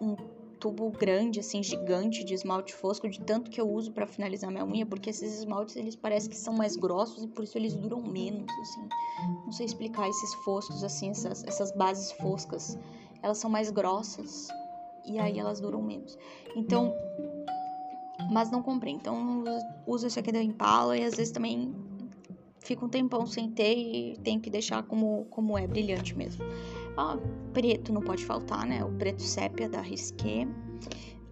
um 0.00 0.16
tubo 0.58 0.90
grande, 0.90 1.40
assim, 1.40 1.62
gigante 1.62 2.24
de 2.24 2.34
esmalte 2.34 2.74
fosco, 2.74 3.08
de 3.08 3.20
tanto 3.20 3.50
que 3.50 3.60
eu 3.60 3.70
uso 3.70 3.92
para 3.92 4.06
finalizar 4.06 4.50
minha 4.50 4.64
unha, 4.64 4.86
porque 4.86 5.10
esses 5.10 5.38
esmaltes, 5.38 5.76
eles 5.76 5.94
parecem 5.94 6.30
que 6.30 6.36
são 6.36 6.54
mais 6.54 6.76
grossos 6.76 7.22
e 7.22 7.28
por 7.28 7.44
isso 7.44 7.56
eles 7.58 7.74
duram 7.74 8.00
menos, 8.02 8.50
assim. 8.60 8.88
Não 9.44 9.52
sei 9.52 9.66
explicar 9.66 10.08
esses 10.08 10.34
foscos, 10.34 10.82
assim, 10.82 11.10
essas, 11.10 11.44
essas 11.44 11.72
bases 11.72 12.12
foscas. 12.12 12.78
Elas 13.22 13.38
são 13.38 13.50
mais 13.50 13.70
grossas 13.70 14.48
e 15.04 15.18
aí 15.18 15.38
elas 15.38 15.60
duram 15.60 15.82
menos. 15.82 16.16
Então, 16.56 16.94
mas 18.30 18.50
não 18.50 18.62
comprei. 18.62 18.94
Então, 18.94 19.44
uso 19.86 20.06
esse 20.06 20.18
aqui 20.18 20.32
da 20.32 20.42
Impala 20.42 20.96
e 20.96 21.04
às 21.04 21.16
vezes 21.16 21.32
também 21.32 21.74
fica 22.60 22.84
um 22.84 22.88
tempão 22.88 23.26
sem 23.26 23.50
ter 23.50 23.76
e 23.76 24.18
tenho 24.18 24.40
que 24.40 24.50
deixar 24.50 24.82
como, 24.82 25.26
como 25.30 25.56
é, 25.56 25.66
brilhante 25.66 26.16
mesmo. 26.16 26.44
Preto 27.52 27.92
não 27.92 28.02
pode 28.02 28.24
faltar, 28.24 28.66
né? 28.66 28.84
O 28.84 28.90
preto 28.92 29.22
sépia 29.22 29.68
da 29.68 29.80
Risqué. 29.80 30.46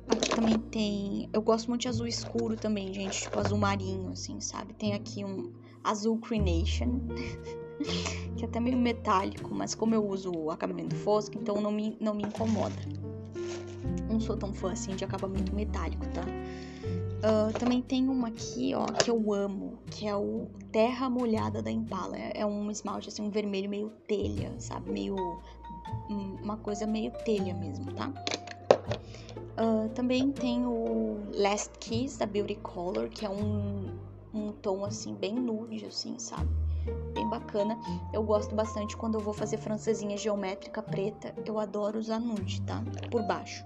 Aqui 0.08 0.30
também 0.30 0.58
tem. 0.58 1.28
Eu 1.32 1.40
gosto 1.40 1.68
muito 1.68 1.82
de 1.82 1.88
azul 1.88 2.06
escuro 2.06 2.56
também, 2.56 2.92
gente. 2.92 3.22
Tipo 3.22 3.38
azul 3.38 3.58
marinho, 3.58 4.10
assim, 4.10 4.40
sabe? 4.40 4.74
Tem 4.74 4.92
aqui 4.94 5.24
um 5.24 5.52
azul 5.82 6.18
Crenation. 6.18 7.00
que 8.36 8.44
é 8.44 8.48
até 8.48 8.60
meio 8.60 8.76
metálico, 8.76 9.54
mas 9.54 9.74
como 9.74 9.94
eu 9.94 10.06
uso 10.06 10.30
o 10.30 10.50
acabamento 10.50 10.94
fosco, 10.96 11.36
então 11.36 11.60
não 11.60 11.72
me, 11.72 11.96
não 12.00 12.14
me 12.14 12.24
incomoda. 12.24 12.82
Não 14.10 14.20
sou 14.20 14.36
tão 14.36 14.52
fã 14.52 14.72
assim 14.72 14.94
de 14.94 15.04
acabamento 15.04 15.54
metálico, 15.54 16.06
tá? 16.08 16.22
Uh, 16.22 17.52
também 17.54 17.80
tem 17.80 18.08
uma 18.08 18.28
aqui, 18.28 18.74
ó, 18.74 18.92
que 18.92 19.10
eu 19.10 19.32
amo, 19.32 19.73
que 19.90 20.06
é 20.06 20.16
o 20.16 20.48
Terra 20.72 21.08
Molhada 21.08 21.62
da 21.62 21.70
Impala. 21.70 22.16
É, 22.16 22.40
é 22.40 22.46
um 22.46 22.70
esmalte, 22.70 23.08
assim, 23.08 23.22
um 23.22 23.30
vermelho 23.30 23.68
meio 23.68 23.90
telha, 24.06 24.52
sabe? 24.58 24.90
Meio... 24.90 25.16
Uma 26.42 26.56
coisa 26.56 26.86
meio 26.86 27.12
telha 27.24 27.54
mesmo, 27.54 27.92
tá? 27.92 28.12
Uh, 29.56 29.88
também 29.90 30.32
tem 30.32 30.66
o 30.66 31.18
Last 31.34 31.78
Kiss 31.78 32.18
da 32.18 32.26
Beauty 32.26 32.56
Color, 32.56 33.08
que 33.08 33.24
é 33.24 33.30
um, 33.30 33.96
um 34.32 34.52
tom 34.52 34.84
assim 34.84 35.14
bem 35.14 35.34
nude, 35.34 35.86
assim, 35.86 36.18
sabe? 36.18 36.50
Bem 37.14 37.28
bacana. 37.28 37.78
Eu 38.12 38.22
gosto 38.22 38.54
bastante 38.54 38.96
quando 38.96 39.14
eu 39.14 39.20
vou 39.20 39.32
fazer 39.32 39.58
francesinha 39.58 40.16
geométrica 40.16 40.82
preta. 40.82 41.34
Eu 41.46 41.58
adoro 41.58 41.98
usar 41.98 42.18
nude, 42.18 42.60
tá? 42.62 42.82
Por 43.10 43.22
baixo. 43.22 43.64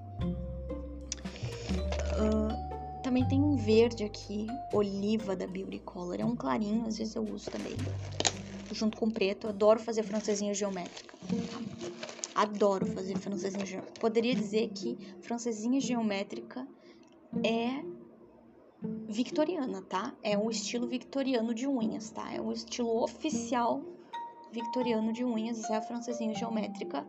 Uh, 2.20 2.67
também 3.08 3.24
tem 3.24 3.42
um 3.42 3.56
verde 3.56 4.04
aqui, 4.04 4.46
oliva 4.70 5.34
da 5.34 5.46
Beauty 5.46 5.78
Color. 5.78 6.20
É 6.20 6.24
um 6.26 6.36
clarinho, 6.36 6.86
às 6.86 6.98
vezes 6.98 7.14
eu 7.14 7.22
uso 7.22 7.50
também. 7.50 7.74
Junto 8.70 8.98
com 8.98 9.10
preto. 9.10 9.48
Adoro 9.48 9.80
fazer 9.80 10.02
francesinha 10.02 10.52
geométrica. 10.52 11.16
Adoro 12.34 12.84
fazer 12.84 13.16
francesinha 13.16 13.64
geométrica. 13.64 13.98
Poderia 13.98 14.34
dizer 14.34 14.68
que 14.74 14.98
francesinha 15.22 15.80
geométrica 15.80 16.68
é 17.42 17.82
victoriana, 19.08 19.80
tá? 19.80 20.14
É 20.22 20.36
um 20.36 20.50
estilo 20.50 20.86
victoriano 20.86 21.54
de 21.54 21.66
unhas, 21.66 22.10
tá? 22.10 22.30
É 22.30 22.38
um 22.42 22.52
estilo 22.52 23.02
oficial 23.02 23.82
victoriano 24.52 25.14
de 25.14 25.24
unhas, 25.24 25.70
é 25.70 25.76
a 25.76 25.82
francesinha 25.82 26.34
geométrica 26.34 27.06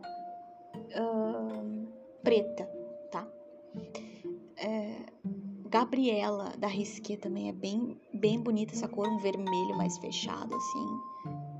uh, 0.74 1.92
preta, 2.22 2.64
tá? 3.10 3.28
É, 4.56 5.10
Gabriela 5.70 6.52
da 6.58 6.66
Risqué 6.66 7.16
também 7.16 7.48
é 7.48 7.52
bem, 7.52 7.96
bem 8.12 8.40
bonita 8.40 8.74
essa 8.74 8.88
cor, 8.88 9.06
um 9.06 9.18
vermelho 9.18 9.76
mais 9.76 9.96
fechado, 9.98 10.52
assim, 10.52 11.00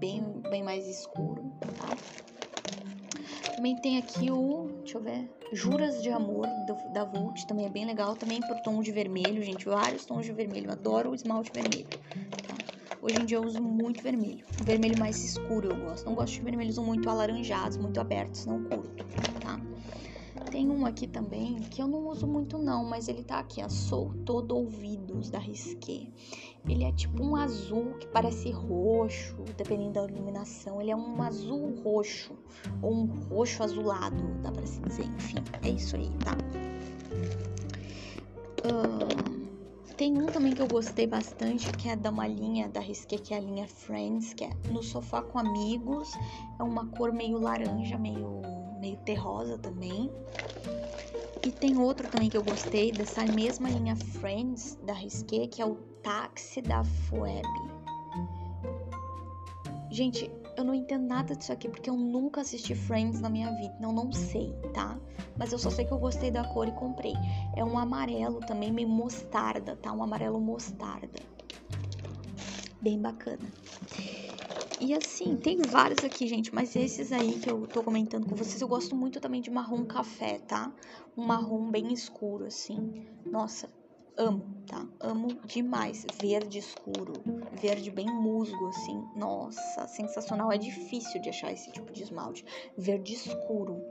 bem, 0.00 0.20
bem 0.50 0.64
mais 0.64 0.84
escuro, 0.84 1.44
tá? 1.76 1.96
Também 3.54 3.76
tem 3.76 3.98
aqui 3.98 4.28
o, 4.28 4.68
deixa 4.82 4.98
eu 4.98 5.02
ver, 5.02 5.30
Juras 5.52 6.02
de 6.02 6.11
Amor 6.11 6.48
do, 6.66 6.92
da 6.92 7.04
Vult, 7.04 7.46
também 7.46 7.66
é 7.66 7.68
bem 7.68 7.84
legal, 7.84 8.16
também 8.16 8.40
por 8.40 8.58
tom 8.58 8.82
de 8.82 8.90
vermelho, 8.90 9.44
gente, 9.44 9.66
vários 9.66 10.04
tons 10.04 10.26
de 10.26 10.32
vermelho, 10.32 10.72
adoro 10.72 11.11
o 11.11 11.14
esmalte 11.14 11.52
vermelho, 11.52 11.96
tá? 12.48 12.58
Hoje 13.00 13.20
em 13.20 13.24
dia 13.24 13.36
eu 13.36 13.44
uso 13.44 13.62
muito 13.62 14.02
vermelho, 14.02 14.44
vermelho 14.58 14.98
mais 14.98 15.22
escuro 15.22 15.68
eu 15.68 15.76
gosto, 15.76 16.04
não 16.04 16.16
gosto 16.16 16.34
de 16.34 16.40
vermelhos 16.40 16.78
muito 16.78 17.08
alaranjados, 17.08 17.76
muito 17.76 18.00
abertos, 18.00 18.44
não 18.44 18.64
curto? 18.64 19.06
Tem 20.61 20.68
um 20.68 20.84
aqui 20.84 21.06
também 21.06 21.58
que 21.70 21.80
eu 21.80 21.88
não 21.88 22.06
uso 22.08 22.26
muito 22.26 22.58
não, 22.58 22.84
mas 22.84 23.08
ele 23.08 23.24
tá 23.24 23.38
aqui, 23.38 23.62
ó, 23.64 23.68
Sou 23.70 24.12
Todo 24.26 24.54
Ouvidos, 24.54 25.30
da 25.30 25.38
Risqué. 25.38 26.06
Ele 26.68 26.84
é 26.84 26.92
tipo 26.92 27.22
um 27.22 27.34
azul 27.34 27.94
que 27.94 28.06
parece 28.08 28.50
roxo, 28.50 29.36
dependendo 29.56 29.92
da 29.92 30.04
iluminação. 30.04 30.78
Ele 30.78 30.90
é 30.90 30.96
um 30.96 31.22
azul 31.22 31.80
roxo, 31.82 32.36
ou 32.82 32.92
um 32.92 33.06
roxo 33.30 33.62
azulado, 33.62 34.22
dá 34.42 34.52
pra 34.52 34.66
se 34.66 34.82
dizer. 34.82 35.06
Enfim, 35.06 35.36
é 35.62 35.70
isso 35.70 35.96
aí, 35.96 36.11
tá? 36.18 36.36
Uh, 38.68 39.94
tem 39.96 40.20
um 40.20 40.26
também 40.26 40.54
que 40.54 40.61
eu 40.61 40.68
gostei 40.68 41.06
bastante, 41.06 41.72
que 41.72 41.88
é 41.88 41.96
da 41.96 42.11
uma 42.11 42.26
linha 42.26 42.68
da 42.68 42.80
Risqué, 42.80 43.16
que 43.16 43.32
é 43.32 43.38
a 43.38 43.40
linha 43.40 43.66
Friends, 43.66 44.34
que 44.34 44.44
é 44.44 44.50
no 44.70 44.82
sofá 44.82 45.22
com 45.22 45.38
amigos. 45.38 46.12
É 46.58 46.62
uma 46.62 46.84
cor 46.84 47.14
meio 47.14 47.38
laranja, 47.38 47.96
meio 47.96 48.59
meio 48.81 48.97
terrosa 48.99 49.59
também. 49.59 50.11
E 51.45 51.53
tem 51.53 51.78
outro 51.78 52.09
também 52.09 52.28
que 52.28 52.37
eu 52.37 52.43
gostei, 52.43 52.91
dessa 52.91 53.24
mesma 53.24 53.68
linha 53.68 53.97
Friends 53.97 54.78
da 54.83 54.93
Risqué, 54.93 55.47
que 55.47 55.62
é 55.62 55.66
o 55.66 55.76
Táxi 56.03 56.61
da 56.61 56.83
Fueb. 56.85 57.47
Gente, 59.91 60.31
eu 60.57 60.64
não 60.64 60.74
entendo 60.74 61.07
nada 61.07 61.35
disso 61.35 61.53
aqui 61.53 61.68
porque 61.68 61.91
eu 61.91 61.97
nunca 61.97 62.43
assisti 62.43 62.74
Friends 62.74 63.20
na 63.20 63.28
minha 63.28 63.51
vida, 63.57 63.74
não 63.81 63.93
não 63.93 64.12
sei, 64.12 64.53
tá? 64.74 64.99
Mas 65.37 65.53
eu 65.53 65.59
só 65.59 65.70
sei 65.70 65.85
que 65.85 65.93
eu 65.93 65.99
gostei 65.99 66.31
da 66.31 66.45
cor 66.45 66.68
e 66.68 66.72
comprei. 66.72 67.14
É 67.57 67.64
um 67.64 67.78
amarelo 67.78 68.41
também 68.41 68.70
meio 68.70 68.89
mostarda, 68.89 69.76
tá? 69.76 69.93
Um 69.93 70.03
amarelo 70.03 70.41
mostarda. 70.41 71.20
Bem 72.81 73.01
bacana. 73.01 73.49
E 74.81 74.95
assim, 74.95 75.37
tem 75.37 75.59
vários 75.59 76.03
aqui, 76.03 76.26
gente, 76.26 76.55
mas 76.55 76.74
esses 76.74 77.12
aí 77.12 77.39
que 77.39 77.51
eu 77.51 77.66
tô 77.66 77.83
comentando 77.83 78.26
com 78.26 78.35
vocês, 78.35 78.62
eu 78.62 78.66
gosto 78.66 78.97
muito 78.97 79.20
também 79.20 79.43
de 79.43 79.51
marrom 79.51 79.85
café, 79.85 80.39
tá? 80.39 80.72
Um 81.14 81.26
marrom 81.26 81.70
bem 81.70 81.93
escuro, 81.93 82.47
assim. 82.47 83.07
Nossa, 83.26 83.68
amo, 84.16 84.43
tá? 84.66 84.87
Amo 84.99 85.28
demais. 85.45 86.07
Verde 86.18 86.59
escuro, 86.59 87.12
verde 87.53 87.91
bem 87.91 88.07
musgo, 88.07 88.68
assim. 88.68 89.05
Nossa, 89.14 89.87
sensacional. 89.87 90.51
É 90.51 90.57
difícil 90.57 91.20
de 91.20 91.28
achar 91.28 91.53
esse 91.53 91.70
tipo 91.70 91.93
de 91.93 92.03
esmalte. 92.03 92.43
Verde 92.74 93.12
escuro. 93.12 93.85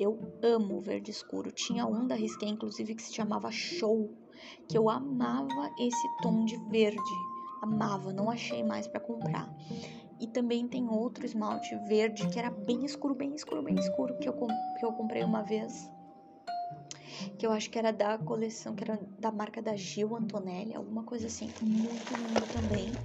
Eu 0.00 0.18
amo 0.42 0.80
verde 0.80 1.10
escuro. 1.10 1.52
Tinha 1.52 1.86
um 1.86 2.06
da 2.06 2.14
Risqué, 2.14 2.46
inclusive, 2.46 2.94
que 2.94 3.02
se 3.02 3.14
chamava 3.14 3.50
Show, 3.50 4.10
que 4.66 4.76
eu 4.76 4.88
amava 4.88 5.70
esse 5.78 6.08
tom 6.22 6.46
de 6.46 6.56
verde. 6.70 6.98
Amava, 7.62 8.12
não 8.12 8.30
achei 8.30 8.62
mais 8.62 8.86
para 8.86 9.00
comprar. 9.00 9.48
E 10.20 10.26
também 10.26 10.68
tem 10.68 10.88
outro 10.88 11.24
esmalte 11.24 11.74
verde 11.76 12.28
que 12.28 12.38
era 12.38 12.50
bem 12.50 12.84
escuro, 12.84 13.14
bem 13.14 13.34
escuro, 13.34 13.62
bem 13.62 13.76
escuro, 13.76 14.14
que 14.14 14.28
eu, 14.28 14.34
que 14.78 14.84
eu 14.84 14.92
comprei 14.92 15.24
uma 15.24 15.42
vez. 15.42 15.90
Que 17.38 17.46
eu 17.46 17.52
acho 17.52 17.70
que 17.70 17.78
era 17.78 17.92
da 17.92 18.16
coleção, 18.18 18.74
que 18.74 18.84
era 18.84 19.00
da 19.18 19.30
marca 19.30 19.60
da 19.60 19.74
Gil 19.76 20.16
Antonelli, 20.16 20.74
alguma 20.74 21.02
coisa 21.02 21.26
assim. 21.26 21.52
Muito 21.60 22.14
lindo 22.14 22.46
também. 22.46 22.96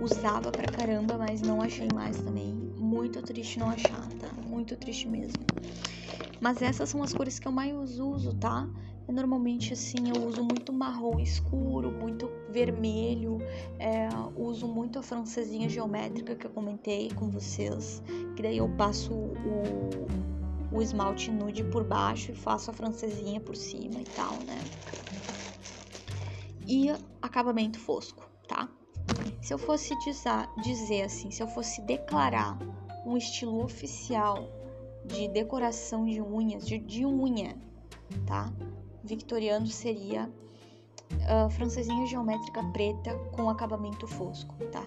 Usava 0.00 0.52
pra 0.52 0.68
caramba, 0.68 1.18
mas 1.18 1.42
não 1.42 1.60
achei 1.60 1.88
mais 1.88 2.20
também. 2.20 2.54
Muito 2.54 3.22
triste 3.22 3.58
não 3.58 3.70
achar, 3.70 4.08
tá? 4.20 4.32
Muito 4.32 4.76
triste 4.76 5.08
mesmo. 5.08 5.44
Mas 6.40 6.60
essas 6.62 6.88
são 6.88 7.02
as 7.02 7.12
cores 7.14 7.38
que 7.38 7.48
eu 7.48 7.52
mais 7.52 7.98
uso, 7.98 8.34
tá? 8.34 8.68
Normalmente, 9.08 9.72
assim, 9.72 10.10
eu 10.10 10.16
uso 10.16 10.42
muito 10.42 10.72
marrom 10.72 11.18
escuro, 11.20 11.90
muito 11.90 12.28
vermelho, 12.54 13.38
é, 13.80 14.08
uso 14.36 14.68
muito 14.68 15.00
a 15.00 15.02
francesinha 15.02 15.68
geométrica 15.68 16.36
que 16.36 16.46
eu 16.46 16.50
comentei 16.50 17.10
com 17.10 17.28
vocês, 17.28 18.00
que 18.36 18.42
daí 18.42 18.58
eu 18.58 18.68
passo 18.76 19.12
o, 19.12 20.06
o 20.70 20.80
esmalte 20.80 21.32
nude 21.32 21.64
por 21.64 21.82
baixo 21.82 22.30
e 22.30 22.34
faço 22.34 22.70
a 22.70 22.72
francesinha 22.72 23.40
por 23.40 23.56
cima 23.56 24.00
e 24.00 24.04
tal, 24.04 24.32
né? 24.46 24.58
E 26.66 26.90
acabamento 27.20 27.80
fosco, 27.80 28.22
tá? 28.46 28.68
Se 29.42 29.52
eu 29.52 29.58
fosse 29.58 29.92
dizer 30.62 31.02
assim, 31.02 31.32
se 31.32 31.42
eu 31.42 31.48
fosse 31.48 31.82
declarar 31.82 32.56
um 33.04 33.16
estilo 33.16 33.62
oficial 33.62 34.48
de 35.04 35.28
decoração 35.28 36.06
de 36.06 36.22
unhas, 36.22 36.66
de, 36.66 36.78
de 36.78 37.04
unha, 37.04 37.54
tá? 38.24 38.50
victoriano 39.04 39.66
seria 39.66 40.32
uh, 41.12 41.50
francesinha 41.50 42.06
geométrica 42.06 42.62
preta 42.72 43.14
com 43.32 43.48
acabamento 43.48 44.06
fosco, 44.06 44.54
tá? 44.72 44.84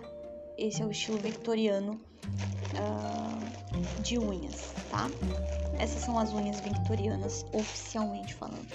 Esse 0.57 0.82
é 0.82 0.86
o 0.86 0.91
estilo 0.91 1.18
victoriano 1.20 1.99
uh, 2.74 4.01
de 4.01 4.18
unhas, 4.18 4.74
tá? 4.89 5.09
Essas 5.78 6.01
são 6.01 6.18
as 6.18 6.34
unhas 6.34 6.59
victorianas 6.59 7.45
oficialmente 7.53 8.34
falando 8.34 8.68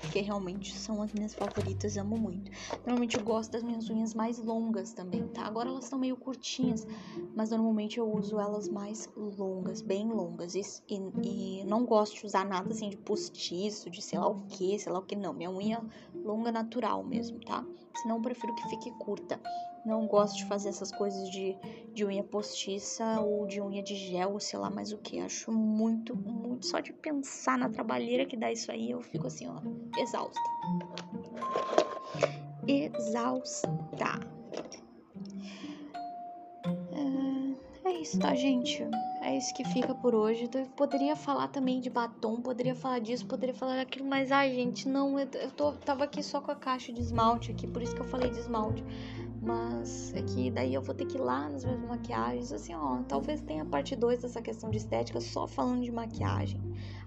porque 0.00 0.20
realmente 0.20 0.76
são 0.76 1.02
as 1.02 1.12
minhas 1.12 1.34
favoritas, 1.34 1.96
amo 1.96 2.18
muito. 2.18 2.50
Normalmente 2.78 3.16
eu 3.16 3.22
gosto 3.22 3.52
das 3.52 3.62
minhas 3.62 3.88
unhas 3.88 4.14
mais 4.14 4.38
longas 4.38 4.92
também, 4.92 5.26
tá? 5.28 5.42
Agora 5.42 5.68
elas 5.68 5.84
estão 5.84 5.98
meio 5.98 6.16
curtinhas, 6.16 6.86
mas 7.34 7.50
normalmente 7.50 7.98
eu 7.98 8.10
uso 8.10 8.38
elas 8.38 8.68
mais 8.68 9.08
longas, 9.16 9.80
bem 9.80 10.08
longas. 10.08 10.54
E, 10.54 10.62
e, 10.88 11.60
e 11.60 11.64
não 11.64 11.84
gosto 11.84 12.16
de 12.16 12.26
usar 12.26 12.44
nada 12.46 12.72
assim 12.72 12.88
de 12.88 12.96
postiço, 12.96 13.90
de 13.90 14.02
sei 14.02 14.18
lá 14.18 14.28
o 14.28 14.42
que, 14.48 14.78
sei 14.78 14.92
lá 14.92 14.98
o 14.98 15.02
que, 15.02 15.16
não. 15.16 15.32
Minha 15.32 15.50
unha 15.50 15.84
longa 16.24 16.52
natural 16.52 17.02
mesmo, 17.04 17.40
tá? 17.40 17.64
Senão 17.96 18.16
eu 18.16 18.22
prefiro 18.22 18.54
que 18.54 18.68
fique 18.68 18.90
curta. 18.92 19.40
Não 19.84 20.06
gosto 20.06 20.36
de 20.36 20.44
fazer 20.46 20.68
essas 20.68 20.90
coisas 20.90 21.30
de, 21.30 21.56
de 21.94 22.04
unha 22.04 22.24
postiça 22.24 23.20
ou 23.20 23.46
de 23.46 23.60
unha 23.60 23.82
de 23.82 23.94
gel, 23.94 24.32
ou 24.32 24.40
sei 24.40 24.58
lá 24.58 24.68
mais 24.68 24.92
o 24.92 24.98
que. 24.98 25.20
Acho 25.20 25.52
muito, 25.52 26.16
muito. 26.16 26.66
Só 26.66 26.80
de 26.80 26.92
pensar 26.92 27.56
na 27.56 27.68
trabalheira 27.68 28.26
que 28.26 28.36
dá 28.36 28.50
isso 28.50 28.70
aí, 28.70 28.90
eu 28.90 29.00
fico 29.00 29.26
assim, 29.28 29.46
ó, 29.48 29.60
exausta. 30.00 30.40
Exausta. 32.66 33.68
É, 37.84 37.88
é 37.88 37.92
isso, 38.00 38.18
tá, 38.18 38.34
gente? 38.34 38.82
É 39.26 39.36
isso 39.36 39.52
que 39.52 39.64
fica 39.64 39.92
por 39.92 40.14
hoje. 40.14 40.48
Eu 40.54 40.66
poderia 40.76 41.16
falar 41.16 41.48
também 41.48 41.80
de 41.80 41.90
batom, 41.90 42.40
poderia 42.40 42.76
falar 42.76 43.00
disso, 43.00 43.26
poderia 43.26 43.52
falar 43.52 43.74
daquilo, 43.74 44.08
mas 44.08 44.30
ai, 44.30 44.54
gente, 44.54 44.88
não, 44.88 45.18
eu, 45.18 45.28
eu 45.34 45.50
tô, 45.50 45.72
tava 45.72 46.04
aqui 46.04 46.22
só 46.22 46.40
com 46.40 46.52
a 46.52 46.54
caixa 46.54 46.92
de 46.92 47.00
esmalte 47.00 47.50
aqui, 47.50 47.66
por 47.66 47.82
isso 47.82 47.92
que 47.92 48.00
eu 48.00 48.06
falei 48.06 48.30
de 48.30 48.38
esmalte. 48.38 48.84
Mas 49.46 50.12
é 50.12 50.22
que 50.22 50.50
daí 50.50 50.74
eu 50.74 50.82
vou 50.82 50.92
ter 50.92 51.06
que 51.06 51.16
ir 51.16 51.20
lá 51.20 51.48
nas 51.48 51.64
minhas 51.64 51.80
maquiagens, 51.80 52.52
assim, 52.52 52.74
ó, 52.74 52.98
talvez 53.06 53.40
tenha 53.40 53.64
parte 53.64 53.94
2 53.94 54.22
dessa 54.22 54.42
questão 54.42 54.68
de 54.70 54.78
estética 54.78 55.20
só 55.20 55.46
falando 55.46 55.84
de 55.84 55.92
maquiagem. 55.92 56.60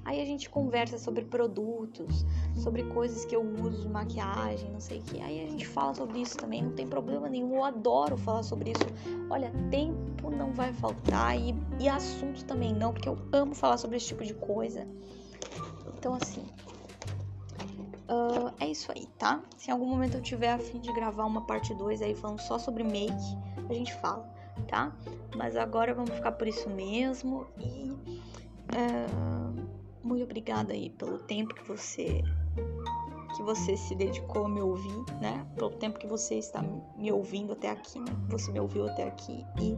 Aí 0.05 0.21
a 0.21 0.25
gente 0.25 0.49
conversa 0.49 0.97
sobre 0.97 1.25
produtos, 1.25 2.25
sobre 2.55 2.83
coisas 2.83 3.25
que 3.25 3.35
eu 3.35 3.41
uso 3.41 3.81
de 3.81 3.89
maquiagem, 3.89 4.71
não 4.71 4.79
sei 4.79 4.99
o 4.99 5.01
que. 5.01 5.21
Aí 5.21 5.43
a 5.43 5.49
gente 5.49 5.67
fala 5.67 5.93
sobre 5.93 6.21
isso 6.21 6.37
também, 6.37 6.63
não 6.63 6.71
tem 6.71 6.87
problema 6.87 7.27
nenhum. 7.27 7.55
Eu 7.55 7.65
adoro 7.65 8.15
falar 8.15 8.43
sobre 8.43 8.71
isso. 8.71 8.85
Olha, 9.29 9.51
tempo 9.69 10.31
não 10.31 10.53
vai 10.53 10.71
faltar 10.71 11.37
e, 11.37 11.53
e 11.77 11.89
assunto 11.89 12.45
também 12.45 12.73
não, 12.73 12.93
porque 12.93 13.09
eu 13.09 13.17
amo 13.33 13.53
falar 13.53 13.77
sobre 13.77 13.97
esse 13.97 14.07
tipo 14.07 14.23
de 14.23 14.33
coisa. 14.33 14.87
Então, 15.97 16.13
assim, 16.13 16.45
Uh, 18.09 18.51
é 18.59 18.67
isso 18.67 18.91
aí, 18.91 19.05
tá? 19.19 19.39
Se 19.55 19.69
em 19.69 19.73
algum 19.73 19.85
momento 19.85 20.15
eu 20.15 20.21
tiver 20.21 20.51
a 20.51 20.57
fim 20.57 20.79
de 20.79 20.91
gravar 20.93 21.25
uma 21.25 21.45
parte 21.45 21.75
2 21.75 22.01
aí 22.01 22.15
falando 22.15 22.39
só 22.39 22.57
sobre 22.57 22.83
make, 22.83 23.37
a 23.69 23.73
gente 23.73 23.93
fala, 23.95 24.27
tá? 24.67 24.91
Mas 25.35 25.55
agora 25.55 25.93
vamos 25.93 26.09
ficar 26.15 26.31
por 26.31 26.47
isso 26.47 26.67
mesmo 26.71 27.45
e 27.59 27.91
uh, 27.91 29.67
muito 30.03 30.23
obrigada 30.23 30.73
aí 30.73 30.89
pelo 30.89 31.19
tempo 31.19 31.53
que 31.53 31.63
você 31.67 32.23
que 33.35 33.43
você 33.43 33.77
se 33.77 33.93
dedicou 33.93 34.45
a 34.45 34.49
me 34.49 34.59
ouvir, 34.59 35.05
né? 35.21 35.45
Pelo 35.55 35.69
tempo 35.69 35.99
que 35.99 36.07
você 36.07 36.35
está 36.35 36.63
me 36.97 37.11
ouvindo 37.11 37.53
até 37.53 37.69
aqui, 37.69 37.99
né? 37.99 38.11
Você 38.29 38.51
me 38.51 38.59
ouviu 38.59 38.87
até 38.87 39.07
aqui 39.07 39.45
e 39.61 39.77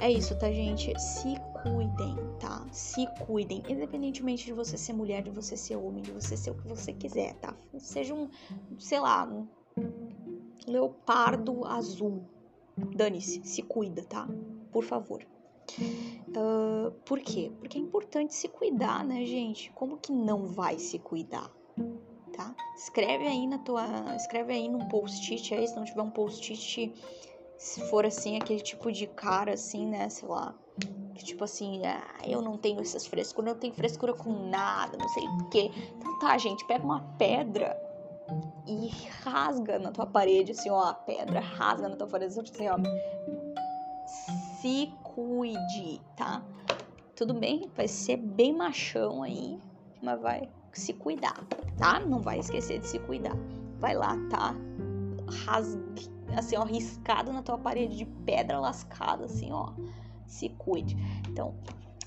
é 0.00 0.10
isso, 0.10 0.38
tá, 0.38 0.50
gente? 0.52 0.96
Se 1.00 1.34
cuidem, 1.62 2.16
tá? 2.38 2.66
Se 2.72 3.06
cuidem. 3.24 3.62
Independentemente 3.68 4.44
de 4.44 4.52
você 4.52 4.76
ser 4.76 4.92
mulher, 4.92 5.22
de 5.22 5.30
você 5.30 5.56
ser 5.56 5.76
homem, 5.76 6.02
de 6.02 6.10
você 6.10 6.36
ser 6.36 6.50
o 6.50 6.54
que 6.54 6.66
você 6.68 6.92
quiser, 6.92 7.34
tá? 7.34 7.54
Seja 7.78 8.14
um, 8.14 8.28
sei 8.78 9.00
lá, 9.00 9.24
um 9.24 9.46
leopardo 10.66 11.64
azul. 11.66 12.22
Dane-se, 12.76 13.42
se 13.44 13.62
cuida, 13.62 14.04
tá? 14.04 14.28
Por 14.70 14.84
favor. 14.84 15.26
Uh, 16.28 16.90
por 17.04 17.20
quê? 17.20 17.52
Porque 17.58 17.78
é 17.78 17.80
importante 17.80 18.34
se 18.34 18.48
cuidar, 18.48 19.04
né, 19.04 19.24
gente? 19.24 19.70
Como 19.72 19.98
que 19.98 20.12
não 20.12 20.46
vai 20.46 20.78
se 20.78 20.98
cuidar? 20.98 21.50
Tá? 22.32 22.54
Escreve 22.76 23.26
aí 23.26 23.46
na 23.46 23.58
tua, 23.58 24.14
escreve 24.14 24.52
aí 24.52 24.68
num 24.68 24.86
post-it 24.88 25.54
aí, 25.54 25.66
se 25.66 25.74
não 25.74 25.84
tiver 25.84 26.02
um 26.02 26.10
post-it 26.10 26.92
se 27.58 27.80
for 27.90 28.06
assim, 28.06 28.36
aquele 28.36 28.60
tipo 28.60 28.90
de 28.92 29.06
cara 29.08 29.54
assim, 29.54 29.84
né, 29.84 30.08
sei 30.08 30.28
lá, 30.28 30.54
que 31.14 31.24
tipo 31.24 31.44
assim, 31.44 31.84
ah, 31.84 32.18
eu 32.24 32.40
não 32.40 32.56
tenho 32.56 32.80
essas 32.80 33.06
frescuras, 33.06 33.52
não 33.52 33.60
tenho 33.60 33.74
frescura 33.74 34.12
com 34.12 34.48
nada, 34.48 34.96
não 34.96 35.08
sei 35.08 35.26
o 35.26 35.48
quê. 35.50 35.70
Então 35.96 36.18
tá, 36.18 36.36
gente, 36.38 36.64
pega 36.66 36.84
uma 36.84 37.00
pedra 37.18 37.76
e 38.66 38.88
rasga 39.22 39.78
na 39.78 39.90
tua 39.90 40.06
parede, 40.06 40.52
assim, 40.52 40.70
ó, 40.70 40.80
a 40.80 40.94
pedra 40.94 41.40
rasga 41.40 41.88
na 41.88 41.96
tua 41.96 42.06
parede, 42.06 42.38
assim, 42.38 42.68
ó. 42.68 42.78
Se 44.60 44.92
cuide, 45.02 46.00
tá? 46.16 46.42
Tudo 47.16 47.34
bem? 47.34 47.70
Vai 47.74 47.88
ser 47.88 48.16
bem 48.16 48.54
machão 48.54 49.22
aí, 49.22 49.58
mas 50.02 50.20
vai 50.20 50.48
se 50.72 50.92
cuidar, 50.92 51.44
tá? 51.76 51.98
Não 52.00 52.20
vai 52.20 52.38
esquecer 52.38 52.78
de 52.78 52.86
se 52.86 52.98
cuidar. 53.00 53.36
Vai 53.78 53.94
lá, 53.94 54.16
tá? 54.30 54.54
Rasgue 55.44 56.18
assim, 56.36 56.56
ó, 56.56 56.64
riscado 56.64 57.32
na 57.32 57.42
tua 57.42 57.58
parede 57.58 57.96
de 57.96 58.04
pedra 58.04 58.58
lascada, 58.58 59.24
assim, 59.24 59.52
ó. 59.52 59.72
Se 60.28 60.50
cuide. 60.50 60.96
Então, 61.28 61.56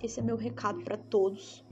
esse 0.01 0.21
é 0.21 0.23
meu 0.23 0.37
recado 0.37 0.81
para 0.83 0.95
todos 0.95 1.65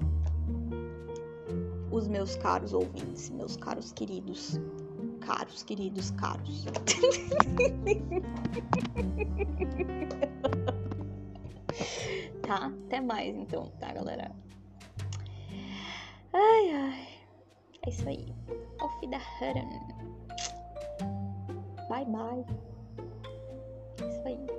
os 1.91 2.07
meus 2.07 2.35
caros 2.35 2.73
ouvintes, 2.73 3.29
meus 3.29 3.55
caros 3.55 3.91
queridos. 3.91 4.59
Caros, 5.21 5.63
queridos, 5.63 6.11
caros. 6.11 6.65
tá? 12.41 12.71
Até 12.85 13.01
mais 13.01 13.35
então, 13.35 13.71
tá, 13.79 13.93
galera? 13.93 14.31
Ai, 16.33 16.71
ai. 16.71 17.07
É 17.85 17.89
isso 17.89 18.07
aí. 18.07 18.33
Auf 18.79 18.93
Wiederhören. 19.01 19.69
Bye 21.89 22.05
bye. 22.05 22.45
Isso 23.97 24.27
aí. 24.27 24.58